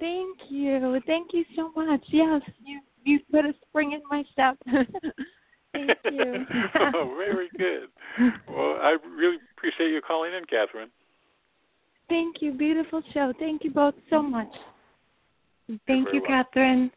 Thank 0.00 0.38
you. 0.50 1.00
Thank 1.06 1.28
you 1.32 1.44
so 1.56 1.72
much. 1.76 2.02
Yes, 2.08 2.42
you 2.64 2.80
you 3.04 3.20
put 3.30 3.44
a 3.44 3.54
spring 3.68 3.92
in 3.92 4.00
my 4.10 4.24
step. 4.32 4.56
Thank 5.72 5.90
you. 6.04 6.46
oh, 6.94 7.14
very 7.16 7.48
good. 7.56 7.88
Well, 8.48 8.78
I 8.80 8.96
really 9.16 9.38
appreciate 9.56 9.90
you 9.90 10.00
calling 10.06 10.32
in, 10.32 10.44
Catherine. 10.44 10.90
Thank 12.08 12.36
you. 12.40 12.52
Beautiful 12.52 13.02
show. 13.12 13.32
Thank 13.38 13.64
you 13.64 13.70
both 13.70 13.94
so 14.10 14.22
much. 14.22 14.52
Thank 15.86 16.08
you, 16.12 16.20
well. 16.28 16.44
Catherine. 16.44 16.90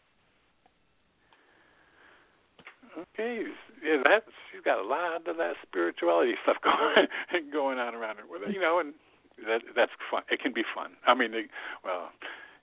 Okay, 3.14 3.44
yeah, 3.86 4.02
that's 4.04 4.26
she's 4.52 4.64
got 4.64 4.80
a 4.80 4.88
lot 4.88 5.28
of 5.28 5.38
that 5.38 5.54
spirituality 5.68 6.34
stuff 6.44 6.58
going 6.64 7.52
going 7.52 7.78
on 7.78 7.94
around 7.94 8.18
her. 8.18 8.52
You 8.52 8.60
know, 8.60 8.80
and 8.80 8.94
that 9.46 9.62
that's 9.76 9.92
fun. 10.10 10.24
It 10.32 10.40
can 10.40 10.54
be 10.54 10.64
fun. 10.76 10.92
I 11.06 11.14
mean, 11.14 11.34
it, 11.34 11.46
well, 11.84 12.10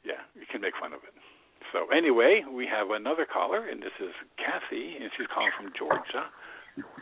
yeah, 0.05 0.23
you 0.35 0.47
can 0.51 0.61
make 0.61 0.75
fun 0.81 0.93
of 0.93 1.01
it. 1.05 1.15
So 1.73 1.87
anyway, 1.95 2.43
we 2.51 2.67
have 2.67 2.91
another 2.91 3.27
caller, 3.31 3.69
and 3.69 3.83
this 3.83 3.95
is 4.01 4.13
Kathy, 4.37 4.97
and 5.01 5.11
she's 5.17 5.27
calling 5.33 5.51
from 5.57 5.73
Georgia. 5.77 6.27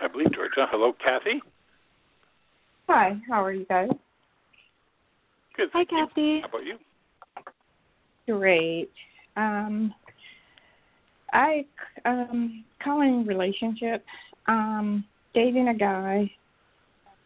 I 0.00 0.08
believe 0.08 0.32
Georgia. 0.32 0.66
Hello, 0.70 0.92
Kathy. 0.92 1.42
Hi. 2.88 3.20
How 3.28 3.44
are 3.44 3.52
you 3.52 3.64
guys? 3.66 3.88
Good. 5.56 5.68
Hi, 5.72 5.84
thank. 5.84 5.90
Kathy. 5.90 6.40
How 6.40 6.48
about 6.48 6.64
you? 6.64 6.78
Great. 8.26 8.90
Um, 9.36 9.94
I 11.32 11.64
um 12.04 12.64
calling 12.82 13.26
relationship. 13.26 14.04
Um, 14.46 15.04
dating 15.34 15.68
a 15.68 15.74
guy 15.74 16.30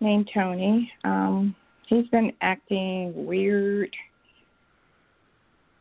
named 0.01 0.31
Tony. 0.33 0.91
Um, 1.05 1.55
he's 1.87 2.07
been 2.09 2.33
acting 2.41 3.13
weird, 3.27 3.95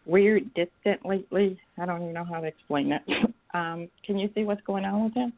weird, 0.06 0.54
distant 0.54 1.06
lately. 1.06 1.60
I 1.78 1.86
don't 1.86 2.02
even 2.02 2.14
know 2.14 2.26
how 2.26 2.40
to 2.40 2.48
explain 2.48 2.92
it. 2.92 3.02
um, 3.54 3.90
can 4.06 4.18
you 4.18 4.30
see 4.36 4.44
what's 4.44 4.62
going 4.62 4.86
on 4.86 5.06
with 5.06 5.14
him 5.14 5.34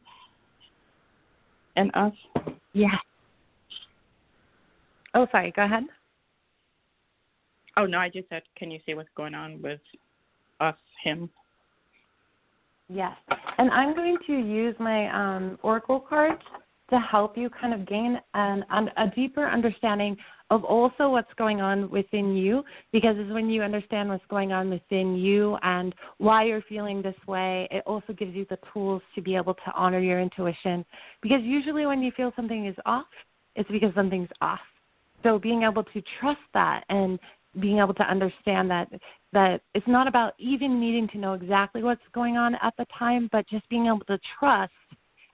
and 1.76 1.90
us? 1.94 2.12
Yeah. 2.72 2.96
Oh, 5.14 5.26
sorry. 5.32 5.52
Go 5.54 5.64
ahead. 5.64 5.84
Oh 7.76 7.86
no, 7.86 7.98
I 7.98 8.08
just 8.08 8.28
said, 8.28 8.42
can 8.56 8.70
you 8.70 8.80
see 8.84 8.94
what's 8.94 9.08
going 9.16 9.34
on 9.34 9.62
with 9.62 9.80
us, 10.60 10.74
him? 11.04 11.30
Yes. 12.88 13.12
And 13.58 13.70
I'm 13.70 13.94
going 13.94 14.16
to 14.26 14.32
use 14.32 14.74
my 14.80 15.08
um, 15.10 15.58
Oracle 15.62 16.00
cards 16.00 16.42
to 16.90 16.98
help 16.98 17.36
you 17.36 17.50
kind 17.50 17.74
of 17.74 17.86
gain 17.86 18.18
an, 18.34 18.64
an, 18.70 18.90
a 18.96 19.08
deeper 19.14 19.46
understanding 19.46 20.16
of 20.50 20.64
also 20.64 21.10
what's 21.10 21.32
going 21.36 21.60
on 21.60 21.90
within 21.90 22.36
you 22.36 22.64
because 22.92 23.16
it's 23.18 23.32
when 23.32 23.50
you 23.50 23.62
understand 23.62 24.08
what's 24.08 24.24
going 24.28 24.52
on 24.52 24.70
within 24.70 25.14
you 25.14 25.58
and 25.62 25.94
why 26.18 26.44
you're 26.44 26.62
feeling 26.62 27.02
this 27.02 27.16
way 27.26 27.68
it 27.70 27.82
also 27.86 28.12
gives 28.12 28.34
you 28.34 28.46
the 28.48 28.58
tools 28.72 29.02
to 29.14 29.20
be 29.20 29.36
able 29.36 29.54
to 29.54 29.72
honor 29.74 29.98
your 30.00 30.20
intuition 30.20 30.84
because 31.22 31.40
usually 31.42 31.86
when 31.86 32.02
you 32.02 32.10
feel 32.16 32.32
something 32.34 32.66
is 32.66 32.76
off 32.86 33.06
it's 33.56 33.70
because 33.70 33.94
something's 33.94 34.30
off 34.40 34.60
so 35.22 35.38
being 35.38 35.62
able 35.64 35.84
to 35.84 36.02
trust 36.20 36.40
that 36.54 36.84
and 36.88 37.18
being 37.60 37.78
able 37.78 37.94
to 37.94 38.02
understand 38.02 38.70
that 38.70 38.88
that 39.32 39.60
it's 39.74 39.86
not 39.86 40.06
about 40.06 40.34
even 40.38 40.80
needing 40.80 41.08
to 41.08 41.18
know 41.18 41.34
exactly 41.34 41.82
what's 41.82 42.00
going 42.14 42.36
on 42.36 42.54
at 42.62 42.74
the 42.78 42.86
time, 42.98 43.28
but 43.30 43.46
just 43.48 43.68
being 43.68 43.86
able 43.86 44.00
to 44.06 44.18
trust. 44.38 44.72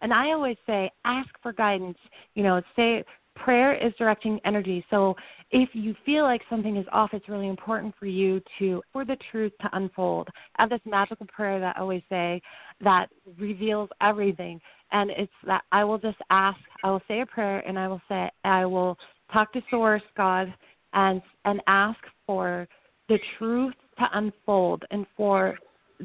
And 0.01 0.13
I 0.13 0.33
always 0.33 0.57
say, 0.67 0.91
ask 1.05 1.29
for 1.43 1.53
guidance. 1.53 1.99
You 2.35 2.43
know, 2.43 2.61
say 2.75 3.05
prayer 3.37 3.75
is 3.75 3.93
directing 3.99 4.41
energy. 4.45 4.85
So 4.91 5.15
if 5.51 5.69
you 5.73 5.95
feel 6.05 6.25
like 6.25 6.43
something 6.49 6.77
is 6.77 6.87
off, 6.93 7.11
it's 7.13 7.29
really 7.29 7.49
important 7.49 7.95
for 7.99 8.07
you 8.07 8.41
to 8.59 8.83
for 8.93 9.05
the 9.05 9.17
truth 9.31 9.53
to 9.61 9.69
unfold. 9.73 10.29
I 10.57 10.63
have 10.63 10.71
this 10.71 10.81
magical 10.85 11.27
prayer 11.27 11.61
that 11.61 11.77
I 11.77 11.81
always 11.81 12.03
say 12.09 12.41
that 12.83 13.09
reveals 13.39 13.89
everything. 14.01 14.61
And 14.93 15.11
it's 15.11 15.33
that 15.47 15.63
I 15.73 15.85
will 15.85 15.99
just 15.99 16.19
ask, 16.31 16.59
I 16.83 16.91
will 16.91 17.03
say 17.09 17.21
a 17.21 17.27
prayer 17.27 17.61
and 17.67 17.79
I 17.79 17.89
will 17.89 18.03
say 18.09 18.31
I 18.45 18.65
will 18.65 18.97
talk 19.33 19.53
to 19.53 19.63
source, 19.71 20.03
God, 20.17 20.53
and 20.93 21.21
and 21.45 21.61
ask 21.67 21.99
for 22.27 22.69
the 23.09 23.19
truth 23.39 23.75
to 23.99 24.05
unfold 24.15 24.85
and 24.91 25.07
for 25.17 25.59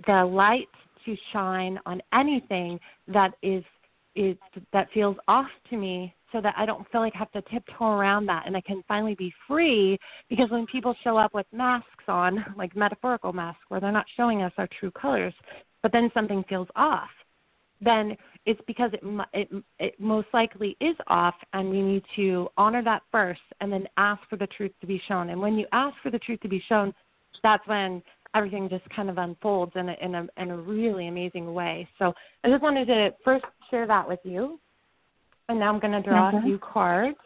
the 0.08 0.26
light 0.26 0.68
to 1.06 1.16
shine 1.32 1.80
on 1.86 2.02
anything 2.14 2.80
that 3.08 3.34
is 3.42 3.64
is 4.16 4.36
that 4.74 4.88
feels 4.94 5.16
off 5.28 5.48
to 5.70 5.78
me 5.78 6.14
so 6.32 6.42
that 6.42 6.54
I 6.58 6.66
don't 6.66 6.90
feel 6.92 7.02
like 7.02 7.14
I 7.16 7.20
have 7.20 7.32
to 7.32 7.42
tiptoe 7.44 7.86
around 7.86 8.26
that 8.28 8.44
and 8.46 8.56
I 8.56 8.62
can 8.62 8.84
finally 8.88 9.16
be 9.16 9.34
free. 9.48 9.98
Because 10.30 10.50
when 10.50 10.66
people 10.68 10.96
show 11.04 11.18
up 11.18 11.34
with 11.34 11.46
masks 11.52 12.06
on, 12.08 12.44
like 12.58 12.76
metaphorical 12.76 13.34
masks 13.34 13.62
where 13.70 13.80
they're 13.80 13.92
not 13.92 14.06
showing 14.16 14.42
us 14.42 14.54
our 14.58 14.68
true 14.80 14.92
colors, 14.92 15.34
but 15.82 15.92
then 15.92 16.12
something 16.14 16.44
feels 16.50 16.68
off, 16.76 17.10
then 17.82 18.16
it's 18.46 18.62
because 18.68 18.92
it, 18.94 19.02
it 19.34 19.64
it 19.80 20.00
most 20.00 20.28
likely 20.34 20.76
is 20.82 20.96
off 21.08 21.36
and 21.54 21.70
we 21.70 21.82
need 21.82 22.04
to 22.16 22.50
honor 22.58 22.84
that 22.84 23.04
first 23.12 23.42
and 23.62 23.72
then 23.72 23.88
ask 23.98 24.22
for 24.30 24.36
the 24.36 24.48
truth 24.48 24.72
to 24.82 24.88
be 24.88 25.02
shown. 25.08 25.30
And 25.30 25.40
when 25.40 25.56
you 25.56 25.66
ask 25.72 25.96
for 26.04 26.12
the 26.12 26.20
truth 26.20 26.42
to 26.42 26.50
be 26.50 26.62
shown 26.68 26.94
that's 27.44 27.66
when 27.68 28.02
everything 28.36 28.70
just 28.70 28.88
kind 28.90 29.10
of 29.10 29.18
unfolds 29.18 29.72
in 29.76 29.90
a 29.90 29.96
in 30.02 30.16
a 30.16 30.28
in 30.38 30.52
a 30.52 30.58
really 30.58 31.08
amazing 31.08 31.54
way. 31.54 31.88
So 31.98 32.14
i 32.44 32.50
just 32.50 32.62
wanted 32.62 32.86
to 32.86 33.14
first 33.24 33.46
share 33.70 33.88
that 33.88 34.08
with 34.08 34.20
you 34.24 34.60
and 35.50 35.60
now 35.60 35.74
i'm 35.74 35.80
going 35.80 35.92
to 35.92 36.02
draw 36.02 36.30
a 36.30 36.42
few 36.44 36.58
cards 36.60 37.18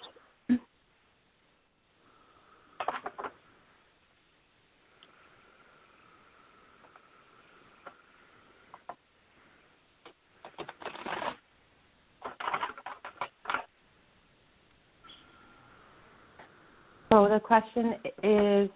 So 17.14 17.30
the 17.30 17.40
question 17.40 17.94
is 18.24 18.70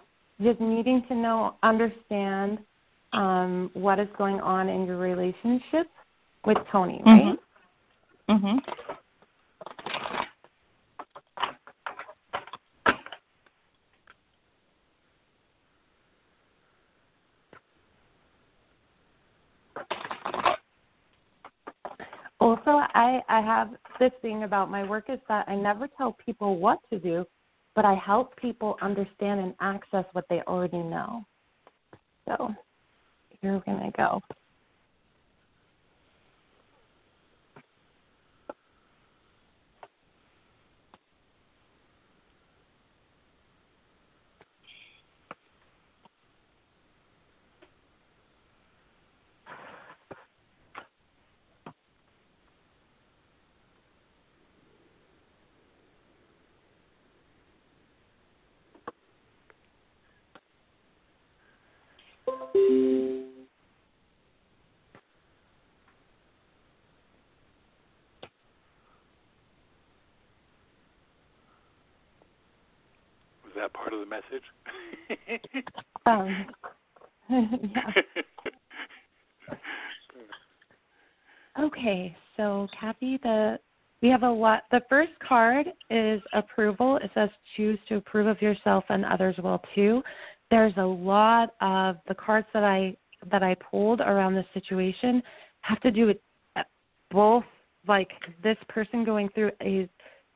just 0.43 0.61
needing 0.61 1.03
to 1.07 1.15
know, 1.15 1.55
understand 1.63 2.59
um, 3.13 3.71
what 3.73 3.99
is 3.99 4.07
going 4.15 4.39
on 4.41 4.69
in 4.69 4.85
your 4.85 4.97
relationship 4.97 5.89
with 6.45 6.57
Tony, 6.71 7.01
right? 7.03 7.39
Mhm. 8.29 8.59
Mhm. 8.59 8.59
Also, 22.39 22.85
I, 23.27 23.41
have 23.41 23.69
this 23.99 24.11
thing 24.21 24.43
about 24.43 24.69
my 24.69 24.83
work 24.87 25.05
is 25.09 25.19
that 25.27 25.47
I 25.47 25.55
never 25.55 25.87
tell 25.97 26.17
people 26.25 26.57
what 26.57 26.79
to 26.91 26.99
do 26.99 27.25
but 27.77 27.85
I 27.85 27.93
help 27.93 28.35
people 28.37 28.75
understand 28.81 29.39
and 29.39 29.53
access 29.61 30.03
what 30.13 30.25
they 30.31 30.41
already 30.47 30.79
know. 30.79 31.23
So 32.27 32.49
you're 33.43 33.59
going 33.59 33.79
to 33.79 33.91
go. 33.95 34.19
Was 73.47 73.53
that 73.55 73.73
part 73.73 73.93
of 73.93 73.96
the 73.96 73.96
message? 74.09 74.43
um, 76.05 76.45
yeah. 77.29 77.91
Okay, 81.59 82.15
so 82.35 82.67
Kathy, 82.79 83.19
the 83.23 83.59
we 84.01 84.09
have 84.09 84.23
a 84.23 84.29
lot. 84.29 84.63
The 84.69 84.81
first 84.89 85.11
card 85.27 85.67
is 85.89 86.21
approval. 86.33 86.97
It 86.97 87.09
says 87.15 87.29
choose 87.55 87.79
to 87.89 87.95
approve 87.95 88.27
of 88.27 88.41
yourself, 88.41 88.83
and 88.89 89.03
others 89.03 89.35
will 89.41 89.61
too. 89.73 90.03
There's 90.51 90.73
a 90.77 90.85
lot 90.85 91.55
of 91.61 91.97
the 92.07 92.13
cards 92.13 92.47
that 92.53 92.63
I 92.63 92.95
that 93.31 93.41
I 93.41 93.55
pulled 93.55 94.01
around 94.01 94.35
this 94.35 94.45
situation 94.53 95.23
have 95.61 95.79
to 95.81 95.91
do 95.91 96.05
with 96.05 96.17
both 97.09 97.43
like 97.87 98.11
this 98.43 98.57
person 98.69 99.03
going 99.03 99.29
through 99.29 99.51
a 99.61 99.89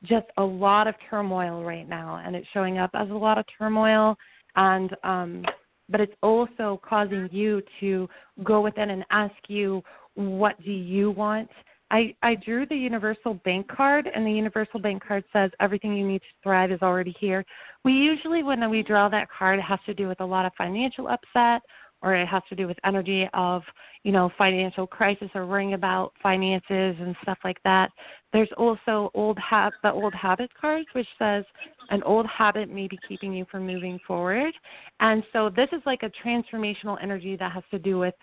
just 0.04 0.26
a 0.36 0.42
lot 0.42 0.86
of 0.86 0.94
turmoil 1.08 1.64
right 1.64 1.88
now 1.88 2.22
and 2.24 2.34
it's 2.34 2.46
showing 2.52 2.78
up 2.78 2.90
as 2.94 3.08
a 3.10 3.14
lot 3.14 3.38
of 3.38 3.44
turmoil 3.58 4.16
and 4.56 4.96
um 5.04 5.44
but 5.88 6.00
it's 6.00 6.14
also 6.22 6.80
causing 6.88 7.28
you 7.30 7.62
to 7.80 8.08
go 8.44 8.60
within 8.60 8.90
and 8.90 9.04
ask 9.10 9.34
you 9.48 9.82
what 10.14 10.62
do 10.62 10.72
you 10.72 11.10
want? 11.10 11.48
I, 11.90 12.14
I 12.22 12.36
drew 12.36 12.64
the 12.64 12.76
universal 12.76 13.34
bank 13.44 13.68
card 13.68 14.08
and 14.14 14.26
the 14.26 14.32
universal 14.32 14.80
bank 14.80 15.04
card 15.06 15.24
says 15.32 15.50
everything 15.60 15.94
you 15.94 16.08
need 16.08 16.20
to 16.20 16.26
thrive 16.42 16.72
is 16.72 16.80
already 16.80 17.14
here. 17.20 17.44
We 17.84 17.92
usually 17.92 18.42
when 18.42 18.68
we 18.70 18.82
draw 18.82 19.10
that 19.10 19.28
card 19.30 19.58
it 19.58 19.62
has 19.62 19.78
to 19.86 19.94
do 19.94 20.08
with 20.08 20.20
a 20.20 20.24
lot 20.24 20.46
of 20.46 20.52
financial 20.56 21.08
upset 21.08 21.60
or 22.02 22.14
it 22.14 22.26
has 22.26 22.42
to 22.48 22.56
do 22.56 22.66
with 22.66 22.76
energy 22.84 23.28
of 23.34 23.62
you 24.02 24.12
know 24.12 24.30
financial 24.36 24.86
crisis 24.86 25.28
or 25.34 25.46
worrying 25.46 25.74
about 25.74 26.12
finances 26.22 26.96
and 27.00 27.14
stuff 27.22 27.38
like 27.44 27.62
that. 27.64 27.90
There's 28.32 28.50
also 28.56 29.10
old 29.14 29.38
hab 29.38 29.72
the 29.82 29.92
old 29.92 30.14
habit 30.14 30.50
cards 30.58 30.86
which 30.92 31.08
says 31.18 31.44
an 31.90 32.02
old 32.02 32.26
habit 32.26 32.68
may 32.70 32.88
be 32.88 32.98
keeping 33.08 33.32
you 33.32 33.44
from 33.50 33.66
moving 33.66 33.98
forward. 34.06 34.52
And 35.00 35.22
so 35.32 35.50
this 35.50 35.68
is 35.72 35.82
like 35.86 36.02
a 36.02 36.10
transformational 36.26 36.98
energy 37.02 37.36
that 37.36 37.52
has 37.52 37.64
to 37.70 37.78
do 37.78 37.98
with 37.98 38.14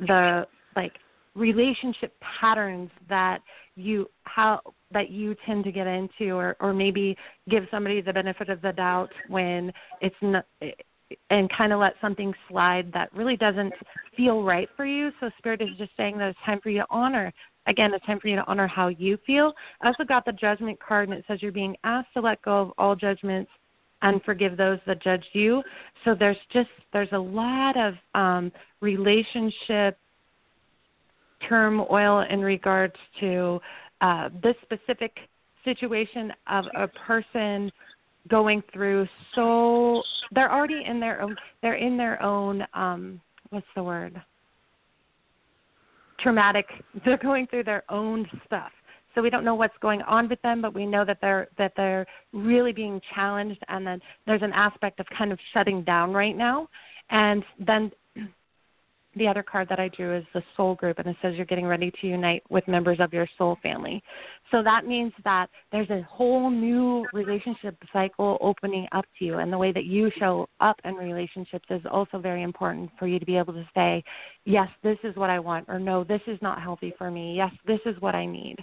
the 0.00 0.46
like 0.74 0.92
relationship 1.34 2.14
patterns 2.40 2.90
that 3.08 3.40
you 3.76 4.08
how 4.24 4.60
that 4.90 5.10
you 5.10 5.36
tend 5.44 5.64
to 5.64 5.72
get 5.72 5.86
into 5.86 6.30
or 6.30 6.56
or 6.60 6.72
maybe 6.72 7.16
give 7.50 7.64
somebody 7.70 8.00
the 8.00 8.12
benefit 8.12 8.48
of 8.48 8.62
the 8.62 8.72
doubt 8.72 9.10
when 9.28 9.70
it's 10.00 10.16
not 10.22 10.46
and 11.30 11.50
kind 11.56 11.72
of 11.72 11.80
let 11.80 11.94
something 12.00 12.32
slide 12.48 12.90
that 12.92 13.12
really 13.14 13.36
doesn't 13.36 13.72
feel 14.16 14.42
right 14.42 14.68
for 14.76 14.84
you. 14.84 15.10
So 15.20 15.30
spirit 15.38 15.62
is 15.62 15.68
just 15.78 15.92
saying 15.96 16.18
that 16.18 16.30
it's 16.30 16.38
time 16.44 16.60
for 16.60 16.70
you 16.70 16.80
to 16.80 16.86
honor. 16.90 17.32
Again, 17.66 17.92
it's 17.94 18.04
time 18.06 18.20
for 18.20 18.28
you 18.28 18.36
to 18.36 18.46
honor 18.46 18.66
how 18.66 18.88
you 18.88 19.18
feel. 19.26 19.52
I 19.80 19.88
also 19.88 20.04
got 20.04 20.24
the 20.24 20.32
judgment 20.32 20.78
card 20.80 21.08
and 21.08 21.18
it 21.18 21.24
says 21.26 21.42
you're 21.42 21.52
being 21.52 21.76
asked 21.84 22.08
to 22.14 22.20
let 22.20 22.42
go 22.42 22.60
of 22.60 22.72
all 22.78 22.96
judgments 22.96 23.50
and 24.02 24.22
forgive 24.24 24.56
those 24.56 24.78
that 24.86 25.02
judge 25.02 25.24
you. 25.32 25.62
So 26.04 26.14
there's 26.14 26.36
just 26.52 26.68
there's 26.92 27.12
a 27.12 27.18
lot 27.18 27.76
of 27.76 27.94
um 28.14 28.52
relationship 28.80 29.98
turmoil 31.48 32.26
in 32.30 32.40
regards 32.40 32.94
to 33.20 33.60
uh 34.00 34.28
this 34.42 34.54
specific 34.62 35.16
situation 35.64 36.32
of 36.46 36.64
a 36.76 36.88
person 36.88 37.70
going 38.28 38.62
through 38.72 39.06
so 39.34 40.02
they're 40.32 40.52
already 40.52 40.82
in 40.86 40.98
their 41.00 41.22
own 41.22 41.36
they're 41.62 41.74
in 41.74 41.96
their 41.96 42.20
own 42.22 42.64
um 42.74 43.20
what's 43.50 43.66
the 43.74 43.82
word? 43.82 44.20
Traumatic. 46.20 46.66
They're 47.04 47.18
going 47.18 47.46
through 47.46 47.64
their 47.64 47.84
own 47.88 48.26
stuff. 48.44 48.70
So 49.14 49.22
we 49.22 49.30
don't 49.30 49.44
know 49.44 49.54
what's 49.54 49.76
going 49.80 50.02
on 50.02 50.28
with 50.28 50.40
them 50.42 50.60
but 50.60 50.74
we 50.74 50.84
know 50.84 51.04
that 51.04 51.18
they're 51.22 51.48
that 51.56 51.72
they're 51.76 52.06
really 52.32 52.72
being 52.72 53.00
challenged. 53.14 53.62
And 53.68 53.86
then 53.86 54.00
there's 54.26 54.42
an 54.42 54.52
aspect 54.52 55.00
of 55.00 55.06
kind 55.16 55.32
of 55.32 55.38
shutting 55.54 55.82
down 55.84 56.12
right 56.12 56.36
now. 56.36 56.68
And 57.10 57.44
then 57.58 57.90
the 59.16 59.26
other 59.26 59.42
card 59.42 59.68
that 59.70 59.80
I 59.80 59.88
drew 59.88 60.16
is 60.16 60.24
the 60.34 60.42
soul 60.56 60.74
group, 60.74 60.98
and 60.98 61.08
it 61.08 61.16
says 61.20 61.34
you're 61.36 61.46
getting 61.46 61.66
ready 61.66 61.90
to 62.00 62.06
unite 62.06 62.42
with 62.50 62.66
members 62.68 62.98
of 63.00 63.12
your 63.12 63.26
soul 63.38 63.56
family. 63.62 64.02
So 64.50 64.62
that 64.62 64.86
means 64.86 65.12
that 65.24 65.48
there's 65.72 65.90
a 65.90 66.02
whole 66.02 66.50
new 66.50 67.06
relationship 67.12 67.76
cycle 67.92 68.38
opening 68.40 68.86
up 68.92 69.06
to 69.18 69.24
you, 69.24 69.38
and 69.38 69.52
the 69.52 69.58
way 69.58 69.72
that 69.72 69.84
you 69.84 70.10
show 70.18 70.48
up 70.60 70.78
in 70.84 70.94
relationships 70.94 71.66
is 71.70 71.80
also 71.90 72.18
very 72.18 72.42
important 72.42 72.90
for 72.98 73.06
you 73.06 73.18
to 73.18 73.26
be 73.26 73.36
able 73.36 73.54
to 73.54 73.66
say, 73.74 74.04
yes, 74.44 74.68
this 74.82 74.98
is 75.02 75.16
what 75.16 75.30
I 75.30 75.38
want, 75.38 75.64
or 75.68 75.78
no, 75.78 76.04
this 76.04 76.22
is 76.26 76.38
not 76.42 76.60
healthy 76.60 76.92
for 76.98 77.10
me. 77.10 77.34
Yes, 77.34 77.52
this 77.66 77.80
is 77.86 78.00
what 78.00 78.14
I 78.14 78.26
need. 78.26 78.56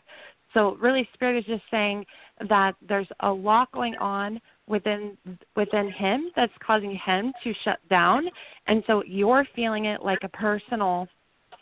So 0.53 0.77
really, 0.79 1.09
Spirit 1.15 1.39
is 1.39 1.45
just 1.45 1.63
saying 1.71 2.05
that 2.47 2.75
there's 2.87 3.07
a 3.21 3.31
lot 3.31 3.71
going 3.71 3.95
on 3.95 4.39
within 4.68 5.18
within 5.55 5.91
him 5.91 6.32
that's 6.36 6.53
causing 6.66 6.99
him 7.05 7.34
to 7.43 7.53
shut 7.64 7.80
down. 7.89 8.26
And 8.68 8.84
so 8.88 9.03
you're 9.05 9.45
feeling 9.55 9.86
it 9.86 10.03
like 10.03 10.20
a 10.24 10.30
personal 10.30 11.07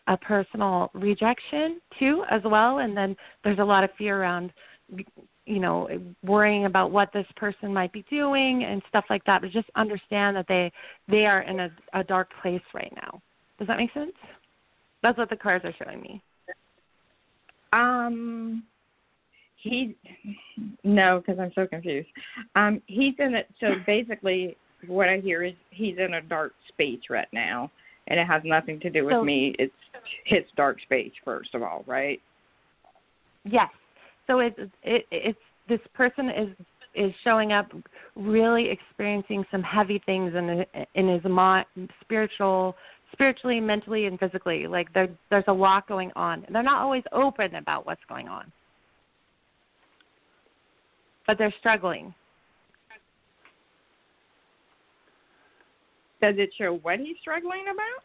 a 0.08 0.18
personal 0.18 0.90
rejection 0.94 1.80
too 2.00 2.24
as 2.30 2.42
well. 2.46 2.80
And 2.80 2.96
then 2.96 3.16
there's 3.44 3.60
a 3.60 3.64
lot 3.64 3.84
of 3.84 3.90
fear 3.98 4.22
around 4.22 4.52
you 5.46 5.60
know 5.60 5.90
worrying 6.24 6.66
about 6.66 6.92
what 6.92 7.12
this 7.14 7.26
person 7.36 7.74
might 7.74 7.92
be 7.92 8.06
doing 8.10 8.64
and 8.64 8.82
stuff 8.90 9.06
like 9.10 9.24
that. 9.26 9.42
But 9.42 9.52
just 9.52 9.70
understand 9.76 10.36
that 10.38 10.48
they 10.48 10.72
they 11.08 11.26
are 11.26 11.42
in 11.42 11.60
a, 11.62 11.70
a 11.94 12.04
dark 12.04 12.30
place 12.42 12.62
right 12.74 12.94
now. 12.96 13.22
Does 13.58 13.68
that 13.68 13.78
make 13.78 13.94
sense? 13.94 14.14
That's 15.02 15.18
what 15.18 15.30
the 15.30 15.36
cards 15.36 15.66
are 15.66 15.74
showing 15.84 16.02
me. 16.02 16.22
Um 17.74 18.64
he 19.62 19.96
no 20.84 21.20
because 21.26 21.40
i'm 21.40 21.52
so 21.56 21.66
confused 21.68 22.08
um 22.56 22.82
he's 22.88 23.14
in 23.20 23.36
it 23.36 23.48
so 23.60 23.68
basically 23.86 24.56
what 24.88 25.08
i 25.10 25.18
hear 25.20 25.44
is 25.44 25.54
he's 25.70 25.98
in 25.98 26.16
a 26.16 26.22
dark 26.22 26.54
space 26.68 27.00
right 27.10 27.28
now 27.32 27.70
and 28.08 28.20
it 28.20 28.26
has 28.26 28.42
nothing 28.44 28.80
to 28.80 28.90
do 28.90 29.06
with 29.06 29.14
So- 29.14 29.24
me 29.24 29.56
it's 29.60 29.74
his 30.26 30.44
dark 30.58 30.82
space 30.82 31.12
first 31.24 31.54
of 31.54 31.62
all 31.64 31.84
right 31.88 32.20
Yes. 33.44 33.70
So 34.28 34.40
it's 34.40 34.60
it, 34.84 35.06
it's 35.12 35.40
this 35.68 35.80
person 35.94 36.30
is 36.30 36.50
is 36.94 37.14
showing 37.24 37.54
up 37.54 37.72
really 38.16 38.70
experiencing 38.70 39.44
some 39.52 39.64
heavy 39.64 40.02
things 40.06 40.34
in 40.36 40.66
in 40.96 41.08
his 41.08 41.24
mind, 41.24 41.66
spiritual, 42.02 42.76
spiritually, 43.14 43.60
mentally, 43.60 44.06
and 44.06 44.20
physically. 44.20 44.68
Like 44.68 44.94
there 44.94 45.10
there's 45.30 45.46
a 45.48 45.54
lot 45.54 45.88
going 45.88 46.12
on. 46.16 46.44
and 46.46 46.56
They're 46.56 46.64
not 46.64 46.82
always 46.82 47.04
open 47.12 47.56
about 47.56 47.86
what's 47.86 48.04
going 48.08 48.28
on, 48.28 48.52
but 51.28 51.38
they're 51.38 51.54
struggling. 51.60 52.14
does 56.22 56.36
it 56.38 56.52
show 56.56 56.78
what 56.84 57.00
he's 57.00 57.16
struggling 57.20 57.64
about 57.72 58.04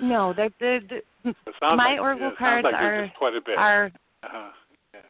No, 0.00 0.32
they're, 0.34 0.48
they're, 0.60 0.80
they're 0.88 1.02
It 1.24 1.36
sounds 1.60 1.76
My 1.76 1.90
like, 1.92 2.00
oracle 2.00 2.28
it 2.28 2.30
sounds 2.30 2.38
cards 2.38 2.64
like 2.64 2.74
are- 2.74 3.04
just 3.06 3.18
quite 3.18 3.34
a 3.34 3.40
bit. 3.44 3.58
are 3.58 3.92
uh-huh. 4.22 4.50
yeah. 4.94 5.00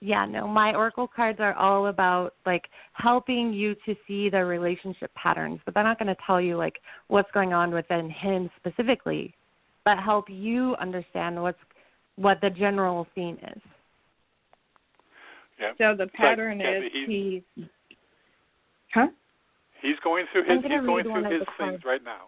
Yeah, 0.00 0.24
no, 0.26 0.48
my 0.48 0.74
oracle 0.74 1.06
cards 1.06 1.38
are 1.40 1.54
all 1.54 1.86
about 1.86 2.34
like 2.46 2.64
helping 2.94 3.52
you 3.52 3.74
to 3.86 3.94
see 4.08 4.28
the 4.28 4.44
relationship 4.44 5.12
patterns, 5.14 5.60
but 5.64 5.74
they're 5.74 5.84
not 5.84 5.98
going 5.98 6.08
to 6.14 6.16
tell 6.26 6.40
you 6.40 6.56
like 6.56 6.80
what's 7.08 7.30
going 7.32 7.52
on 7.52 7.70
within 7.72 8.10
him 8.10 8.50
specifically, 8.56 9.34
but 9.84 9.98
help 9.98 10.24
you 10.28 10.74
understand 10.80 11.40
what's 11.40 11.58
what 12.16 12.40
the 12.40 12.50
general 12.50 13.06
theme 13.14 13.38
is. 13.54 13.62
Yeah. 15.60 15.72
so 15.78 15.94
the 15.96 16.04
like, 16.04 16.12
pattern 16.14 16.58
Kathy, 16.58 16.86
is 16.86 16.92
he's- 16.92 17.42
he's 17.54 17.66
huh 18.92 19.08
He's 19.82 19.96
going 20.04 20.26
through 20.32 20.44
his 20.44 20.62
he's 20.62 20.70
going 20.84 21.04
through 21.04 21.24
his 21.24 21.40
things 21.56 21.80
cards. 21.80 21.84
right 21.84 22.04
now. 22.04 22.26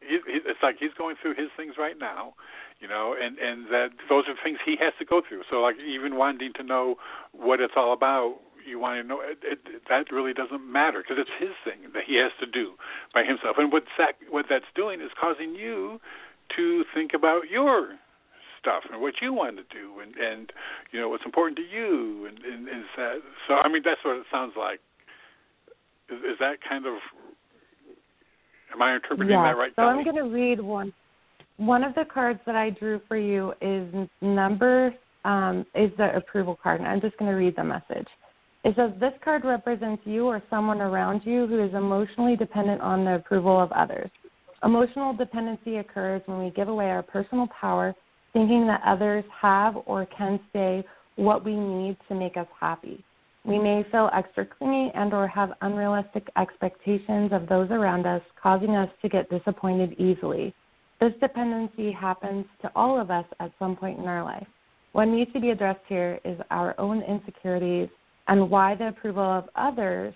He's, 0.00 0.20
he, 0.26 0.38
it's 0.48 0.62
like 0.62 0.76
he's 0.78 0.94
going 0.96 1.16
through 1.20 1.34
his 1.34 1.48
things 1.56 1.74
right 1.78 1.98
now, 1.98 2.34
you 2.80 2.88
know, 2.88 3.14
and 3.20 3.38
and 3.38 3.66
that 3.68 3.90
those 4.08 4.24
are 4.28 4.34
things 4.42 4.58
he 4.64 4.76
has 4.80 4.92
to 4.98 5.04
go 5.04 5.20
through. 5.26 5.42
So 5.50 5.60
like 5.60 5.76
even 5.78 6.16
wanting 6.16 6.52
to 6.54 6.62
know 6.62 6.96
what 7.32 7.60
it's 7.60 7.74
all 7.76 7.92
about, 7.92 8.36
you 8.66 8.78
want 8.78 9.02
to 9.02 9.06
know 9.06 9.20
it, 9.20 9.38
it, 9.42 9.58
that 9.90 10.10
really 10.10 10.32
doesn't 10.32 10.64
matter 10.70 11.02
because 11.02 11.18
it's 11.20 11.30
his 11.38 11.54
thing 11.64 11.90
that 11.92 12.04
he 12.06 12.16
has 12.16 12.32
to 12.40 12.46
do 12.46 12.72
by 13.12 13.24
himself. 13.24 13.56
And 13.58 13.70
what 13.70 13.84
that 13.98 14.14
what 14.30 14.46
that's 14.48 14.64
doing 14.74 15.00
is 15.02 15.10
causing 15.20 15.54
you 15.54 16.00
to 16.56 16.84
think 16.94 17.12
about 17.12 17.50
your 17.50 17.98
stuff 18.66 18.82
and 18.90 19.00
what 19.00 19.14
you 19.22 19.32
want 19.32 19.56
to 19.56 19.62
do 19.72 20.00
and 20.00 20.14
and 20.16 20.52
you 20.90 21.00
know 21.00 21.08
what's 21.08 21.24
important 21.24 21.56
to 21.56 21.62
you 21.62 22.26
and 22.26 22.38
and 22.38 22.68
is 22.68 22.90
that 22.96 23.14
so 23.46 23.54
I 23.54 23.68
mean 23.68 23.82
that's 23.84 24.00
what 24.04 24.16
it 24.16 24.26
sounds 24.30 24.54
like. 24.58 24.80
Is, 26.10 26.18
is 26.18 26.38
that 26.40 26.56
kind 26.68 26.86
of 26.86 26.94
am 28.74 28.82
I 28.82 28.94
interpreting 28.94 29.36
that 29.36 29.56
right? 29.56 29.70
so 29.76 29.82
Kelly? 29.82 29.98
I'm 29.98 30.04
going 30.04 30.16
to 30.16 30.34
read 30.34 30.60
one. 30.60 30.92
One 31.58 31.84
of 31.84 31.94
the 31.94 32.04
cards 32.12 32.40
that 32.46 32.54
I 32.54 32.70
drew 32.70 33.00
for 33.08 33.16
you 33.16 33.52
is 33.62 34.08
number 34.20 34.94
um, 35.24 35.64
is 35.74 35.90
the 35.96 36.14
approval 36.14 36.58
card, 36.60 36.80
and 36.80 36.88
I'm 36.88 37.00
just 37.00 37.16
going 37.16 37.30
to 37.30 37.36
read 37.36 37.56
the 37.56 37.64
message. 37.64 38.06
It 38.64 38.74
says 38.76 38.90
this 39.00 39.12
card 39.24 39.44
represents 39.44 40.02
you 40.04 40.26
or 40.26 40.42
someone 40.50 40.80
around 40.80 41.22
you 41.24 41.46
who 41.46 41.64
is 41.64 41.72
emotionally 41.72 42.36
dependent 42.36 42.80
on 42.80 43.04
the 43.04 43.14
approval 43.14 43.60
of 43.60 43.70
others. 43.72 44.10
Emotional 44.64 45.14
dependency 45.14 45.76
occurs 45.76 46.20
when 46.26 46.38
we 46.38 46.50
give 46.50 46.68
away 46.68 46.90
our 46.90 47.02
personal 47.02 47.48
power, 47.60 47.94
thinking 48.36 48.66
that 48.66 48.82
others 48.84 49.24
have 49.40 49.76
or 49.86 50.04
can 50.04 50.38
say 50.52 50.84
what 51.14 51.42
we 51.42 51.56
need 51.56 51.96
to 52.06 52.14
make 52.14 52.36
us 52.36 52.46
happy. 52.60 53.02
We 53.46 53.58
may 53.58 53.82
feel 53.90 54.10
extra 54.12 54.44
clingy 54.44 54.92
and 54.94 55.14
or 55.14 55.26
have 55.26 55.52
unrealistic 55.62 56.28
expectations 56.36 57.32
of 57.32 57.48
those 57.48 57.70
around 57.70 58.04
us, 58.04 58.20
causing 58.42 58.76
us 58.76 58.90
to 59.00 59.08
get 59.08 59.30
disappointed 59.30 59.94
easily. 59.98 60.52
This 61.00 61.12
dependency 61.18 61.90
happens 61.90 62.44
to 62.60 62.70
all 62.76 63.00
of 63.00 63.10
us 63.10 63.24
at 63.40 63.52
some 63.58 63.74
point 63.74 63.98
in 63.98 64.04
our 64.04 64.22
life. 64.22 64.46
What 64.92 65.06
needs 65.06 65.32
to 65.32 65.40
be 65.40 65.48
addressed 65.48 65.86
here 65.88 66.20
is 66.22 66.38
our 66.50 66.78
own 66.78 67.00
insecurities 67.04 67.88
and 68.28 68.50
why 68.50 68.74
the 68.74 68.88
approval 68.88 69.22
of 69.22 69.48
others, 69.56 70.12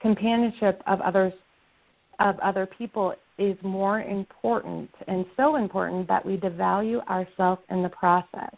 companionship 0.00 0.80
of 0.86 1.00
others 1.00 1.32
of 2.20 2.38
other 2.38 2.68
people 2.78 3.14
is 3.38 3.56
more 3.62 4.00
important 4.00 4.90
and 5.06 5.24
so 5.36 5.56
important 5.56 6.08
that 6.08 6.24
we 6.24 6.36
devalue 6.36 7.04
ourselves 7.06 7.62
in 7.70 7.82
the 7.82 7.88
process. 7.88 8.54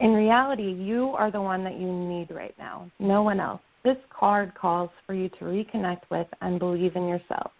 In 0.00 0.12
reality, 0.12 0.72
you 0.72 1.08
are 1.10 1.30
the 1.30 1.40
one 1.40 1.64
that 1.64 1.80
you 1.80 1.90
need 1.90 2.30
right 2.30 2.54
now, 2.58 2.90
no 2.98 3.22
one 3.22 3.40
else. 3.40 3.62
This 3.82 3.96
card 4.10 4.52
calls 4.54 4.90
for 5.06 5.14
you 5.14 5.28
to 5.30 5.44
reconnect 5.44 6.02
with 6.10 6.26
and 6.42 6.58
believe 6.58 6.96
in 6.96 7.08
yourself. 7.08 7.50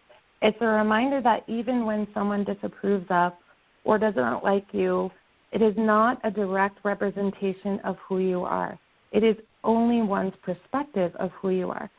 It's 0.43 0.59
a 0.61 0.67
reminder 0.67 1.23
that 1.23 1.45
even 1.49 1.87
when 1.87 2.07
someone 2.13 2.45
disapproves 2.45 3.07
of 3.11 3.33
or 3.85 3.99
does 3.99 4.15
not 4.17 4.45
like 4.45 4.67
you, 4.73 5.11
it 5.53 5.63
is 5.63 5.75
not 5.79 6.21
a 6.25 6.31
direct 6.31 6.79
representation 6.85 7.81
of 7.85 7.97
who 8.07 8.19
you 8.19 8.43
are. 8.43 8.79
It 9.13 9.25
is 9.25 9.37
only 9.65 10.03
one's 10.03 10.35
perspective 10.43 11.15
of 11.17 11.31
who 11.41 11.51
you 11.51 11.71
are. 11.71 11.91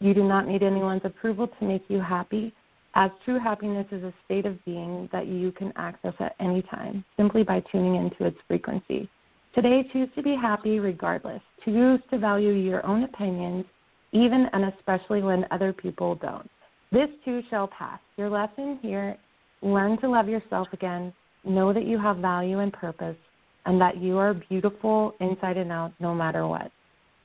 You 0.00 0.14
do 0.14 0.24
not 0.24 0.48
need 0.48 0.62
anyone's 0.62 1.04
approval 1.04 1.48
to 1.48 1.64
make 1.64 1.84
you 1.88 2.00
happy, 2.00 2.54
as 2.94 3.10
true 3.24 3.38
happiness 3.38 3.86
is 3.90 4.02
a 4.02 4.12
state 4.24 4.44
of 4.44 4.62
being 4.64 5.08
that 5.12 5.26
you 5.26 5.52
can 5.52 5.72
access 5.76 6.14
at 6.20 6.34
any 6.40 6.62
time 6.62 7.04
simply 7.16 7.42
by 7.42 7.62
tuning 7.72 7.96
into 7.96 8.24
its 8.26 8.36
frequency. 8.46 9.08
Today, 9.54 9.86
choose 9.92 10.08
to 10.14 10.22
be 10.22 10.34
happy 10.34 10.78
regardless. 10.78 11.40
Choose 11.64 12.00
to 12.10 12.18
value 12.18 12.52
your 12.52 12.84
own 12.86 13.04
opinions, 13.04 13.64
even 14.12 14.46
and 14.52 14.72
especially 14.74 15.22
when 15.22 15.46
other 15.50 15.72
people 15.72 16.14
don't. 16.16 16.50
This 16.90 17.08
too 17.24 17.42
shall 17.48 17.68
pass. 17.68 17.98
Your 18.16 18.28
lesson 18.28 18.78
here 18.82 19.16
learn 19.62 19.98
to 20.00 20.08
love 20.08 20.28
yourself 20.28 20.68
again, 20.72 21.12
know 21.44 21.72
that 21.72 21.86
you 21.86 21.98
have 21.98 22.18
value 22.18 22.58
and 22.58 22.72
purpose, 22.72 23.16
and 23.64 23.80
that 23.80 23.98
you 23.98 24.18
are 24.18 24.34
beautiful 24.34 25.14
inside 25.20 25.56
and 25.56 25.72
out 25.72 25.92
no 26.00 26.14
matter 26.14 26.46
what. 26.46 26.70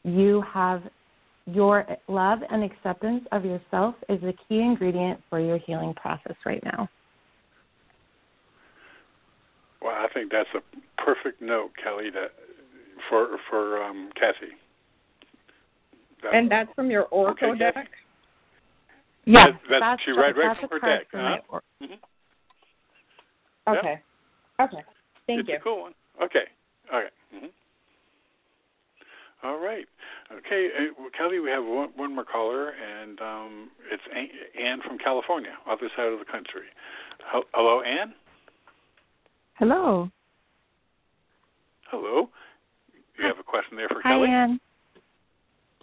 You 0.03 0.43
have 0.53 0.83
your 1.47 1.85
love 2.07 2.39
and 2.49 2.63
acceptance 2.63 3.23
of 3.31 3.45
yourself 3.45 3.95
is 4.09 4.19
the 4.21 4.33
key 4.47 4.59
ingredient 4.59 5.21
for 5.29 5.39
your 5.39 5.57
healing 5.57 5.93
process 5.93 6.35
right 6.45 6.63
now. 6.63 6.89
Well, 9.81 9.95
I 9.95 10.07
think 10.13 10.31
that's 10.31 10.49
a 10.55 11.01
perfect 11.01 11.41
note, 11.41 11.71
Kelly, 11.81 12.09
that 12.11 12.31
for 13.09 13.37
for 13.49 13.83
um, 13.83 14.09
Kathy. 14.19 14.53
That, 16.23 16.33
and 16.33 16.51
that's 16.51 16.69
from 16.75 16.91
your 16.91 17.05
Oracle 17.05 17.51
okay, 17.51 17.59
deck. 17.59 17.75
Yes, 17.75 17.87
yeah, 19.25 19.45
that, 19.45 19.59
that's, 19.69 19.81
that's 19.81 20.03
she 20.03 20.11
read 20.11 20.35
right 20.35 20.57
from 20.59 20.69
her 20.69 20.79
deck. 20.79 21.07
Huh? 21.13 21.37
Or- 21.49 21.61
mm-hmm. 21.81 21.93
Okay. 23.77 24.01
Yep. 24.59 24.73
Okay. 24.73 24.83
Thank 25.27 25.39
it's 25.41 25.49
you. 25.49 25.55
a 25.55 25.59
cool 25.59 25.81
one. 25.81 25.93
Okay. 26.21 26.45
All 26.91 26.99
right. 26.99 27.11
mm-hmm. 27.35 27.47
All 29.43 29.59
right. 29.59 29.85
Okay, 30.31 30.69
uh, 30.77 30.93
well, 30.99 31.09
Kelly, 31.15 31.39
we 31.39 31.49
have 31.49 31.63
one, 31.63 31.89
one 31.95 32.15
more 32.15 32.25
caller, 32.25 32.69
and 32.71 33.19
um, 33.21 33.69
it's 33.91 34.03
Anne 34.59 34.81
from 34.85 34.97
California, 34.97 35.51
other 35.69 35.89
side 35.95 36.11
of 36.11 36.19
the 36.19 36.25
country. 36.25 36.63
Hello, 37.53 37.81
Anne. 37.81 38.13
Hello. 39.59 40.09
Hello. 41.89 42.29
You 43.17 43.25
have 43.25 43.39
a 43.39 43.43
question 43.43 43.77
there 43.77 43.87
for 43.87 44.01
Hi, 44.03 44.09
Kelly? 44.09 44.29
Anne. 44.29 44.59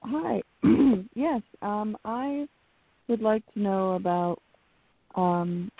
Hi. 0.03 0.43
yes, 1.15 1.43
um, 1.63 1.97
I 2.05 2.47
would 3.09 3.21
like 3.21 3.43
to 3.55 3.61
know 3.61 3.93
about 3.93 4.41
um, 5.15 5.71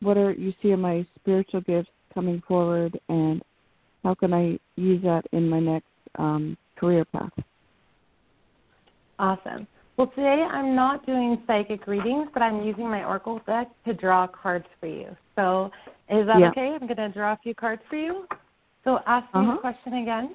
what 0.00 0.16
are 0.16 0.32
you 0.32 0.52
see 0.62 0.70
in 0.70 0.80
my 0.80 1.06
spiritual 1.20 1.60
gifts 1.60 1.90
coming 2.12 2.42
forward, 2.46 2.98
and 3.08 3.42
how 4.02 4.14
can 4.14 4.32
I 4.32 4.58
use 4.76 5.02
that 5.02 5.24
in 5.32 5.48
my 5.48 5.60
next 5.60 5.86
um, 6.18 6.56
career 6.84 7.04
path? 7.06 7.32
Awesome. 9.18 9.66
Well, 9.96 10.08
today 10.08 10.46
I'm 10.50 10.74
not 10.74 11.06
doing 11.06 11.40
psychic 11.46 11.86
readings, 11.86 12.28
but 12.34 12.42
I'm 12.42 12.62
using 12.62 12.90
my 12.90 13.04
Oracle 13.04 13.40
deck 13.46 13.68
to 13.86 13.94
draw 13.94 14.26
cards 14.26 14.66
for 14.80 14.86
you. 14.86 15.16
So, 15.36 15.70
is 16.10 16.26
that 16.26 16.40
yeah. 16.40 16.50
okay? 16.50 16.76
I'm 16.78 16.86
going 16.86 16.96
to 16.96 17.08
draw 17.08 17.32
a 17.32 17.38
few 17.42 17.54
cards 17.54 17.80
for 17.88 17.96
you. 17.96 18.26
So, 18.82 18.98
ask 19.06 19.24
me 19.34 19.42
uh-huh. 19.42 19.52
the 19.52 19.60
question 19.60 19.94
again. 19.94 20.34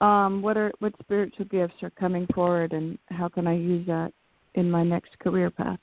Um, 0.00 0.42
what 0.42 0.56
are 0.56 0.72
what 0.80 0.92
spiritual 1.00 1.46
gifts 1.46 1.76
are 1.82 1.90
coming 1.90 2.26
forward, 2.34 2.72
and 2.72 2.98
how 3.10 3.28
can 3.28 3.46
I 3.46 3.54
use 3.54 3.86
that 3.86 4.12
in 4.54 4.68
my 4.68 4.82
next 4.82 5.16
career 5.20 5.50
path? 5.50 5.78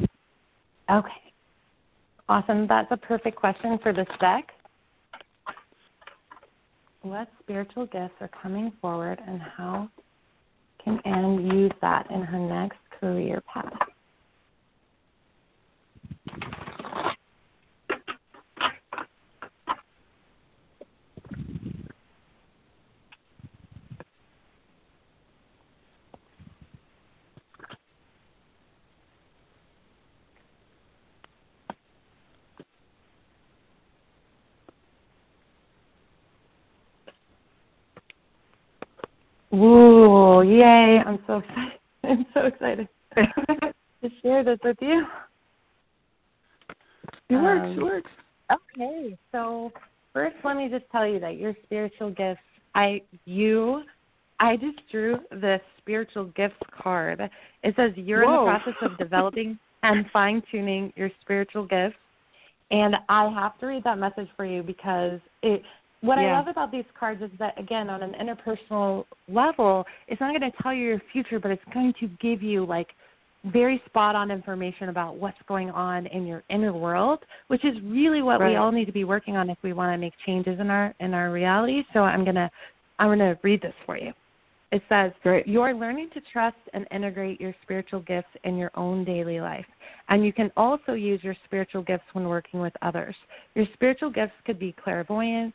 Okay. 0.92 1.10
Awesome. 2.28 2.68
That's 2.68 2.92
a 2.92 2.98
perfect 2.98 3.38
question 3.38 3.80
for 3.82 3.94
this 3.94 4.08
deck. 4.20 4.50
What 7.02 7.30
spiritual 7.42 7.86
gifts 7.86 8.16
are 8.22 8.30
coming 8.42 8.74
forward, 8.82 9.22
and 9.26 9.42
how 9.42 9.90
can 10.84 11.00
Anne 11.06 11.48
use 11.58 11.72
that 11.82 12.10
in 12.12 12.22
her 12.22 12.40
next 12.40 12.80
career 13.00 13.42
path? 13.54 13.74
Ooh, 39.54 40.44
yay. 40.44 41.02
I'm 41.06 41.20
so 41.28 41.29
excited. 41.40 41.80
I'm 42.04 42.26
so 42.34 42.42
excited 42.46 42.88
to 43.16 44.10
share 44.22 44.44
this 44.44 44.60
with 44.64 44.78
you. 44.82 45.06
It 47.30 47.36
works, 47.36 47.66
Um, 47.66 47.78
it 47.78 47.84
works. 47.84 48.12
Okay, 48.52 49.18
so 49.32 49.72
first 50.14 50.36
let 50.44 50.58
me 50.58 50.70
just 50.70 50.86
tell 50.92 51.08
you 51.08 51.20
that 51.20 51.38
your 51.38 51.54
spiritual 51.64 52.10
gifts, 52.12 52.42
I 52.74 53.02
you 53.26 53.84
I 54.40 54.56
just 54.56 54.80
drew 54.90 55.20
the 55.32 55.60
spiritual 55.78 56.26
gifts 56.36 56.56
card. 56.82 57.22
It 57.64 57.76
says 57.76 57.92
you're 57.96 58.26
Whoa. 58.26 58.48
in 58.48 58.54
the 58.54 58.60
process 58.60 58.82
of 58.82 58.98
developing 58.98 59.60
and 59.84 60.06
fine 60.12 60.42
tuning 60.50 60.94
your 60.96 61.10
spiritual 61.22 61.66
gifts. 61.66 61.98
And 62.72 62.96
I 63.10 63.30
have 63.30 63.58
to 63.60 63.66
read 63.66 63.84
that 63.84 63.98
message 63.98 64.30
for 64.38 64.46
you 64.46 64.64
because 64.64 65.20
it 65.42 65.62
what 66.02 66.18
I 66.18 66.32
love 66.32 66.48
about 66.48 66.72
these 66.72 66.86
cards 66.98 67.22
is 67.22 67.30
that 67.40 67.60
again 67.60 67.90
on 67.90 68.02
an 68.04 68.14
interpersonal 68.14 69.06
level, 69.28 69.86
it's 70.08 70.22
not 70.22 70.30
going 70.38 70.50
to 70.50 70.58
tell 70.62 70.74
you 70.74 70.86
your 70.86 71.02
future, 71.12 71.40
but 71.40 71.52
it's 71.52 71.64
going 71.74 71.94
to 72.00 72.08
give 72.22 72.42
you 72.42 72.66
like 72.66 72.88
very 73.46 73.82
spot 73.86 74.16
on 74.16 74.32
information 74.32 74.90
about 74.90 75.16
what's 75.16 75.38
going 75.48 75.70
on 75.70 76.06
in 76.08 76.26
your 76.26 76.44
inner 76.50 76.74
world, 76.74 77.20
which 77.48 77.64
is 77.64 77.76
really 77.84 78.22
what 78.22 78.40
Right. 78.40 78.52
we 78.52 78.56
all 78.58 78.72
need 78.72 78.86
to 78.86 78.92
be 78.92 79.06
working 79.06 79.38
on 79.38 79.50
if 79.50 79.58
we 79.62 79.74
want 79.74 79.94
to 79.94 79.98
make 79.98 80.14
changes 80.26 80.60
in 80.60 80.70
our 80.70 80.94
in 81.00 81.14
our 81.14 81.32
reality. 81.32 81.84
So 81.94 82.04
I'm 82.04 82.24
gonna 82.26 82.50
I'm 83.00 83.10
gonna 83.10 83.38
read 83.44 83.62
this 83.62 83.76
for 83.86 83.98
you. 83.98 84.14
It 84.72 84.84
says 84.88 85.12
Great. 85.24 85.48
you're 85.48 85.74
learning 85.74 86.12
to 86.14 86.22
trust 86.32 86.58
and 86.74 86.86
integrate 86.92 87.42
your 87.42 87.56
spiritual 87.64 88.02
gifts 88.02 88.30
in 88.44 88.56
your 88.56 88.72
own 88.76 89.04
daily 89.04 89.42
life. 89.42 89.66
And 90.10 90.24
you 90.24 90.32
can 90.32 90.52
also 90.56 90.94
use 90.94 91.24
your 91.24 91.36
spiritual 91.46 91.82
gifts 91.82 92.06
when 92.14 92.28
working 92.28 92.60
with 92.60 92.74
others. 92.82 93.16
Your 93.56 93.66
spiritual 93.74 94.12
gifts 94.12 94.36
could 94.46 94.60
be 94.60 94.76
clairvoyance, 94.84 95.54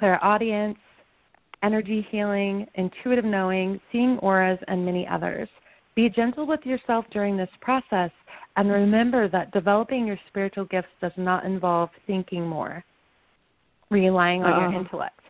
clairaudience, 0.00 0.78
energy 1.62 2.06
healing, 2.10 2.66
intuitive 2.74 3.24
knowing, 3.24 3.80
seeing 3.92 4.18
auras, 4.18 4.58
and 4.66 4.84
many 4.84 5.06
others. 5.06 5.48
Be 5.94 6.08
gentle 6.08 6.46
with 6.46 6.64
yourself 6.64 7.04
during 7.12 7.36
this 7.36 7.50
process 7.60 8.10
and 8.56 8.70
remember 8.70 9.28
that 9.28 9.52
developing 9.52 10.06
your 10.06 10.18
spiritual 10.28 10.64
gifts 10.64 10.88
does 11.00 11.12
not 11.16 11.44
involve 11.44 11.90
thinking 12.06 12.46
more, 12.46 12.82
relying 13.90 14.42
on 14.42 14.60
your 14.60 14.74
oh. 14.74 14.80
intellect. 14.80 15.20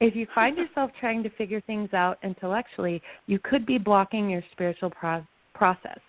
If 0.00 0.16
you 0.16 0.26
find 0.34 0.56
yourself 0.56 0.90
trying 0.98 1.22
to 1.22 1.30
figure 1.30 1.60
things 1.60 1.92
out 1.92 2.18
intellectually, 2.24 3.00
you 3.26 3.38
could 3.38 3.64
be 3.64 3.78
blocking 3.78 4.28
your 4.28 4.42
spiritual 4.52 4.90
pro- 4.90 5.24
process. 5.54 6.00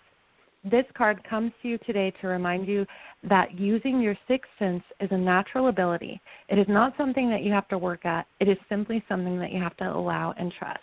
This 0.68 0.84
card 0.98 1.22
comes 1.22 1.52
to 1.62 1.68
you 1.68 1.78
today 1.78 2.12
to 2.20 2.26
remind 2.26 2.66
you 2.66 2.84
that 3.22 3.56
using 3.56 4.00
your 4.00 4.16
sixth 4.26 4.50
sense 4.58 4.82
is 4.98 5.08
a 5.12 5.16
natural 5.16 5.68
ability. 5.68 6.20
It 6.48 6.58
is 6.58 6.66
not 6.68 6.92
something 6.98 7.30
that 7.30 7.44
you 7.44 7.52
have 7.52 7.68
to 7.68 7.78
work 7.78 8.04
at, 8.04 8.26
it 8.40 8.48
is 8.48 8.58
simply 8.68 9.04
something 9.08 9.38
that 9.38 9.52
you 9.52 9.62
have 9.62 9.76
to 9.76 9.84
allow 9.84 10.34
and 10.36 10.52
trust. 10.58 10.80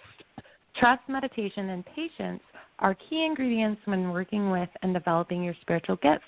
Trust, 0.79 1.01
meditation, 1.09 1.71
and 1.71 1.85
patience 1.85 2.39
are 2.79 2.95
key 2.95 3.25
ingredients 3.25 3.81
when 3.83 4.11
working 4.11 4.51
with 4.51 4.69
and 4.83 4.93
developing 4.93 5.43
your 5.43 5.55
spiritual 5.59 5.97
gifts. 5.97 6.23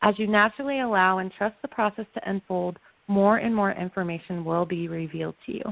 As 0.00 0.18
you 0.18 0.26
naturally 0.26 0.80
allow 0.80 1.18
and 1.18 1.30
trust 1.30 1.56
the 1.60 1.68
process 1.68 2.06
to 2.14 2.30
unfold, 2.30 2.78
more 3.06 3.36
and 3.36 3.54
more 3.54 3.72
information 3.72 4.46
will 4.46 4.64
be 4.64 4.88
revealed 4.88 5.34
to 5.44 5.52
you. 5.52 5.64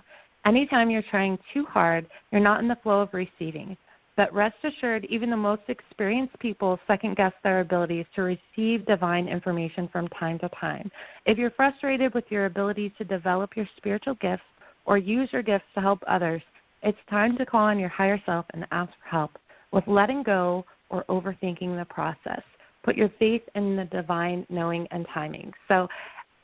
Anytime 0.44 0.90
you're 0.90 1.02
trying 1.10 1.38
too 1.54 1.64
hard, 1.64 2.06
you're 2.30 2.42
not 2.42 2.60
in 2.60 2.68
the 2.68 2.76
flow 2.82 3.00
of 3.00 3.14
receiving. 3.14 3.74
But 4.16 4.32
rest 4.34 4.56
assured, 4.62 5.06
even 5.06 5.30
the 5.30 5.36
most 5.36 5.62
experienced 5.68 6.38
people 6.38 6.78
second 6.86 7.16
guess 7.16 7.32
their 7.42 7.60
abilities 7.60 8.04
to 8.14 8.22
receive 8.22 8.84
divine 8.86 9.26
information 9.26 9.88
from 9.90 10.08
time 10.08 10.38
to 10.40 10.50
time. 10.60 10.90
If 11.24 11.38
you're 11.38 11.50
frustrated 11.52 12.12
with 12.12 12.24
your 12.28 12.46
ability 12.46 12.92
to 12.98 13.04
develop 13.04 13.56
your 13.56 13.68
spiritual 13.78 14.14
gifts 14.20 14.42
or 14.84 14.98
use 14.98 15.30
your 15.32 15.42
gifts 15.42 15.64
to 15.74 15.80
help 15.80 16.02
others, 16.06 16.42
it's 16.82 16.98
time 17.08 17.38
to 17.38 17.46
call 17.46 17.62
on 17.62 17.78
your 17.78 17.88
higher 17.88 18.20
self 18.26 18.44
and 18.52 18.66
ask 18.70 18.92
for 19.02 19.08
help 19.08 19.30
with 19.72 19.84
letting 19.86 20.22
go 20.22 20.64
or 20.90 21.04
overthinking 21.04 21.78
the 21.78 21.86
process. 21.88 22.42
Put 22.84 22.96
your 22.96 23.10
faith 23.18 23.42
in 23.54 23.76
the 23.76 23.84
divine 23.84 24.44
knowing 24.50 24.86
and 24.90 25.06
timing. 25.14 25.52
So, 25.68 25.88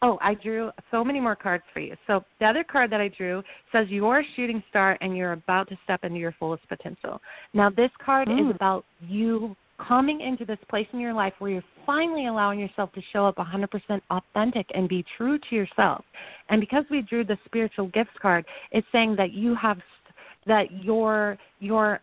oh, 0.03 0.19
I 0.21 0.35
drew 0.35 0.71
so 0.91 1.05
many 1.05 1.21
more 1.21 1.37
cards 1.37 1.65
for 1.73 1.81
you. 1.81 1.97
So, 2.07 2.25
the 2.41 2.47
other 2.47 2.65
card 2.65 2.91
that 2.93 3.01
I 3.01 3.09
drew 3.09 3.43
says 3.73 3.89
you're 3.89 4.21
a 4.21 4.25
shooting 4.37 4.63
star 4.71 4.97
and 5.01 5.17
you're 5.17 5.33
about 5.33 5.69
to 5.71 5.79
step 5.85 6.05
into 6.05 6.19
your 6.19 6.33
fullest 6.39 6.69
potential. 6.69 7.21
Now, 7.55 7.71
this 7.71 7.91
card 8.05 8.29
Mm. 8.29 8.51
is 8.51 8.55
about 8.55 8.85
you 9.01 9.57
coming 9.79 10.21
into 10.21 10.45
this 10.45 10.59
place 10.69 10.89
in 10.93 11.01
your 11.01 11.13
life 11.13 11.33
where 11.39 11.53
you're 11.53 11.65
finally 11.87 12.27
allowing 12.27 12.59
yourself 12.59 12.93
to 12.93 13.01
show 13.13 13.25
up 13.25 13.39
100% 13.39 14.03
authentic 14.11 14.67
and 14.75 14.89
be 14.89 15.05
true 15.17 15.39
to 15.39 15.55
yourself. 15.55 16.05
And 16.49 16.61
because 16.61 16.85
we 16.91 17.03
drew 17.03 17.25
the 17.25 17.39
spiritual 17.45 17.87
gifts 17.89 18.17
card, 18.21 18.45
it's 18.73 18.87
saying 18.91 19.17
that 19.17 19.33
you 19.33 19.55
have 19.55 19.81
that 20.47 20.83
you're 20.83 21.37
you're 21.61 22.01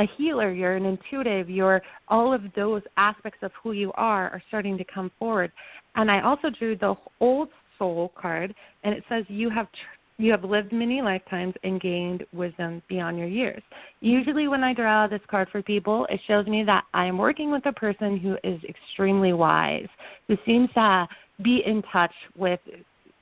a 0.00 0.08
healer, 0.16 0.50
you're 0.50 0.76
an 0.76 0.86
intuitive, 0.86 1.50
you're 1.50 1.82
all 2.08 2.32
of 2.32 2.42
those 2.56 2.82
aspects 2.96 3.40
of 3.42 3.52
who 3.62 3.72
you 3.72 3.92
are 3.94 4.30
are 4.30 4.42
starting 4.48 4.78
to 4.78 4.84
come 4.84 5.10
forward. 5.18 5.52
And 5.94 6.10
I 6.10 6.22
also 6.22 6.48
drew 6.48 6.76
the 6.76 6.94
old 7.20 7.48
soul 7.78 8.12
card, 8.16 8.54
and 8.82 8.94
it 8.94 9.04
says 9.08 9.24
you 9.28 9.50
have 9.50 9.66
tr- 9.72 10.22
you 10.22 10.30
have 10.32 10.44
lived 10.44 10.70
many 10.70 11.00
lifetimes 11.00 11.54
and 11.64 11.80
gained 11.80 12.24
wisdom 12.34 12.82
beyond 12.88 13.18
your 13.18 13.26
years. 13.26 13.62
Usually, 14.00 14.48
when 14.48 14.62
I 14.62 14.74
draw 14.74 15.06
this 15.06 15.22
card 15.30 15.48
for 15.50 15.62
people, 15.62 16.06
it 16.10 16.20
shows 16.26 16.46
me 16.46 16.62
that 16.64 16.84
I 16.92 17.06
am 17.06 17.16
working 17.16 17.50
with 17.50 17.64
a 17.64 17.72
person 17.72 18.18
who 18.18 18.36
is 18.44 18.60
extremely 18.64 19.32
wise, 19.32 19.88
who 20.28 20.36
seems 20.44 20.68
to 20.74 21.08
be 21.42 21.62
in 21.64 21.82
touch 21.90 22.12
with, 22.36 22.60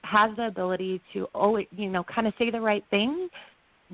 has 0.03 0.35
the 0.37 0.49
ability 0.49 1.01
to 1.13 1.27
always, 1.35 1.69
you 1.71 1.89
know, 1.89 2.03
kind 2.03 2.27
of 2.27 2.35
say 2.37 2.51
the 2.51 2.61
right 2.61 2.85
thing 2.91 3.29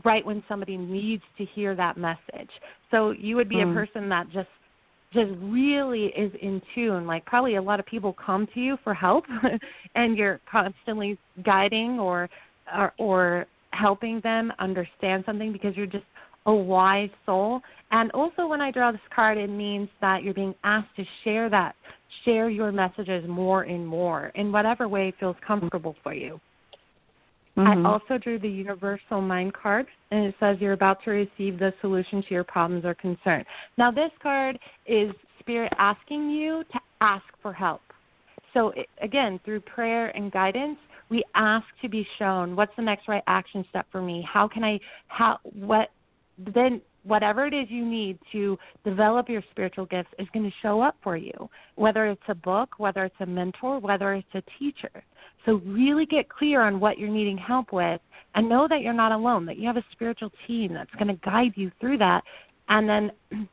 right 0.03 0.25
when 0.25 0.43
somebody 0.49 0.77
needs 0.77 1.23
to 1.39 1.45
hear 1.45 1.75
that 1.77 1.97
message. 1.97 2.51
So 2.91 3.13
you 3.13 3.37
would 3.37 3.49
be 3.49 3.57
Mm. 3.57 3.71
a 3.71 3.75
person 3.75 4.09
that 4.09 4.29
just 4.31 4.49
just 5.13 5.31
really 5.41 6.07
is 6.07 6.35
in 6.43 6.61
tune. 6.75 7.07
Like 7.07 7.25
probably 7.25 7.55
a 7.55 7.63
lot 7.63 7.79
of 7.79 7.87
people 7.87 8.13
come 8.15 8.49
to 8.49 8.61
you 8.61 8.77
for 8.83 8.93
help 8.93 9.25
and 9.95 10.19
you're 10.19 10.41
constantly 10.51 11.17
guiding 11.45 12.01
or 12.01 12.29
or, 12.77 12.93
or 12.99 13.47
helping 13.71 14.21
them 14.21 14.53
understand 14.59 15.23
something 15.25 15.53
because 15.53 15.77
you're 15.77 15.87
just 15.87 16.05
a 16.47 16.53
wise 16.53 17.11
soul. 17.25 17.61
And 17.93 18.11
also 18.13 18.47
when 18.49 18.61
I 18.61 18.73
draw 18.73 18.91
this 18.91 19.01
card 19.15 19.39
it 19.39 19.49
means 19.49 19.89
that 20.01 20.25
you're 20.25 20.35
being 20.35 20.55
asked 20.65 20.95
to 20.97 21.05
share 21.23 21.49
that 21.51 21.77
share 22.25 22.51
your 22.51 22.73
messages 22.73 23.25
more 23.29 23.63
and 23.63 23.87
more 23.87 24.33
in 24.35 24.51
whatever 24.51 24.89
way 24.89 25.13
feels 25.21 25.37
comfortable 25.47 25.95
for 26.03 26.13
you. 26.13 26.41
Mhm. 27.57 27.87
I 27.87 27.89
also 27.89 28.19
drew 28.19 28.39
the 28.39 28.49
Universal 28.49 29.21
Mind 29.21 29.55
card, 29.55 29.87
and 30.11 30.27
it 30.27 30.35
says 30.41 30.61
you're 30.61 30.73
about 30.73 31.03
to 31.05 31.11
receive 31.11 31.59
the 31.59 31.73
solution 31.81 32.23
to 32.23 32.35
your 32.35 32.45
problems 32.45 32.85
or 32.85 32.95
concern. 32.95 33.45
Now, 33.77 33.91
this 33.91 34.11
card 34.21 34.59
is 34.87 35.15
Spirit 35.39 35.73
asking 35.79 36.31
you 36.31 36.65
to 36.73 36.81
ask 37.01 37.25
for 37.41 37.53
help. 37.53 37.83
So, 38.53 38.71
it, 38.71 38.89
again, 39.01 39.39
through 39.45 39.61
prayer 39.61 40.09
and 40.17 40.33
guidance, 40.33 40.79
we 41.11 41.23
ask 41.35 41.67
to 41.83 41.89
be 41.89 42.07
shown 42.19 42.57
what's 42.57 42.75
the 42.77 42.83
next 42.83 43.09
right 43.09 43.23
action 43.27 43.65
step 43.69 43.87
for 43.93 44.01
me. 44.01 44.23
How 44.23 44.49
can 44.49 44.65
I? 44.65 44.81
How 45.09 45.39
what? 45.45 45.91
Then 46.39 46.81
whatever 47.05 47.47
it 47.47 47.55
is 47.55 47.67
you 47.71 47.85
need 47.85 48.19
to 48.33 48.59
develop 48.85 49.29
your 49.29 49.43
spiritual 49.51 49.87
gifts 49.87 50.11
is 50.19 50.27
going 50.33 50.45
to 50.45 50.57
show 50.63 50.81
up 50.81 50.97
for 51.03 51.17
you. 51.17 51.49
Whether 51.77 52.07
it's 52.07 52.23
a 52.29 52.35
book, 52.35 52.71
whether 52.79 53.05
it's 53.05 53.15
a 53.21 53.27
mentor, 53.27 53.79
whether 53.79 54.15
it's 54.15 54.27
a 54.35 54.43
teacher. 54.59 55.03
So 55.45 55.61
really 55.67 56.07
get 56.07 56.29
clear 56.29 56.63
on 56.63 56.81
what 56.81 56.99
you're 56.99 57.11
needing 57.11 57.37
help 57.37 57.73
with 57.73 58.01
and 58.35 58.49
know 58.49 58.67
that 58.69 58.81
you're 58.81 58.93
not 58.93 59.13
alone, 59.13 59.47
that 59.47 59.59
you 59.59 59.67
have 59.67 59.77
a 59.77 59.85
spiritual 59.93 60.33
team 60.47 60.73
that's 60.73 60.95
going 60.95 61.09
to 61.09 61.21
guide 61.25 61.53
you 61.55 61.71
through 61.81 61.99
that. 61.99 62.25
And 62.69 62.89
then 62.89 63.13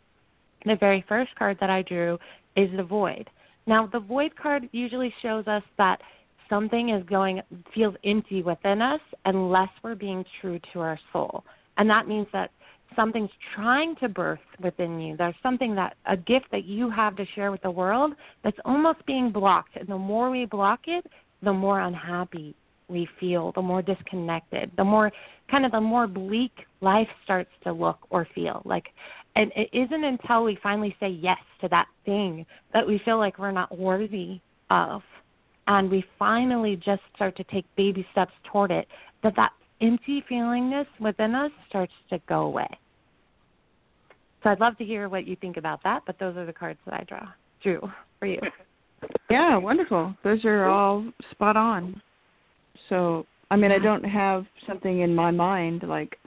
the 0.66 0.76
very 0.78 1.04
first 1.08 1.36
card 1.36 1.58
that 1.60 1.70
I 1.70 1.82
drew 1.82 2.18
is 2.56 2.70
the 2.76 2.84
void. 2.84 3.30
Now, 3.68 3.88
the 3.88 4.00
void 4.00 4.36
card 4.36 4.68
usually 4.72 5.14
shows 5.22 5.48
us 5.48 5.64
that 5.78 6.02
something 6.50 6.90
is 6.90 7.04
going 7.06 7.42
feels 7.74 7.96
empty 8.04 8.42
within 8.42 8.82
us 8.82 9.00
unless 9.26 9.70
we're 9.84 9.96
being 9.96 10.26
true 10.40 10.60
to 10.74 10.80
our 10.80 11.00
soul. 11.14 11.44
And 11.78 11.90
that 11.90 12.08
means 12.08 12.28
that 12.34 12.52
something's 12.96 13.32
trying 13.56 13.96
to 13.98 14.10
birth 14.10 14.40
within 14.62 15.00
you. 15.00 15.18
There's 15.18 15.36
something 15.44 15.76
that 15.76 15.96
a 16.06 16.18
gift 16.18 16.48
that 16.52 16.66
you 16.66 16.90
have 16.90 17.16
to 17.18 17.26
share 17.36 17.52
with 17.52 17.62
the 17.62 17.72
world 17.72 18.14
that's 18.44 18.58
almost 18.66 19.06
being 19.06 19.32
blocked. 19.32 19.76
And 19.76 19.88
the 19.88 19.98
more 19.98 20.30
we 20.30 20.46
block 20.46 20.82
it, 20.88 21.06
the 21.44 21.54
more 21.54 21.82
unhappy 21.82 22.56
we 22.88 23.08
feel, 23.20 23.52
the 23.54 23.62
more 23.62 23.82
disconnected, 23.82 24.72
the 24.78 24.84
more 24.84 25.12
kind 25.50 25.66
of 25.66 25.72
the 25.72 25.82
more 25.82 26.08
bleak 26.08 26.52
life 26.82 27.08
starts 27.24 27.50
to 27.64 27.72
look 27.72 28.00
or 28.10 28.28
feel. 28.36 28.62
Like 28.66 28.90
and 29.36 29.52
it 29.56 29.70
isn't 29.72 30.04
until 30.04 30.44
we 30.44 30.58
finally 30.62 30.96
say 31.00 31.10
yes 31.10 31.40
to 31.62 31.68
that 31.70 31.88
thing 32.06 32.46
that 32.74 32.86
we 32.86 33.02
feel 33.06 33.18
like 33.18 33.40
we're 33.40 33.52
not 33.52 33.78
worthy 33.78 34.40
of 34.70 35.02
and 35.68 35.90
we 35.90 36.04
finally 36.20 36.76
just 36.76 37.02
start 37.16 37.36
to 37.38 37.44
take 37.46 37.66
baby 37.76 38.06
steps 38.12 38.34
toward 38.44 38.72
it 38.72 38.88
that 39.24 39.36
that 39.36 39.52
empty 39.82 40.24
feelingness 40.30 40.88
within 41.00 41.36
us 41.36 41.52
starts 41.70 41.94
to 42.10 42.20
go 42.28 42.42
away. 42.42 42.68
So 44.44 44.50
I'd 44.50 44.60
love 44.60 44.78
to 44.78 44.86
hear 44.86 45.08
what 45.10 45.28
you 45.28 45.36
think 45.36 45.58
about 45.58 45.84
that, 45.84 46.04
but 46.06 46.18
those 46.20 46.36
are 46.36 46.46
the 46.46 46.54
cards 46.54 46.80
that 46.86 46.94
I 46.94 47.04
draw 47.04 47.28
drew 47.62 47.82
for 48.20 48.26
you. 48.26 48.40
Yeah, 49.32 49.58
wonderful. 49.58 50.16
Those 50.24 50.46
are 50.46 50.66
all 50.66 51.04
spot 51.32 51.58
on. 51.58 52.00
So, 52.88 53.26
I 53.50 53.56
mean, 53.56 53.72
I 53.72 53.80
don't 53.80 54.04
have 54.04 54.46
something 54.68 55.00
in 55.00 55.16
my 55.16 55.32
mind 55.32 55.82
like 55.88 56.18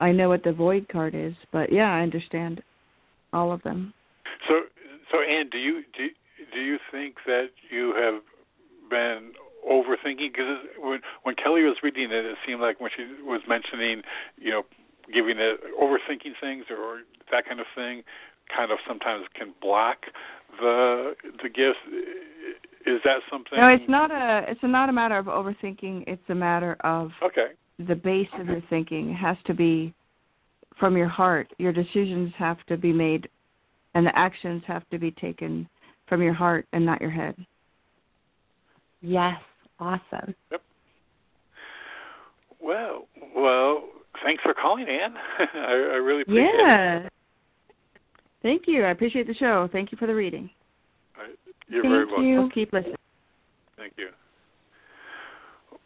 I 0.00 0.12
know 0.12 0.28
what 0.28 0.44
the 0.44 0.52
void 0.52 0.86
card 0.88 1.14
is, 1.14 1.34
but 1.52 1.72
yeah, 1.72 1.92
I 1.92 2.02
understand 2.02 2.62
all 3.32 3.52
of 3.52 3.62
them. 3.62 3.92
So, 4.46 4.60
so 5.10 5.22
Anne, 5.22 5.48
do 5.50 5.58
you 5.58 5.82
do 5.96 6.08
do 6.52 6.60
you 6.60 6.78
think 6.92 7.16
that 7.26 7.48
you 7.70 7.94
have 7.96 8.22
been 8.90 9.32
overthinking? 9.68 10.32
Because 10.32 10.58
when 10.78 11.00
when 11.22 11.34
Kelly 11.34 11.62
was 11.62 11.76
reading 11.82 12.04
it, 12.04 12.24
it 12.24 12.36
seemed 12.46 12.60
like 12.60 12.80
when 12.80 12.90
she 12.96 13.04
was 13.22 13.42
mentioning, 13.48 14.02
you 14.38 14.50
know, 14.50 14.62
giving 15.12 15.38
it 15.38 15.60
overthinking 15.80 16.34
things 16.40 16.64
or 16.70 17.00
that 17.30 17.46
kind 17.46 17.60
of 17.60 17.66
thing, 17.74 18.02
kind 18.54 18.70
of 18.70 18.78
sometimes 18.86 19.24
can 19.34 19.54
block 19.60 20.06
the 20.60 21.14
the 21.42 21.48
gifts. 21.48 21.78
Is 22.86 23.00
that 23.04 23.20
something? 23.30 23.58
No, 23.58 23.68
it's 23.68 23.88
not 23.88 24.10
a 24.10 24.44
it's 24.48 24.60
not 24.62 24.88
a 24.88 24.92
matter 24.92 25.16
of 25.16 25.26
overthinking. 25.26 26.04
It's 26.06 26.28
a 26.28 26.34
matter 26.34 26.76
of 26.80 27.10
Okay. 27.22 27.52
the 27.78 27.94
base 27.94 28.28
of 28.38 28.46
your 28.46 28.62
thinking 28.68 29.10
it 29.10 29.14
has 29.14 29.36
to 29.46 29.54
be 29.54 29.94
from 30.78 30.96
your 30.96 31.08
heart. 31.08 31.48
Your 31.58 31.72
decisions 31.72 32.32
have 32.36 32.58
to 32.66 32.76
be 32.76 32.92
made 32.92 33.28
and 33.94 34.06
the 34.06 34.18
actions 34.18 34.62
have 34.66 34.88
to 34.90 34.98
be 34.98 35.10
taken 35.12 35.68
from 36.08 36.22
your 36.22 36.34
heart 36.34 36.66
and 36.72 36.84
not 36.84 37.00
your 37.00 37.10
head. 37.10 37.34
Yes, 39.00 39.40
awesome. 39.80 40.34
Yep. 40.50 40.62
Well, 42.60 43.06
well, 43.36 43.84
thanks 44.24 44.42
for 44.42 44.54
calling, 44.54 44.86
Anne. 44.88 45.14
I, 45.54 45.70
I 45.70 45.96
really 45.96 46.22
appreciate 46.22 46.46
it. 46.46 46.54
Yeah. 46.66 47.08
Thank 48.42 48.62
you. 48.66 48.84
I 48.84 48.90
appreciate 48.90 49.26
the 49.26 49.34
show. 49.34 49.68
Thank 49.72 49.92
you 49.92 49.98
for 49.98 50.06
the 50.06 50.14
reading. 50.14 50.50
You're 51.68 51.82
Thank 51.82 51.92
very 51.92 52.06
welcome. 52.06 52.24
you. 52.24 52.38
We'll 52.40 52.50
keep 52.50 52.72
listening. 52.72 52.96
Thank 53.76 53.94
you. 53.96 54.08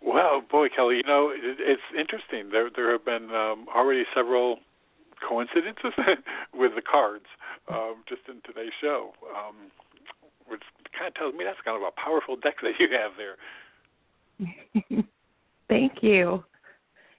Well, 0.02 0.42
boy, 0.50 0.68
Kelly, 0.74 0.96
you 0.96 1.02
know 1.06 1.30
it, 1.30 1.58
it's 1.58 1.82
interesting. 1.98 2.50
There 2.50 2.70
there 2.74 2.92
have 2.92 3.04
been 3.04 3.30
um, 3.30 3.66
already 3.74 4.04
several 4.14 4.58
coincidences 5.26 5.92
with 6.54 6.72
the 6.74 6.82
cards 6.82 7.26
um, 7.68 8.04
just 8.08 8.22
in 8.28 8.40
today's 8.46 8.72
show, 8.80 9.12
um, 9.34 9.70
which 10.46 10.62
kind 10.96 11.08
of 11.08 11.14
tells 11.14 11.34
me 11.34 11.44
that's 11.44 11.58
kind 11.64 11.76
of 11.76 11.82
a 11.82 11.94
powerful 11.98 12.36
deck 12.36 12.56
that 12.62 12.78
you 12.78 12.88
have 12.94 13.12
there. 13.16 13.34
Thank 15.68 16.02
you. 16.02 16.44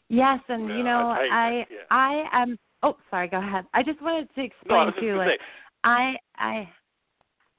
Yes, 0.10 0.40
and 0.50 0.68
Yeah, 0.68 0.78
you 0.78 0.84
know, 0.84 1.10
I 1.10 1.28
I 1.32 1.66
yeah. 1.70 1.78
I 1.92 2.24
am 2.32 2.58
oh, 2.84 2.98
sorry, 3.10 3.28
go 3.28 3.38
ahead. 3.38 3.66
I 3.74 3.84
just 3.84 4.02
wanted 4.02 4.30
to 4.36 4.42
explain 4.44 4.92
too 5.00 5.08
gonna 5.08 5.18
like 5.18 5.28
say, 5.30 5.38
I 5.84 6.16
I 6.38 6.70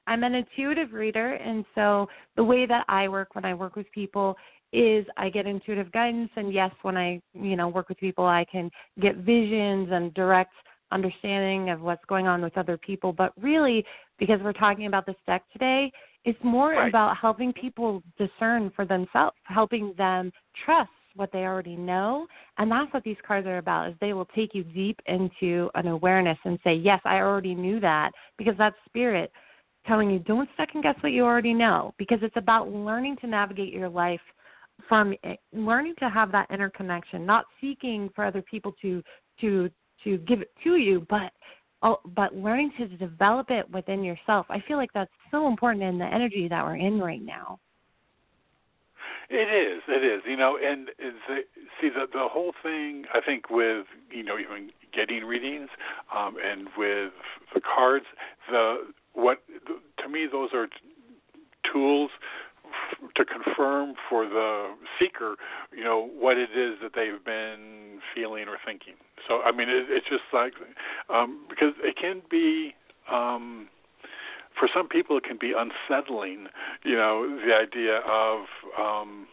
I'm 0.07 0.23
an 0.23 0.35
intuitive 0.35 0.93
reader 0.93 1.33
and 1.33 1.63
so 1.75 2.07
the 2.35 2.43
way 2.43 2.65
that 2.65 2.85
I 2.89 3.07
work 3.07 3.35
when 3.35 3.45
I 3.45 3.53
work 3.53 3.75
with 3.75 3.89
people 3.91 4.35
is 4.73 5.05
I 5.17 5.29
get 5.29 5.45
intuitive 5.45 5.91
guidance 5.91 6.31
and 6.35 6.51
yes 6.53 6.71
when 6.81 6.97
I, 6.97 7.21
you 7.33 7.55
know, 7.55 7.67
work 7.67 7.89
with 7.89 7.97
people 7.97 8.25
I 8.25 8.45
can 8.51 8.69
get 8.99 9.17
visions 9.17 9.89
and 9.91 10.13
direct 10.13 10.53
understanding 10.91 11.69
of 11.69 11.81
what's 11.81 12.03
going 12.05 12.27
on 12.27 12.41
with 12.41 12.57
other 12.57 12.77
people, 12.77 13.13
but 13.13 13.31
really 13.41 13.85
because 14.19 14.39
we're 14.43 14.53
talking 14.53 14.87
about 14.87 15.05
this 15.05 15.15
deck 15.25 15.43
today, 15.53 15.91
it's 16.23 16.43
more 16.43 16.71
Right. 16.71 16.89
about 16.89 17.17
helping 17.17 17.51
people 17.53 18.03
discern 18.17 18.69
for 18.75 18.85
themselves, 18.85 19.35
helping 19.43 19.93
them 19.93 20.31
trust 20.65 20.91
what 21.15 21.31
they 21.31 21.39
already 21.39 21.75
know 21.75 22.27
and 22.57 22.71
that's 22.71 22.91
what 22.93 23.03
these 23.03 23.17
cards 23.27 23.45
are 23.47 23.57
about 23.57 23.89
is 23.89 23.95
they 23.99 24.13
will 24.13 24.27
take 24.33 24.53
you 24.53 24.63
deep 24.63 24.99
into 25.07 25.69
an 25.75 25.87
awareness 25.87 26.37
and 26.45 26.57
say 26.63 26.73
yes 26.73 27.01
i 27.05 27.17
already 27.17 27.53
knew 27.53 27.79
that 27.79 28.11
because 28.37 28.55
that's 28.57 28.75
spirit 28.85 29.31
telling 29.85 30.09
you 30.09 30.19
don't 30.19 30.49
second 30.55 30.81
guess 30.81 30.95
what 31.01 31.11
you 31.11 31.23
already 31.23 31.53
know 31.53 31.93
because 31.97 32.19
it's 32.21 32.37
about 32.37 32.71
learning 32.71 33.17
to 33.17 33.27
navigate 33.27 33.73
your 33.73 33.89
life 33.89 34.21
from 34.87 35.13
learning 35.53 35.93
to 35.99 36.09
have 36.09 36.31
that 36.31 36.49
interconnection 36.49 37.25
not 37.25 37.45
seeking 37.59 38.09
for 38.15 38.23
other 38.23 38.41
people 38.41 38.73
to 38.81 39.03
to 39.39 39.69
to 40.03 40.17
give 40.19 40.41
it 40.41 40.51
to 40.63 40.77
you 40.77 41.05
but 41.09 41.31
oh, 41.83 41.97
but 42.15 42.35
learning 42.35 42.71
to 42.77 42.87
develop 42.87 43.49
it 43.49 43.69
within 43.71 44.03
yourself 44.03 44.45
i 44.49 44.59
feel 44.67 44.77
like 44.77 44.91
that's 44.93 45.11
so 45.31 45.47
important 45.47 45.83
in 45.83 45.97
the 45.97 46.05
energy 46.05 46.47
that 46.47 46.63
we're 46.65 46.75
in 46.75 46.99
right 46.99 47.23
now 47.23 47.59
It 49.33 49.47
is. 49.47 49.81
It 49.87 50.03
is. 50.03 50.21
You 50.27 50.35
know, 50.35 50.57
and 50.61 50.89
the, 50.99 51.37
see 51.79 51.87
the 51.89 52.05
the 52.11 52.27
whole 52.29 52.53
thing. 52.61 53.05
I 53.13 53.21
think 53.21 53.49
with 53.49 53.85
you 54.11 54.23
know 54.23 54.37
even 54.37 54.71
getting 54.93 55.23
readings 55.23 55.69
um, 56.13 56.35
and 56.43 56.67
with 56.77 57.13
the 57.53 57.61
cards, 57.61 58.05
the 58.49 58.87
what 59.13 59.41
to 60.03 60.09
me 60.09 60.27
those 60.29 60.49
are 60.53 60.67
tools 61.71 62.11
to 63.15 63.25
confirm 63.25 63.93
for 64.09 64.25
the 64.25 64.73
seeker, 64.99 65.35
you 65.75 65.83
know, 65.83 66.09
what 66.17 66.37
it 66.37 66.49
is 66.55 66.75
that 66.81 66.91
they've 66.95 67.23
been 67.23 67.99
feeling 68.13 68.47
or 68.47 68.57
thinking. 68.65 68.93
So 69.27 69.41
I 69.41 69.51
mean, 69.51 69.69
it, 69.69 69.85
it's 69.89 70.07
just 70.07 70.23
like 70.33 70.53
um, 71.09 71.45
because 71.49 71.73
it 71.83 71.95
can 71.95 72.21
be. 72.29 72.73
Um, 73.11 73.67
for 74.59 74.67
some 74.73 74.87
people 74.87 75.17
it 75.17 75.23
can 75.23 75.37
be 75.39 75.53
unsettling 75.57 76.47
you 76.83 76.95
know 76.95 77.39
the 77.45 77.53
idea 77.55 77.99
of 77.99 78.41
um 78.77 79.27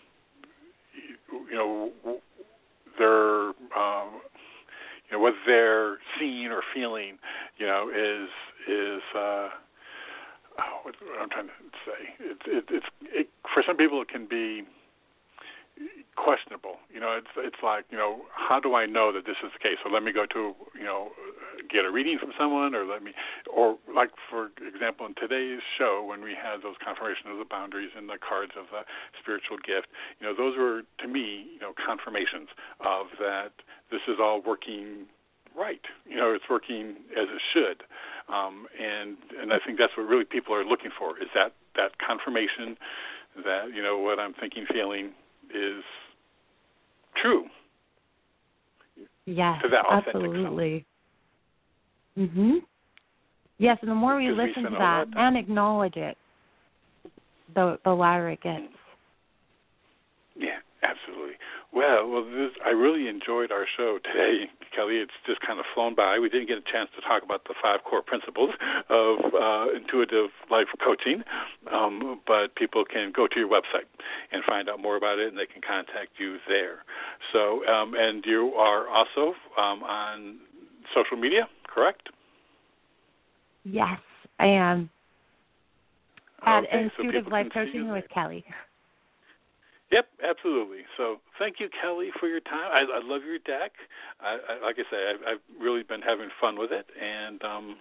you 1.51 1.55
know 1.55 1.91
their 2.99 3.49
um 3.77 4.21
you 5.07 5.13
know 5.13 5.19
what 5.19 5.35
they're 5.47 5.99
seeing 6.19 6.47
or 6.47 6.63
feeling 6.75 7.19
you 7.59 7.67
know 7.67 7.89
is 7.91 8.29
is 8.69 9.03
uh 9.17 9.49
oh, 10.59 10.81
what, 10.83 10.95
I'm 11.21 11.31
trying 11.31 11.49
to 11.49 11.53
say 11.87 12.01
it, 12.21 12.39
it 12.47 12.65
it's 12.71 12.87
it, 13.03 13.29
for 13.55 13.63
some 13.67 13.77
people 13.77 14.03
it 14.03 14.09
can 14.09 14.27
be 14.27 14.65
questionable. 16.17 16.83
You 16.93 17.01
know, 17.01 17.15
it's 17.15 17.31
it's 17.37 17.63
like 17.63 17.87
you 17.91 17.99
know, 17.99 18.27
how 18.35 18.59
do 18.61 18.75
I 18.75 18.87
know 18.87 19.13
that 19.13 19.25
this 19.25 19.39
is 19.45 19.51
the 19.55 19.63
case? 19.63 19.79
So 19.83 19.91
let 19.91 20.03
me 20.03 20.13
go 20.13 20.27
to 20.27 20.55
you 20.75 20.85
know, 20.85 21.15
get 21.71 21.85
a 21.85 21.91
reading 21.91 22.19
from 22.19 22.33
someone, 22.39 22.75
or 22.75 22.85
let 22.85 23.03
me, 23.03 23.13
or 23.47 23.79
like 23.95 24.11
for 24.29 24.51
example, 24.59 25.07
in 25.07 25.15
today's 25.15 25.63
show 25.79 26.05
when 26.07 26.23
we 26.23 26.35
had 26.35 26.63
those 26.63 26.77
confirmations 26.83 27.31
of 27.31 27.39
the 27.39 27.49
boundaries 27.49 27.95
and 27.97 28.09
the 28.09 28.19
cards 28.19 28.53
of 28.59 28.67
the 28.75 28.83
spiritual 29.21 29.59
gift, 29.63 29.87
you 30.19 30.27
know, 30.27 30.35
those 30.35 30.59
were 30.59 30.83
to 30.99 31.07
me, 31.09 31.47
you 31.55 31.61
know, 31.61 31.73
confirmations 31.79 32.51
of 32.81 33.07
that 33.23 33.55
this 33.91 34.03
is 34.09 34.19
all 34.21 34.43
working 34.43 35.07
right. 35.57 35.83
You 36.07 36.17
know, 36.17 36.35
it's 36.35 36.45
working 36.51 36.97
as 37.17 37.27
it 37.31 37.43
should, 37.53 37.83
um, 38.33 38.67
and 38.79 39.17
and 39.41 39.53
I 39.53 39.59
think 39.65 39.79
that's 39.79 39.93
what 39.97 40.07
really 40.07 40.25
people 40.25 40.55
are 40.55 40.65
looking 40.65 40.91
for 40.99 41.19
is 41.19 41.29
that 41.35 41.53
that 41.77 41.93
confirmation 42.05 42.77
that 43.45 43.67
you 43.75 43.83
know 43.83 43.99
what 43.99 44.19
I'm 44.19 44.35
thinking, 44.35 44.65
feeling 44.73 45.13
is 45.55 45.83
true. 47.21 47.45
Yes, 49.27 49.61
to 49.63 49.69
that 49.69 49.85
absolutely. 49.91 50.85
Mhm. 52.17 52.63
Yes, 53.59 53.79
and 53.83 53.91
the 53.91 53.95
more 53.95 54.17
we 54.17 54.31
listen 54.31 54.65
we 54.65 54.71
to 54.71 54.77
that 54.79 55.09
and 55.17 55.37
acknowledge 55.37 55.97
it, 55.97 56.17
the 57.55 57.79
the 57.85 57.91
louder 57.91 58.31
it 58.31 58.41
gets. 58.41 58.65
Yeah, 60.37 60.59
absolutely. 60.83 61.35
Well, 61.73 62.09
well, 62.09 62.25
this, 62.25 62.51
I 62.65 62.71
really 62.71 63.09
enjoyed 63.09 63.53
our 63.53 63.67
show 63.77 63.99
today, 64.03 64.51
Kelly. 64.75 64.97
It's 64.97 65.13
just 65.27 65.41
kind 65.41 65.59
of 65.59 65.67
flown 65.75 65.95
by. 65.95 66.19
We 66.19 66.29
didn't 66.29 66.49
get 66.49 66.57
a 66.59 66.73
chance 66.73 66.89
to 66.97 67.03
talk 67.03 67.23
about 67.23 67.45
the 67.45 67.55
five 67.63 67.81
core 67.85 68.03
principles 68.03 68.51
of 68.89 69.19
uh, 69.35 69.67
intuitive 69.77 70.31
life 70.51 70.67
coaching, 70.83 71.23
um, 71.73 72.21
but 72.27 72.55
people 72.57 72.85
can 72.85 73.13
go 73.15 73.27
to 73.27 73.39
your 73.39 73.49
website 73.49 73.85
and 74.33 74.43
find 74.45 74.69
out 74.69 74.81
more 74.81 74.97
about 74.97 75.19
it, 75.19 75.29
and 75.29 75.37
they 75.37 75.47
can 75.47 75.61
contact 75.61 76.13
you 76.19 76.39
there. 76.49 76.85
So, 77.33 77.67
um, 77.67 77.95
and 77.95 78.25
you 78.25 78.55
are 78.55 78.89
also 78.89 79.35
um, 79.59 79.83
on 79.85 80.39
social 80.95 81.19
media, 81.19 81.49
correct? 81.67 82.09
Yes, 83.65 84.01
I 84.39 84.47
am. 84.47 84.89
At 86.47 86.65
okay, 86.65 86.85
Intuitive 86.85 87.25
so 87.27 87.31
Life 87.31 87.49
Coaching 87.53 87.91
with 87.91 88.05
Kelly. 88.15 88.45
Yep, 89.91 90.07
absolutely. 90.23 90.81
So 90.97 91.17
thank 91.39 91.61
you, 91.61 91.69
Kelly, 91.81 92.11
for 92.21 92.29
your 92.29 92.41
time. 92.41 92.71
I, 92.73 92.81
I 92.81 93.01
love 93.03 93.23
your 93.25 93.39
deck. 93.39 93.73
I, 94.21 94.37
I, 94.49 94.65
like 94.65 94.77
I 94.79 94.85
say, 94.91 95.11
I've, 95.11 95.21
I've 95.27 95.61
really 95.63 95.83
been 95.83 96.03
having 96.03 96.29
fun 96.41 96.59
with 96.59 96.73
it, 96.73 96.87
and 97.01 97.43
um, 97.43 97.77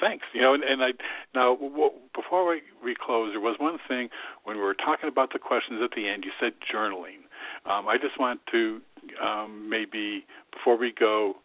thanks. 0.00 0.26
You 0.34 0.42
know, 0.42 0.52
and, 0.54 0.62
and 0.62 0.82
I 0.82 0.90
now 1.34 1.56
w- 1.56 1.90
before 2.14 2.46
we, 2.48 2.60
we 2.84 2.94
close, 2.94 3.32
there 3.32 3.40
was 3.40 3.56
one 3.58 3.78
thing 3.88 4.10
when 4.44 4.56
we 4.56 4.62
were 4.62 4.74
talking 4.74 5.08
about 5.08 5.32
the 5.32 5.38
questions 5.38 5.80
at 5.82 5.92
the 5.96 6.06
end. 6.08 6.24
You 6.24 6.32
said 6.38 6.52
journaling. 6.72 7.24
Um, 7.64 7.88
I 7.88 7.96
just 7.96 8.18
want 8.20 8.40
to 8.52 8.80
um, 9.24 9.70
maybe 9.70 10.26
before 10.52 10.76
we 10.76 10.92
go, 10.92 11.36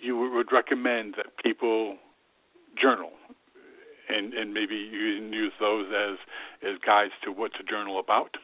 you 0.00 0.18
would 0.18 0.50
recommend 0.50 1.14
that 1.16 1.26
people 1.42 1.96
journal 2.80 3.10
and 4.08 4.34
and 4.34 4.52
maybe 4.52 4.74
you 4.74 5.16
can 5.20 5.32
use 5.32 5.52
those 5.60 5.86
as 5.94 6.18
as 6.68 6.78
guides 6.84 7.12
to 7.24 7.30
what 7.30 7.52
to 7.54 7.62
journal 7.62 7.98
about. 7.98 8.36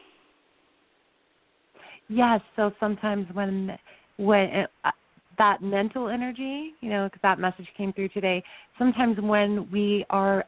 Yes. 2.09 2.41
So 2.55 2.71
sometimes 2.79 3.27
when 3.33 3.77
when 4.17 4.41
it, 4.41 4.69
uh, 4.83 4.91
that 5.37 5.61
mental 5.61 6.09
energy, 6.09 6.73
you 6.81 6.89
know, 6.89 7.05
because 7.05 7.21
that 7.21 7.39
message 7.39 7.67
came 7.77 7.93
through 7.93 8.09
today. 8.09 8.43
Sometimes 8.77 9.17
when 9.21 9.71
we 9.71 10.05
are 10.09 10.43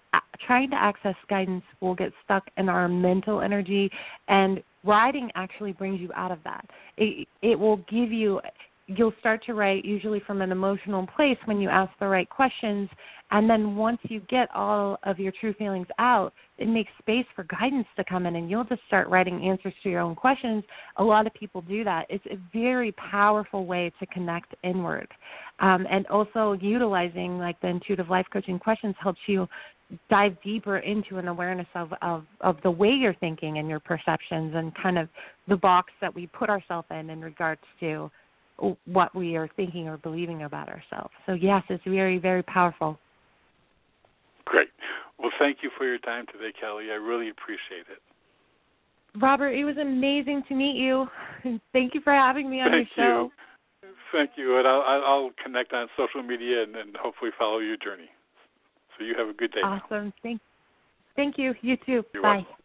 trying 0.46 0.70
to 0.72 0.76
access 0.76 1.16
guidance, 1.30 1.64
we'll 1.80 1.96
get 1.96 2.12
stuck 2.26 2.44
in 2.58 2.68
our 2.68 2.90
mental 2.90 3.42
energy, 3.42 3.90
and 4.28 4.62
writing 4.84 5.32
actually 5.36 5.72
brings 5.72 6.02
you 6.02 6.12
out 6.16 6.32
of 6.32 6.40
that. 6.44 6.66
It 6.98 7.28
it 7.42 7.58
will 7.58 7.78
give 7.90 8.12
you. 8.12 8.42
You'll 8.88 9.14
start 9.22 9.46
to 9.46 9.54
write 9.54 9.86
usually 9.86 10.20
from 10.28 10.42
an 10.42 10.52
emotional 10.52 11.08
place 11.16 11.38
when 11.46 11.62
you 11.62 11.70
ask 11.70 11.92
the 12.00 12.08
right 12.08 12.30
questions, 12.30 12.90
and 13.30 13.50
then 13.50 13.78
once 13.78 14.00
you 14.04 14.20
get 14.30 14.50
all 14.54 14.98
of 15.04 15.18
your 15.18 15.32
true 15.40 15.54
feelings 15.54 15.88
out, 15.98 16.34
it 16.62 16.68
makes 16.68 16.92
space 17.00 17.26
for 17.36 17.44
guidance 17.46 17.88
to 17.98 18.04
come 18.04 18.26
in 18.26 18.36
and 18.36 18.50
you'll 18.50 18.64
just 18.64 18.82
start 18.88 19.08
writing 19.10 19.48
answers 19.48 19.74
to 19.84 19.90
your 19.90 20.02
own 20.02 20.16
questions. 20.16 20.64
A 20.98 21.04
lot 21.04 21.26
of 21.26 21.34
people 21.34 21.62
do 21.62 21.84
that. 21.84 22.06
It's 22.10 22.26
a 22.28 22.38
very 22.54 22.92
powerful 22.94 23.66
way 23.66 23.92
to 24.00 24.06
connect 24.08 24.54
inward. 24.64 25.08
Um, 25.60 25.88
and 25.90 26.06
also 26.08 26.54
utilizing 26.54 27.40
like 27.40 27.60
the 27.62 27.68
intuitive 27.68 28.10
life 28.10 28.26
coaching 28.32 28.60
questions 28.60 28.96
helps 29.00 29.20
you 29.28 29.48
dive 30.10 30.38
deeper 30.44 30.78
into 30.78 31.18
an 31.18 31.28
awareness 31.28 31.68
of, 31.76 31.94
of, 32.02 32.24
of 32.40 32.58
the 32.64 32.72
way 32.72 32.90
you're 32.90 33.16
thinking 33.16 33.58
and 33.58 33.68
your 33.68 33.80
perceptions 33.80 34.54
and 34.56 34.74
kind 34.76 34.98
of 34.98 35.10
the 35.48 35.58
box 35.58 35.92
that 36.00 36.14
we 36.14 36.28
put 36.28 36.50
ourselves 36.50 36.88
in 36.92 37.10
in 37.10 37.22
regards 37.22 37.62
to 37.80 38.10
what 38.86 39.14
we 39.16 39.36
are 39.36 39.50
thinking 39.56 39.88
or 39.88 39.98
believing 39.98 40.44
about 40.44 40.70
ourselves. 40.70 41.12
So 41.26 41.34
yes, 41.34 41.64
it's 41.70 41.84
very, 41.86 42.20
very 42.20 42.44
powerful. 42.44 43.00
Great. 44.52 44.68
Well, 45.18 45.32
thank 45.40 45.60
you 45.64 45.72
for 45.78 45.86
your 45.86 45.98
time 46.00 46.26
today, 46.30 46.52
Kelly. 46.60 46.92
I 46.92 46.96
really 46.96 47.30
appreciate 47.30 47.88
it. 47.90 48.02
Robert, 49.22 49.52
it 49.52 49.64
was 49.64 49.78
amazing 49.78 50.44
to 50.50 50.56
meet 50.56 50.76
you. 50.76 51.08
Thank 51.72 51.96
you 51.96 52.02
for 52.02 52.12
having 52.12 52.50
me 52.50 52.60
on 52.60 52.72
thank 52.72 52.90
your 52.98 53.06
show. 53.06 53.32
You. 53.84 53.90
Thank 54.12 54.32
you. 54.36 54.58
And 54.58 54.68
I'll, 54.68 54.82
I'll 54.82 55.32
connect 55.42 55.72
on 55.72 55.88
social 55.96 56.22
media 56.22 56.64
and, 56.64 56.76
and 56.76 56.98
hopefully 56.98 57.32
follow 57.40 57.60
your 57.60 57.78
journey. 57.78 58.10
So 58.98 59.06
you 59.06 59.16
have 59.18 59.30
a 59.30 59.34
good 59.34 59.54
day. 59.54 59.62
Awesome. 59.64 60.08
Now. 60.08 60.14
Thank, 60.22 60.42
thank 61.16 61.38
you. 61.38 61.56
You 61.62 61.78
too. 61.78 62.04
You're 62.14 62.22
Bye. 62.22 62.36
Welcome. 62.36 62.56